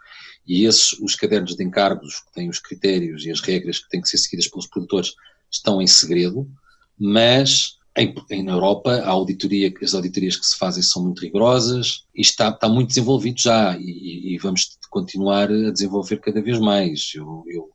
e 0.45 0.65
esses, 0.65 0.93
os 0.95 1.15
cadernos 1.15 1.55
de 1.55 1.63
encargos 1.63 2.21
que 2.21 2.33
têm 2.33 2.49
os 2.49 2.59
critérios 2.59 3.25
e 3.25 3.31
as 3.31 3.41
regras 3.41 3.79
que 3.79 3.89
têm 3.89 4.01
que 4.01 4.09
ser 4.09 4.19
seguidas 4.19 4.49
pelos 4.49 4.67
produtores 4.67 5.15
estão 5.51 5.81
em 5.81 5.87
segredo, 5.87 6.51
mas 6.99 7.79
em, 7.97 8.15
em 8.31 8.49
Europa, 8.49 8.91
a 8.91 9.11
auditoria, 9.11 9.73
as 9.83 9.95
auditorias 9.95 10.37
que 10.37 10.47
se 10.47 10.57
fazem 10.57 10.83
são 10.83 11.03
muito 11.03 11.21
rigorosas 11.21 12.05
e 12.15 12.23
está, 12.23 12.49
está 12.49 12.69
muito 12.69 12.89
desenvolvido 12.89 13.39
já 13.39 13.77
e, 13.79 14.35
e 14.35 14.39
vamos 14.39 14.79
continuar 14.91 15.51
a 15.51 15.71
desenvolver 15.71 16.19
cada 16.19 16.41
vez 16.41 16.59
mais. 16.59 17.13
Eu, 17.15 17.45
eu, 17.47 17.71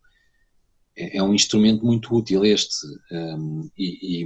é, 0.96 1.18
é 1.18 1.24
um 1.24 1.34
instrumento 1.34 1.86
muito 1.86 2.14
útil 2.16 2.44
este. 2.44 2.76
Um, 3.12 3.70
e, 3.78 4.24
e, 4.24 4.26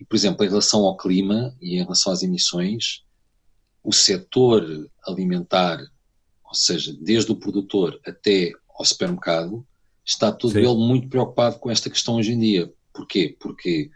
e, 0.00 0.04
por 0.04 0.16
exemplo, 0.16 0.44
em 0.44 0.48
relação 0.48 0.84
ao 0.84 0.96
clima 0.96 1.56
e 1.60 1.76
em 1.76 1.82
relação 1.82 2.12
às 2.12 2.22
emissões, 2.22 3.02
o 3.82 3.92
setor 3.92 4.66
alimentar, 5.06 5.78
ou 6.44 6.54
seja, 6.54 6.94
desde 7.00 7.32
o 7.32 7.36
produtor 7.36 7.98
até 8.06 8.52
ao 8.78 8.84
supermercado, 8.84 9.66
está 10.04 10.30
todo 10.30 10.52
Sim. 10.52 10.58
ele 10.58 10.74
muito 10.74 11.08
preocupado 11.08 11.58
com 11.58 11.70
esta 11.70 11.88
questão 11.88 12.16
hoje 12.16 12.32
em 12.32 12.38
dia. 12.38 12.72
Porquê? 12.94 13.36
Porque 13.38 13.90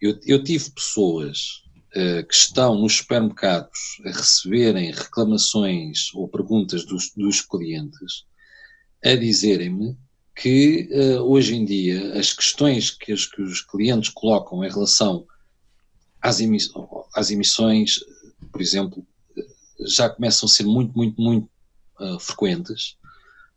eu, 0.00 0.18
eu 0.24 0.42
tive 0.42 0.70
pessoas 0.70 1.62
uh, 1.96 2.26
que 2.26 2.34
estão 2.34 2.76
nos 2.76 2.96
supermercados 2.96 4.00
a 4.06 4.10
receberem 4.10 4.92
reclamações 4.92 6.14
ou 6.14 6.28
perguntas 6.28 6.84
dos, 6.84 7.10
dos 7.14 7.40
clientes 7.42 8.24
a 9.04 9.14
dizerem-me 9.14 9.96
que 10.34 10.88
uh, 10.92 11.20
hoje 11.22 11.54
em 11.54 11.64
dia 11.64 12.18
as 12.18 12.32
questões 12.32 12.90
que, 12.90 13.12
as, 13.12 13.26
que, 13.26 13.42
os 13.42 13.60
clientes 13.60 14.10
colocam 14.10 14.64
em 14.64 14.70
relação 14.70 15.26
às, 16.22 16.40
emiss 16.40 16.70
às 17.14 17.30
emissões, 17.30 18.00
por 18.50 18.60
exemplo, 18.60 19.06
já 19.86 20.08
começam 20.08 20.46
a 20.46 20.50
ser 20.50 20.64
muito, 20.64 20.96
muito, 20.96 21.20
muito 21.20 21.50
uh, 21.98 22.18
frequentes. 22.18 22.96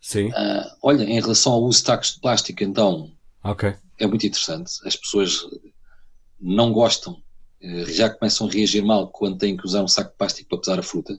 Sim. 0.01 0.27
Uh, 0.29 0.75
olha, 0.81 1.03
em 1.03 1.19
relação 1.21 1.53
ao 1.53 1.63
uso 1.63 1.79
de 1.79 1.85
tacos 1.85 2.13
de 2.13 2.19
plástico, 2.19 2.63
então, 2.63 3.11
okay. 3.43 3.75
É 4.03 4.07
muito 4.07 4.27
interessante. 4.27 4.71
As 4.85 4.95
pessoas 4.95 5.45
não 6.39 6.73
gostam, 6.73 7.21
eh, 7.61 7.85
já 7.85 8.09
começam 8.09 8.47
a 8.47 8.51
reagir 8.51 8.83
mal 8.83 9.09
quando 9.09 9.37
têm 9.37 9.55
que 9.55 9.65
usar 9.65 9.81
um 9.81 9.87
saco 9.87 10.11
de 10.11 10.17
plástico 10.17 10.49
para 10.49 10.59
pesar 10.59 10.79
a 10.79 10.83
fruta. 10.83 11.17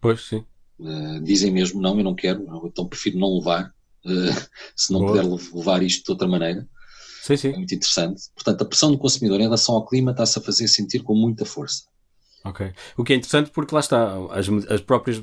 Pois, 0.00 0.20
sim. 0.22 0.44
Uh, 0.78 1.22
dizem 1.22 1.52
mesmo, 1.52 1.80
não, 1.80 1.96
eu 1.96 2.04
não 2.04 2.14
quero, 2.14 2.44
então 2.66 2.86
prefiro 2.86 3.18
não 3.18 3.38
levar, 3.38 3.72
uh, 4.04 4.48
se 4.76 4.92
não 4.92 5.00
Boa. 5.00 5.12
puder 5.12 5.24
levar 5.54 5.82
isto 5.82 6.04
de 6.04 6.10
outra 6.10 6.28
maneira. 6.28 6.68
Sim, 7.22 7.36
sim. 7.36 7.48
É 7.48 7.56
muito 7.56 7.74
interessante. 7.74 8.24
Portanto, 8.34 8.62
a 8.62 8.64
pressão 8.66 8.90
do 8.90 8.98
consumidor 8.98 9.40
em 9.40 9.44
relação 9.44 9.76
ao 9.76 9.86
clima 9.86 10.10
está-se 10.10 10.38
a 10.38 10.42
fazer 10.42 10.68
sentir 10.68 11.02
com 11.02 11.14
muita 11.14 11.46
força. 11.46 11.84
Ok. 12.44 12.70
O 12.98 13.04
que 13.04 13.14
é 13.14 13.16
interessante 13.16 13.50
porque 13.50 13.74
lá 13.74 13.80
está, 13.80 14.14
as, 14.30 14.46
as 14.68 14.82
próprias 14.82 15.22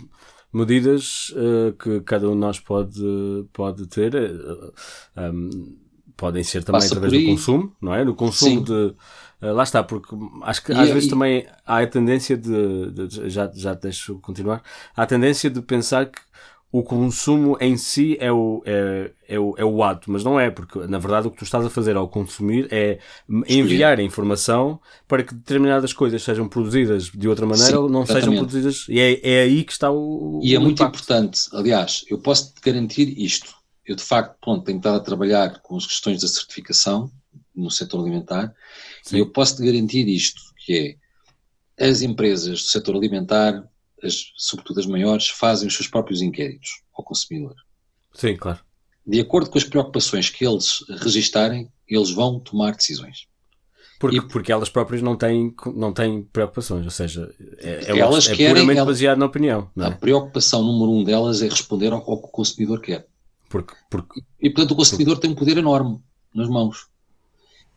medidas 0.52 1.30
uh, 1.30 1.74
que 1.74 2.02
cada 2.02 2.28
um 2.28 2.34
de 2.34 2.40
nós 2.40 2.60
pode, 2.60 3.00
pode 3.54 3.86
ter 3.86 4.16
um, 5.16 5.78
podem 6.22 6.44
ser 6.44 6.64
também 6.64 6.82
Passa 6.82 6.94
através 6.94 7.12
do 7.12 7.30
consumo, 7.32 7.76
não 7.82 7.96
é? 7.96 8.06
Do 8.06 8.14
consumo 8.14 8.60
Sim. 8.60 8.64
de. 8.64 8.96
Uh, 9.42 9.54
lá 9.54 9.64
está, 9.64 9.82
porque 9.82 10.16
acho 10.44 10.64
que 10.64 10.72
e, 10.72 10.76
às 10.76 10.92
vezes 10.92 11.10
também 11.10 11.48
há 11.66 11.80
a 11.80 11.88
tendência 11.88 12.38
de, 12.38 12.92
de, 12.92 13.28
já, 13.28 13.52
já 13.52 13.74
deixo 13.74 14.20
continuar, 14.20 14.62
há 14.96 15.02
a 15.02 15.08
tendência 15.08 15.50
de 15.50 15.60
pensar 15.64 16.06
que 16.06 16.22
o 16.72 16.84
consumo 16.84 17.58
em 17.60 17.76
si 17.76 18.18
é 18.20 18.32
o, 18.32 18.62
é, 18.68 19.12
é, 19.28 19.40
o, 19.40 19.56
é 19.58 19.66
o 19.66 19.84
ato, 19.84 20.12
mas 20.12 20.24
não 20.24 20.40
é, 20.40 20.52
porque 20.52 20.78
na 20.86 21.00
verdade 21.00 21.28
o 21.28 21.32
que 21.32 21.38
tu 21.38 21.44
estás 21.44 21.66
a 21.66 21.72
fazer 21.72 21.98
ao 21.98 22.08
consumir 22.08 22.68
é 22.70 23.00
enviar 23.50 23.98
a 23.98 24.04
informação 24.04 24.80
para 25.08 25.24
que 25.24 25.34
determinadas 25.34 25.92
coisas 25.92 26.22
sejam 26.22 26.48
produzidas 26.48 27.06
de 27.06 27.28
outra 27.28 27.48
maneira 27.48 27.80
ou 27.80 27.90
não 27.90 28.04
exatamente. 28.04 28.26
sejam 28.26 28.38
produzidas, 28.38 28.86
e 28.88 29.00
é, 29.00 29.20
é 29.28 29.42
aí 29.42 29.64
que 29.64 29.72
está 29.72 29.92
o. 29.92 30.40
E 30.44 30.54
é 30.54 30.60
o 30.60 30.62
muito 30.62 30.84
impacto. 30.84 30.98
importante, 30.98 31.42
aliás, 31.52 32.06
eu 32.08 32.20
posso 32.20 32.54
te 32.54 32.62
garantir 32.62 33.12
isto 33.18 33.61
eu 33.86 33.96
de 33.96 34.04
facto 34.04 34.38
pronto, 34.40 34.64
tenho 34.64 34.78
estado 34.78 34.98
a 34.98 35.04
trabalhar 35.04 35.60
com 35.62 35.76
as 35.76 35.86
questões 35.86 36.22
da 36.22 36.28
certificação 36.28 37.12
no 37.56 37.70
setor 37.70 38.02
alimentar 38.02 38.54
Sim. 39.04 39.18
e 39.18 39.20
eu 39.20 39.32
posso 39.32 39.58
te 39.58 39.66
garantir 39.66 40.08
isto, 40.08 40.42
que 40.66 40.98
é 41.78 41.90
as 41.90 42.02
empresas 42.02 42.62
do 42.62 42.68
setor 42.68 42.96
alimentar, 42.96 43.68
as, 44.04 44.32
sobretudo 44.36 44.80
as 44.80 44.86
maiores, 44.86 45.30
fazem 45.30 45.68
os 45.68 45.76
seus 45.76 45.88
próprios 45.88 46.22
inquéritos 46.22 46.82
ao 46.94 47.04
consumidor. 47.04 47.56
Sim, 48.14 48.36
claro. 48.38 48.60
De 49.06 49.20
acordo 49.20 49.50
com 49.50 49.58
as 49.58 49.64
preocupações 49.64 50.30
que 50.30 50.46
eles 50.46 50.84
registarem, 51.00 51.70
eles 51.88 52.12
vão 52.12 52.40
tomar 52.40 52.76
decisões. 52.76 53.28
Porque, 54.00 54.18
e, 54.18 54.22
porque 54.22 54.52
elas 54.52 54.70
próprias 54.70 55.02
não 55.02 55.16
têm, 55.16 55.54
não 55.76 55.94
têm 55.94 56.24
preocupações, 56.24 56.86
ou 56.86 56.92
seja, 56.92 57.32
é, 57.60 57.92
é, 57.92 58.00
elas 58.00 58.28
é 58.28 58.36
querem, 58.36 58.64
puramente 58.64 58.84
baseado 58.84 59.18
na 59.20 59.28
opinião. 59.28 59.70
É? 59.78 59.86
A 59.86 59.92
preocupação 59.92 60.64
número 60.64 60.92
um 60.92 61.04
delas 61.04 61.42
é 61.42 61.48
responder 61.48 61.92
ao, 61.92 62.00
ao 62.00 62.20
que 62.20 62.28
o 62.28 62.32
consumidor 62.32 62.82
quer. 62.82 63.08
Porque, 63.52 63.76
porque, 63.90 64.22
e 64.40 64.50
portanto 64.50 64.72
o 64.72 64.76
consumidor 64.76 65.16
porque... 65.16 65.28
tem 65.28 65.36
um 65.36 65.38
poder 65.38 65.58
enorme 65.58 66.02
nas 66.34 66.48
mãos. 66.48 66.88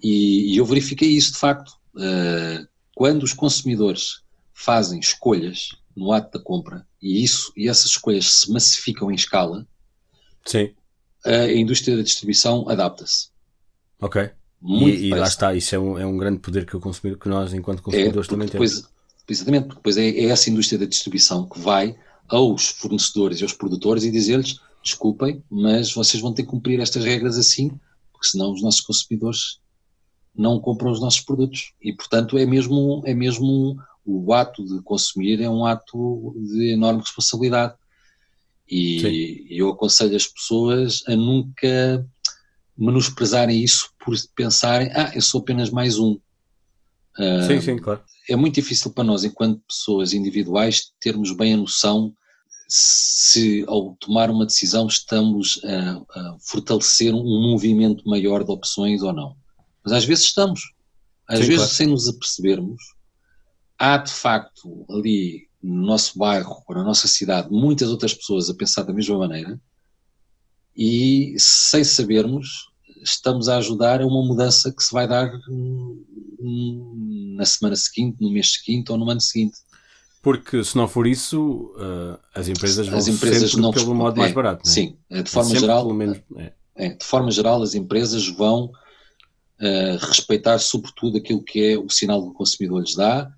E, 0.00 0.54
e 0.54 0.56
eu 0.56 0.64
verifiquei 0.64 1.08
isso 1.08 1.32
de 1.32 1.38
facto. 1.38 1.70
Uh, 1.94 2.66
quando 2.94 3.24
os 3.24 3.32
consumidores 3.32 4.22
fazem 4.52 5.00
escolhas 5.00 5.70
no 5.96 6.12
ato 6.12 6.38
da 6.38 6.44
compra 6.44 6.86
e 7.02 7.22
isso 7.22 7.52
e 7.56 7.68
essas 7.68 7.86
escolhas 7.86 8.26
se 8.26 8.52
massificam 8.52 9.10
em 9.10 9.14
escala, 9.14 9.66
Sim. 10.44 10.72
a 11.24 11.52
indústria 11.52 11.96
da 11.96 12.02
distribuição 12.02 12.68
adapta-se. 12.68 13.28
Ok. 14.00 14.30
Muito 14.60 14.98
e, 14.98 15.08
e 15.08 15.10
lá 15.10 15.26
está, 15.26 15.54
isso 15.54 15.74
é 15.74 15.78
um, 15.78 15.98
é 15.98 16.06
um 16.06 16.16
grande 16.16 16.38
poder 16.38 16.64
que 16.64 16.76
o 16.76 16.80
consumidor, 16.80 17.20
que 17.20 17.28
nós, 17.28 17.52
enquanto 17.52 17.82
consumidores, 17.82 18.28
é, 18.28 18.30
também 18.30 18.48
depois, 18.48 18.72
temos. 18.72 18.88
Exatamente, 19.28 19.66
porque 19.66 19.78
depois 19.78 19.96
é, 19.96 20.08
é 20.08 20.24
essa 20.26 20.48
indústria 20.48 20.78
da 20.78 20.86
distribuição 20.86 21.48
que 21.48 21.58
vai 21.58 21.96
aos 22.28 22.68
fornecedores 22.68 23.40
e 23.40 23.42
aos 23.42 23.52
produtores 23.52 24.04
e 24.04 24.10
dizer-lhes 24.10 24.60
desculpem, 24.84 25.42
mas 25.50 25.92
vocês 25.92 26.22
vão 26.22 26.32
ter 26.32 26.42
que 26.42 26.50
cumprir 26.50 26.78
estas 26.78 27.04
regras 27.04 27.38
assim, 27.38 27.70
porque 28.12 28.28
senão 28.28 28.52
os 28.52 28.62
nossos 28.62 28.82
consumidores 28.82 29.58
não 30.36 30.60
compram 30.60 30.92
os 30.92 31.00
nossos 31.00 31.20
produtos. 31.20 31.72
E, 31.82 31.92
portanto, 31.92 32.36
é 32.36 32.44
mesmo, 32.44 33.02
é 33.06 33.14
mesmo 33.14 33.76
o 34.04 34.32
ato 34.34 34.64
de 34.64 34.82
consumir 34.82 35.40
é 35.40 35.48
um 35.48 35.64
ato 35.64 36.34
de 36.36 36.72
enorme 36.72 37.00
responsabilidade. 37.00 37.74
E 38.68 39.00
Sim. 39.00 39.46
eu 39.48 39.70
aconselho 39.70 40.16
as 40.16 40.26
pessoas 40.26 41.02
a 41.06 41.16
nunca 41.16 42.06
menosprezarem 42.76 43.62
isso 43.62 43.90
por 44.04 44.14
pensarem, 44.34 44.90
ah, 44.94 45.12
eu 45.14 45.22
sou 45.22 45.40
apenas 45.40 45.70
mais 45.70 45.98
um. 45.98 46.18
Uh, 47.18 47.46
sim, 47.46 47.60
sim, 47.60 47.78
claro. 47.78 48.02
É 48.28 48.34
muito 48.34 48.54
difícil 48.56 48.90
para 48.90 49.04
nós, 49.04 49.22
enquanto 49.22 49.62
pessoas 49.68 50.12
individuais, 50.12 50.92
termos 51.00 51.34
bem 51.36 51.54
a 51.54 51.56
noção 51.56 52.14
se 52.68 53.64
ao 53.68 53.94
tomar 53.96 54.30
uma 54.30 54.46
decisão 54.46 54.86
estamos 54.86 55.60
a, 55.64 56.20
a 56.20 56.36
fortalecer 56.40 57.14
um 57.14 57.50
movimento 57.50 58.08
maior 58.08 58.44
de 58.44 58.50
opções 58.50 59.02
ou 59.02 59.12
não. 59.12 59.36
Mas 59.84 59.92
às 59.92 60.04
vezes 60.04 60.24
estamos. 60.24 60.60
Às 61.28 61.40
sim, 61.40 61.46
vezes, 61.46 61.56
claro. 61.56 61.72
sem 61.72 61.86
nos 61.86 62.08
apercebermos, 62.08 62.82
há 63.78 63.98
de 63.98 64.12
facto 64.12 64.84
ali 64.90 65.48
no 65.62 65.86
nosso 65.86 66.18
bairro 66.18 66.62
ou 66.68 66.74
na 66.74 66.84
nossa 66.84 67.08
cidade 67.08 67.50
muitas 67.50 67.90
outras 67.90 68.12
pessoas 68.12 68.50
a 68.50 68.54
pensar 68.54 68.82
da 68.82 68.92
mesma 68.92 69.18
maneira 69.18 69.58
e 70.76 71.34
sem 71.38 71.82
sabermos 71.82 72.68
estamos 73.02 73.48
a 73.48 73.56
ajudar 73.58 74.00
a 74.00 74.06
uma 74.06 74.22
mudança 74.22 74.72
que 74.72 74.82
se 74.82 74.92
vai 74.92 75.06
dar 75.06 75.30
na 76.40 77.44
semana 77.44 77.76
seguinte, 77.76 78.20
no 78.20 78.30
mês 78.30 78.54
seguinte 78.54 78.90
ou 78.90 78.98
no 78.98 79.08
ano 79.08 79.20
seguinte. 79.20 79.58
Porque 80.24 80.64
se 80.64 80.74
não 80.74 80.88
for 80.88 81.06
isso, 81.06 81.70
uh, 81.76 82.18
as 82.34 82.48
empresas 82.48 82.88
vão 82.88 82.98
as 82.98 83.08
empresas 83.08 83.50
sempre 83.50 83.60
não 83.60 83.70
pelo 83.70 83.94
modo 83.94 84.16
mais 84.16 84.30
é, 84.30 84.34
barato. 84.34 84.62
Não 84.64 84.72
é? 84.72 84.74
Sim, 84.74 84.96
é, 85.10 85.22
de 85.22 85.30
forma 85.30 85.54
geral, 85.54 85.92
menos, 85.92 86.18
é. 86.38 86.52
é. 86.76 86.88
de 86.94 87.04
forma 87.04 87.30
geral 87.30 87.62
as 87.62 87.74
empresas 87.74 88.26
vão 88.28 88.64
uh, 88.64 89.96
respeitar 90.00 90.58
sobretudo 90.58 91.18
aquilo 91.18 91.44
que 91.44 91.72
é 91.72 91.78
o 91.78 91.90
sinal 91.90 92.22
que 92.22 92.30
o 92.30 92.32
consumidor 92.32 92.80
lhes 92.80 92.94
dá. 92.94 93.30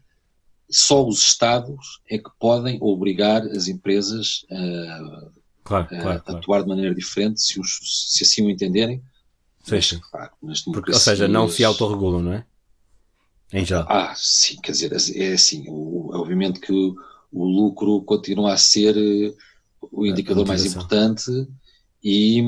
Só 0.70 1.04
os 1.04 1.18
Estados 1.22 2.00
é 2.08 2.18
que 2.18 2.30
podem 2.38 2.78
obrigar 2.80 3.42
as 3.42 3.66
empresas 3.66 4.44
uh, 4.44 5.32
claro, 5.64 5.88
claro, 5.88 6.10
a 6.10 6.20
claro. 6.20 6.38
atuar 6.38 6.62
de 6.62 6.68
maneira 6.68 6.94
diferente, 6.94 7.42
se, 7.42 7.58
os, 7.58 7.80
se 8.14 8.22
assim 8.22 8.46
o 8.46 8.50
entenderem. 8.50 9.02
Sim, 9.64 9.80
sim. 9.80 10.00
Porque, 10.72 10.92
ou 10.92 11.00
seja, 11.00 11.26
não 11.26 11.48
se 11.48 11.64
autorregulam, 11.64 12.22
não 12.22 12.32
é? 12.32 12.46
Em 13.52 13.64
geral. 13.64 13.86
Ah, 13.88 14.12
sim, 14.16 14.56
quer 14.62 14.72
dizer, 14.72 14.92
é 14.92 15.32
assim, 15.32 15.64
o, 15.68 16.10
obviamente 16.12 16.60
que 16.60 16.72
o, 16.72 16.96
o 17.32 17.44
lucro 17.44 18.02
continua 18.02 18.52
a 18.52 18.56
ser 18.56 18.96
eh, 18.96 19.32
o 19.80 20.04
indicador 20.04 20.46
mais 20.46 20.64
importante 20.64 21.30
e, 22.02 22.40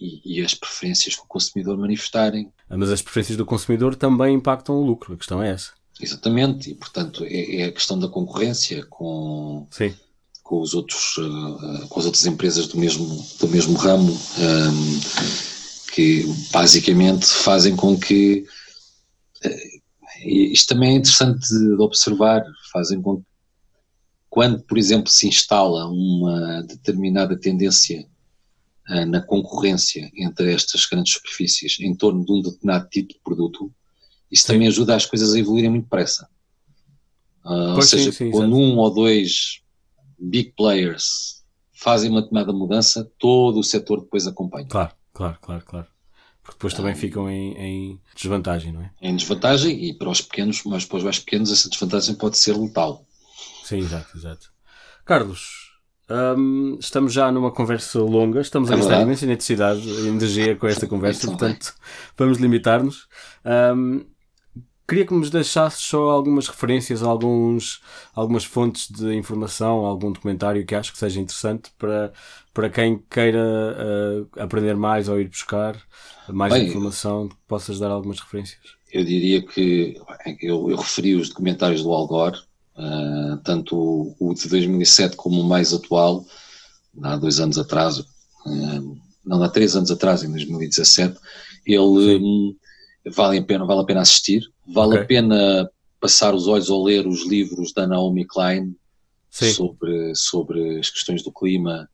e, 0.00 0.38
e, 0.38 0.44
as 0.44 0.54
preferências 0.54 1.14
que 1.16 1.22
o 1.22 1.26
consumidor 1.26 1.76
manifestarem. 1.76 2.52
Ah, 2.68 2.76
mas 2.76 2.90
as 2.90 3.02
preferências 3.02 3.36
do 3.36 3.44
consumidor 3.44 3.96
também 3.96 4.34
impactam 4.34 4.76
o 4.76 4.84
lucro, 4.84 5.14
a 5.14 5.16
questão 5.16 5.42
é 5.42 5.50
essa. 5.50 5.72
Exatamente, 6.00 6.70
e 6.70 6.74
portanto 6.74 7.24
é, 7.24 7.56
é 7.56 7.64
a 7.64 7.72
questão 7.72 7.98
da 7.98 8.08
concorrência 8.08 8.84
com, 8.86 9.66
Sim. 9.70 9.94
com, 10.42 10.60
os 10.60 10.74
outros, 10.74 11.16
uh, 11.18 11.88
com 11.88 12.00
as 12.00 12.06
outras 12.06 12.24
empresas 12.24 12.66
do 12.68 12.78
mesmo, 12.78 13.06
do 13.38 13.48
mesmo 13.48 13.76
ramo, 13.76 14.12
um, 14.12 15.00
que 15.92 16.24
basicamente 16.50 17.26
fazem 17.26 17.76
com 17.76 17.98
que 17.98 18.46
isto 20.24 20.74
também 20.74 20.90
é 20.90 20.96
interessante 20.96 21.48
de 21.48 21.72
observar, 21.74 22.42
fazem 22.72 23.00
com 23.00 23.18
que 23.18 23.30
quando, 24.28 24.62
por 24.62 24.78
exemplo, 24.78 25.10
se 25.10 25.26
instala 25.26 25.86
uma 25.88 26.62
determinada 26.62 27.36
tendência 27.38 28.06
uh, 28.88 29.06
na 29.06 29.20
concorrência 29.20 30.10
entre 30.14 30.52
estas 30.52 30.86
grandes 30.86 31.14
superfícies 31.14 31.78
em 31.80 31.94
torno 31.94 32.24
de 32.24 32.32
um 32.32 32.40
determinado 32.40 32.88
tipo 32.88 33.12
de 33.12 33.20
produto, 33.24 33.72
isso 34.30 34.46
sim. 34.46 34.52
também 34.52 34.68
ajuda 34.68 34.94
as 34.94 35.04
coisas 35.04 35.34
a 35.34 35.38
evoluírem 35.38 35.70
muito 35.70 35.84
depressa. 35.84 36.28
Uh, 37.44 37.74
ou 37.74 37.82
seja, 37.82 38.12
sim, 38.12 38.26
sim, 38.26 38.30
quando 38.30 38.54
um 38.56 38.78
ou 38.78 38.94
dois 38.94 39.62
big 40.18 40.52
players 40.56 41.42
fazem 41.72 42.10
uma 42.10 42.20
determinada 42.20 42.52
mudança, 42.52 43.10
todo 43.18 43.58
o 43.58 43.64
setor 43.64 44.02
depois 44.02 44.26
acompanha. 44.26 44.68
Claro, 44.68 44.92
claro, 45.12 45.38
claro, 45.40 45.64
claro 45.64 45.99
porque 46.50 46.58
depois 46.58 46.74
também 46.74 46.94
ficam 46.94 47.30
em, 47.30 47.52
em, 47.56 48.00
desvantagem, 48.14 48.72
não 48.72 48.82
é? 48.82 48.90
Em 49.00 49.14
desvantagem 49.14 49.84
e 49.84 49.94
para 49.94 50.10
os 50.10 50.20
pequenos, 50.20 50.62
mas 50.64 50.84
para 50.84 50.98
os 50.98 51.04
mais 51.04 51.18
pequenos 51.18 51.52
essa 51.52 51.68
desvantagem 51.68 52.14
pode 52.16 52.36
ser 52.38 52.56
letal. 52.56 53.06
Sim, 53.64 53.78
exato, 53.78 54.16
exato. 54.16 54.50
Carlos, 55.04 55.70
hum, 56.36 56.76
estamos 56.80 57.12
já 57.12 57.30
numa 57.30 57.52
conversa 57.52 58.00
longa, 58.00 58.40
estamos 58.40 58.68
a 58.70 58.74
é 58.74 58.76
gastar 58.78 59.02
imensa 59.02 59.24
eletricidade 59.24 59.88
energia 60.08 60.56
com 60.56 60.66
esta 60.66 60.88
conversa, 60.88 61.28
portanto 61.28 61.72
vamos 62.18 62.38
limitar-nos. 62.38 63.06
Hum, 63.44 64.04
queria 64.90 65.06
que 65.06 65.14
nos 65.14 65.30
deixasses 65.30 65.84
só 65.84 66.10
algumas 66.10 66.48
referências, 66.48 67.00
alguns, 67.00 67.80
algumas 68.12 68.42
fontes 68.44 68.90
de 68.90 69.14
informação, 69.14 69.86
algum 69.86 70.10
documentário 70.10 70.66
que 70.66 70.74
acho 70.74 70.92
que 70.92 70.98
seja 70.98 71.20
interessante 71.20 71.70
para, 71.78 72.12
para 72.52 72.68
quem 72.68 73.00
queira 73.08 73.38
uh, 73.38 74.40
aprender 74.40 74.74
mais 74.74 75.08
ou 75.08 75.20
ir 75.20 75.28
buscar 75.28 75.80
mais 76.28 76.52
Bem, 76.52 76.66
informação, 76.66 77.28
que 77.28 77.36
possas 77.46 77.78
dar 77.78 77.88
algumas 77.88 78.18
referências. 78.18 78.58
Eu 78.92 79.04
diria 79.04 79.40
que 79.40 79.96
eu, 80.42 80.68
eu 80.68 80.76
referi 80.76 81.14
os 81.14 81.28
documentários 81.28 81.84
do 81.84 81.92
Al 81.92 82.08
Gore, 82.08 82.38
uh, 82.76 83.36
tanto 83.44 83.76
o, 83.76 84.16
o, 84.18 84.34
de 84.34 84.48
2007 84.48 85.14
como 85.14 85.40
o 85.40 85.48
mais 85.48 85.72
atual, 85.72 86.26
há 87.00 87.14
dois 87.14 87.38
anos 87.38 87.58
atrás, 87.58 88.00
uh, 88.00 88.98
não, 89.24 89.40
há 89.40 89.48
três 89.48 89.76
anos 89.76 89.92
atrás, 89.92 90.24
em 90.24 90.32
2017, 90.32 91.16
ele 91.64 91.78
um, 91.78 92.56
vale 93.14 93.38
a 93.38 93.42
pena, 93.44 93.64
vale 93.64 93.82
a 93.82 93.84
pena 93.84 94.00
assistir, 94.00 94.42
vale 94.72 94.92
okay. 94.92 95.02
a 95.02 95.06
pena 95.06 95.70
passar 96.00 96.34
os 96.34 96.46
olhos 96.46 96.70
ou 96.70 96.84
ler 96.84 97.06
os 97.06 97.26
livros 97.26 97.72
da 97.72 97.86
Naomi 97.86 98.24
Klein 98.24 98.74
sobre, 99.30 100.14
sobre 100.14 100.78
as 100.78 100.90
questões 100.90 101.22
do 101.22 101.32
clima 101.32 101.88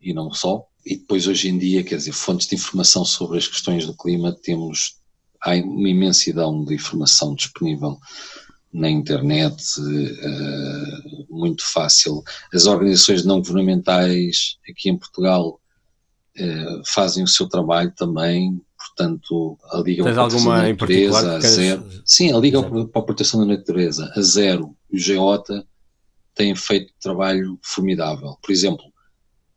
e 0.00 0.12
não 0.12 0.32
só. 0.32 0.66
E 0.84 0.96
depois 0.96 1.26
hoje 1.26 1.48
em 1.48 1.58
dia, 1.58 1.84
quer 1.84 1.96
dizer, 1.96 2.12
fontes 2.12 2.48
de 2.48 2.56
informação 2.56 3.04
sobre 3.04 3.38
as 3.38 3.46
questões 3.46 3.86
do 3.86 3.96
clima 3.96 4.36
temos, 4.42 4.96
há 5.40 5.54
uma 5.54 5.88
imensidão 5.88 6.64
de 6.64 6.74
informação 6.74 7.34
disponível 7.34 7.98
na 8.72 8.88
internet, 8.90 9.62
uh, 9.78 11.26
muito 11.30 11.62
fácil. 11.70 12.22
As 12.52 12.66
organizações 12.66 13.24
não 13.24 13.38
governamentais 13.38 14.56
aqui 14.68 14.88
em 14.88 14.96
Portugal 14.96 15.60
uh, 16.38 16.82
fazem 16.86 17.22
o 17.22 17.28
seu 17.28 17.46
trabalho 17.48 17.92
também, 17.94 18.60
portanto, 18.82 19.58
a 19.70 19.78
Liga 19.78 20.04
Tens 20.04 20.14
para 20.14 20.24
a 20.24 20.28
Proteção 20.28 20.52
da 20.52 20.68
Natureza, 20.68 21.36
a 21.36 21.40
Zero. 21.40 21.88
Sim, 22.04 22.32
a 22.32 22.38
Liga 22.38 22.62
para 22.62 23.00
a 23.00 23.04
Proteção 23.04 23.40
da 23.40 23.46
Natureza, 23.46 24.12
a 24.14 24.20
Zero 24.20 24.76
e 24.90 24.96
o 24.96 24.98
Geota 24.98 25.66
têm 26.34 26.54
feito 26.54 26.92
trabalho 27.00 27.58
formidável. 27.62 28.36
Por 28.42 28.52
exemplo, 28.52 28.84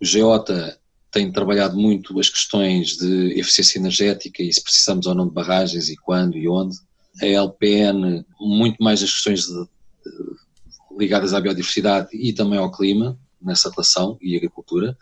o 0.01 0.05
Geota 0.05 0.77
tem 1.11 1.31
trabalhado 1.31 1.77
muito 1.77 2.19
as 2.19 2.29
questões 2.29 2.97
de 2.97 3.39
eficiência 3.39 3.79
energética 3.79 4.43
e 4.43 4.51
se 4.51 4.61
precisamos 4.61 5.07
ou 5.07 5.15
não 5.15 5.27
de 5.27 5.33
barragens 5.33 5.89
e 5.89 5.95
quando 5.95 6.37
e 6.37 6.47
onde. 6.47 6.77
A 7.21 7.25
LPN, 7.25 8.25
muito 8.41 8.83
mais 8.83 9.01
as 9.01 9.09
questões 9.09 9.45
de, 9.45 9.53
de, 9.53 9.69
ligadas 10.99 11.33
à 11.33 11.39
biodiversidade 11.39 12.09
e 12.11 12.33
também 12.33 12.59
ao 12.59 12.69
clima, 12.69 13.17
nessa 13.45 13.69
relação, 13.69 14.17
e 14.21 14.35
agricultura. 14.35 14.97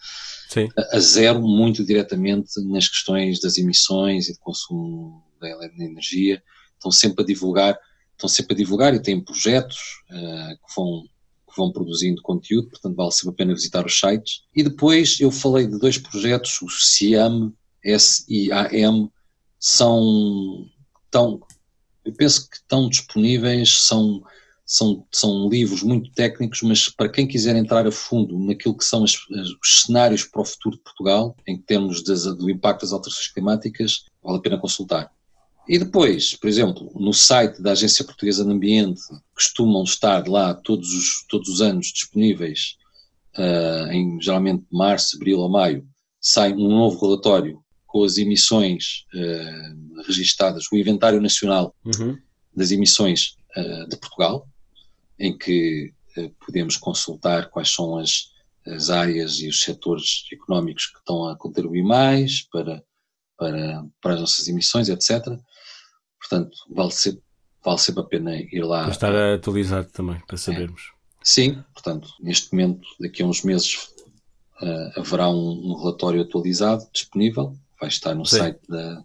Sim. 0.49 0.69
A, 0.91 0.99
zero, 0.99 1.41
muito 1.41 1.83
diretamente 1.83 2.61
nas 2.65 2.87
questões 2.87 3.39
das 3.39 3.57
emissões 3.57 4.29
e 4.29 4.33
de 4.33 4.39
consumo 4.39 5.23
da 5.39 5.49
energia. 5.79 6.41
Estão 6.73 6.91
sempre 6.91 7.23
a 7.23 7.25
divulgar, 7.25 7.77
estão 8.11 8.29
sempre 8.29 8.53
a 8.53 8.57
divulgar 8.57 8.93
e 8.93 9.01
têm 9.01 9.23
projetos 9.23 9.77
uh, 10.11 10.67
que 10.67 10.75
vão 10.75 11.03
que 11.53 11.61
vão 11.61 11.71
produzindo 11.71 12.21
conteúdo, 12.23 12.69
portanto 12.69 12.95
vale 12.95 13.11
sempre 13.11 13.29
a 13.29 13.37
pena 13.37 13.53
visitar 13.53 13.85
os 13.85 13.99
sites. 13.99 14.41
E 14.55 14.63
depois 14.63 15.19
eu 15.19 15.29
falei 15.29 15.67
de 15.67 15.77
dois 15.77 15.99
projetos, 15.99 16.59
o 16.63 16.67
SIAM, 16.67 17.53
S-I-A-M, 17.83 19.09
são 19.59 20.65
tão, 21.11 21.39
eu 22.03 22.11
penso 22.13 22.49
que 22.49 22.57
estão 22.57 22.89
disponíveis, 22.89 23.71
são, 23.83 24.23
são, 24.66 25.05
são 25.11 25.49
livros 25.49 25.84
muito 25.84 26.11
técnicos, 26.11 26.61
mas 26.61 26.89
para 26.89 27.09
quem 27.09 27.28
quiser 27.28 27.55
entrar 27.55 27.86
a 27.86 27.91
fundo 27.91 28.39
naquilo 28.39 28.78
que 28.78 28.86
são 28.86 29.03
as, 29.03 29.14
os 29.61 29.84
cenários 29.86 30.24
para 30.24 30.41
o 30.41 30.45
futuro 30.45 30.78
de 30.78 30.84
Portugal, 30.84 31.36
em 31.47 31.57
termos 31.57 32.01
do 32.03 32.49
impacto 32.49 32.82
das 32.82 32.93
alterações 32.93 33.28
climáticas, 33.28 34.05
vale 34.24 34.38
a 34.38 34.41
pena 34.41 34.57
consultar. 34.57 35.11
E 35.68 35.80
depois, 35.80 36.36
por 36.36 36.47
exemplo, 36.47 36.91
no 36.95 37.14
site 37.14 37.61
da 37.61 37.72
Agência 37.72 38.03
Portuguesa 38.03 38.43
de 38.43 38.51
Ambiente, 38.51 39.01
costumam 39.34 39.84
estar 39.84 40.28
lá 40.28 40.53
todos 40.53 40.93
os, 40.93 41.26
todos 41.30 41.47
os 41.47 41.61
anos 41.61 41.88
disponíveis, 41.88 42.76
uh, 43.38 43.91
em 43.91 44.20
geralmente 44.22 44.66
março, 44.72 45.16
abril 45.16 45.39
ou 45.39 45.49
maio, 45.49 45.88
sai 46.20 46.53
um 46.53 46.68
novo 46.68 47.05
relatório 47.05 47.61
com 47.88 48.03
as 48.03 48.18
emissões 48.18 49.05
uh, 49.14 50.01
registadas, 50.05 50.66
o 50.72 50.78
Inventário 50.78 51.22
Nacional 51.22 51.74
uhum. 51.86 52.18
das 52.55 52.72
Emissões 52.72 53.36
uh, 53.55 53.88
de 53.88 53.95
Portugal, 53.97 54.47
em 55.20 55.38
que 55.38 55.93
uh, 56.18 56.30
podemos 56.45 56.78
consultar 56.78 57.49
quais 57.49 57.74
são 57.74 57.97
as, 57.97 58.30
as 58.68 58.89
áreas 58.89 59.39
e 59.39 59.47
os 59.47 59.61
setores 59.61 60.26
económicos 60.32 60.88
que 60.88 60.97
estão 60.97 61.28
a 61.28 61.38
contribuir 61.38 61.84
mais 61.84 62.41
para, 62.49 62.84
para, 63.38 63.86
para 64.01 64.14
as 64.16 64.20
nossas 64.22 64.47
emissões, 64.47 64.89
etc. 64.89 65.26
Portanto, 66.20 66.57
vale 66.70 66.91
sempre, 66.91 67.22
vale 67.64 67.80
sempre 67.80 68.01
a 68.01 68.05
pena 68.05 68.36
ir 68.36 68.64
lá. 68.64 68.84
Para 68.84 68.91
estar 68.91 69.16
atualizado 69.16 69.89
também, 69.91 70.20
para 70.26 70.38
sabermos. 70.38 70.82
É. 70.82 70.93
Sim, 71.24 71.64
portanto, 71.74 72.09
neste 72.20 72.51
momento, 72.51 72.88
daqui 72.99 73.24
a 73.24 73.26
uns 73.26 73.43
meses, 73.43 73.76
uh, 74.61 74.99
haverá 74.99 75.30
um, 75.30 75.72
um, 75.72 75.78
relatório 75.78 76.22
atualizado 76.22 76.86
disponível, 76.93 77.55
vai 77.80 77.89
estar 77.89 78.14
no 78.14 78.26
Sim. 78.26 78.38
site 78.38 78.59
da, 78.68 79.03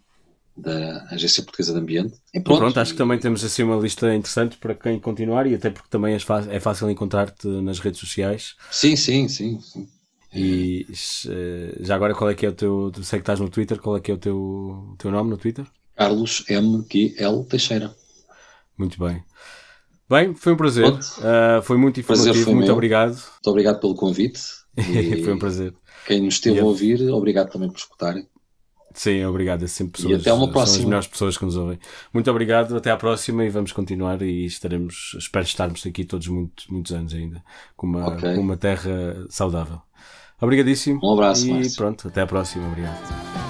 da 0.59 1.07
Agência 1.11 1.43
Portuguesa 1.43 1.73
de 1.73 1.79
Ambiente. 1.79 2.15
E 2.35 2.41
pronto, 2.41 2.59
pronto 2.59 2.81
acho 2.81 2.93
que 2.93 2.99
também 2.99 3.19
temos 3.19 3.45
assim 3.45 3.63
uma 3.63 3.77
lista 3.77 4.15
interessante 4.15 4.57
para 4.57 4.75
quem 4.75 4.99
continuar 4.99 5.47
e 5.47 5.55
até 5.55 5.71
porque 5.71 5.89
também 5.89 6.15
é 6.15 6.19
fácil, 6.19 6.51
é 6.51 6.61
fácil 6.61 6.91
encontrar-te 6.91 7.47
nas 7.47 7.79
redes 7.79 8.01
sociais. 8.01 8.57
Sim, 8.71 8.97
sim, 8.97 9.29
sim. 9.29 9.61
sim. 9.61 9.89
E 10.35 10.87
eh, 11.29 11.79
já 11.81 11.95
agora 11.95 12.15
qual 12.15 12.31
é 12.31 12.35
que 12.35 12.45
é 12.45 12.49
o 12.51 12.53
teu. 12.53 12.93
Sei 13.03 13.19
que 13.19 13.23
estás 13.23 13.41
no 13.41 13.49
Twitter, 13.49 13.81
qual 13.81 13.97
é 13.97 14.01
que 14.01 14.11
é 14.11 14.15
o 14.15 14.19
teu, 14.19 14.95
teu 14.99 15.11
nome 15.11 15.31
no 15.31 15.39
Twitter? 15.39 15.67
Carlos 15.97 16.45
M. 16.49 16.85
L. 17.19 17.45
Teixeira. 17.45 17.95
Muito 18.77 18.99
bem. 18.99 19.23
Bem, 20.09 20.35
foi 20.35 20.53
um 20.53 20.57
prazer. 20.57 20.87
Uh, 20.87 21.63
foi 21.63 21.77
muito 21.77 22.01
informativo, 22.01 22.45
foi 22.45 22.55
muito 22.55 22.67
meu. 22.67 22.75
obrigado. 22.75 23.13
Muito 23.13 23.51
obrigado 23.51 23.81
pelo 23.81 23.95
convite. 23.95 24.41
foi 25.25 25.33
um 25.33 25.39
prazer. 25.39 25.75
Quem 26.07 26.23
nos 26.23 26.35
esteve 26.35 26.61
a 26.61 26.65
ouvir, 26.65 27.11
obrigado 27.11 27.51
também 27.51 27.69
por 27.69 27.79
escutarem. 27.79 28.27
Sim, 28.95 29.25
obrigado. 29.25 29.65
É 29.65 29.67
sempre 29.67 29.95
pessoas, 30.03 30.19
e 30.19 30.21
até 30.21 30.33
uma 30.33 30.51
próxima. 30.51 30.67
São 30.67 30.81
as 30.81 30.85
melhores 30.85 31.07
pessoas 31.07 31.39
que 31.39 31.45
nos 31.45 31.57
ouvem. 31.57 31.79
Muito 32.13 32.31
obrigado, 32.31 32.77
até 32.77 32.91
à 32.91 32.97
próxima 32.97 33.45
e 33.45 33.51
vamos 33.51 33.73
continuar 33.73 34.21
e 34.23 34.45
estaremos, 34.45 35.15
espero 35.19 35.45
estarmos 35.45 35.87
aqui 35.87 36.05
todos 36.05 36.27
muito, 36.29 36.65
muitos 36.71 36.93
anos 36.93 37.15
ainda, 37.15 37.43
com 37.77 37.87
uma, 37.87 38.09
okay. 38.09 38.35
com 38.35 38.41
uma 38.41 38.57
terra 38.57 39.27
saudável. 39.29 39.81
Obrigadíssimo. 40.41 41.01
Um 41.03 41.13
abraço. 41.15 41.47
E 41.47 41.53
Márcio. 41.53 41.77
pronto, 41.77 42.09
até 42.09 42.23
à 42.23 42.27
próxima. 42.27 42.67
Obrigado. 42.69 43.48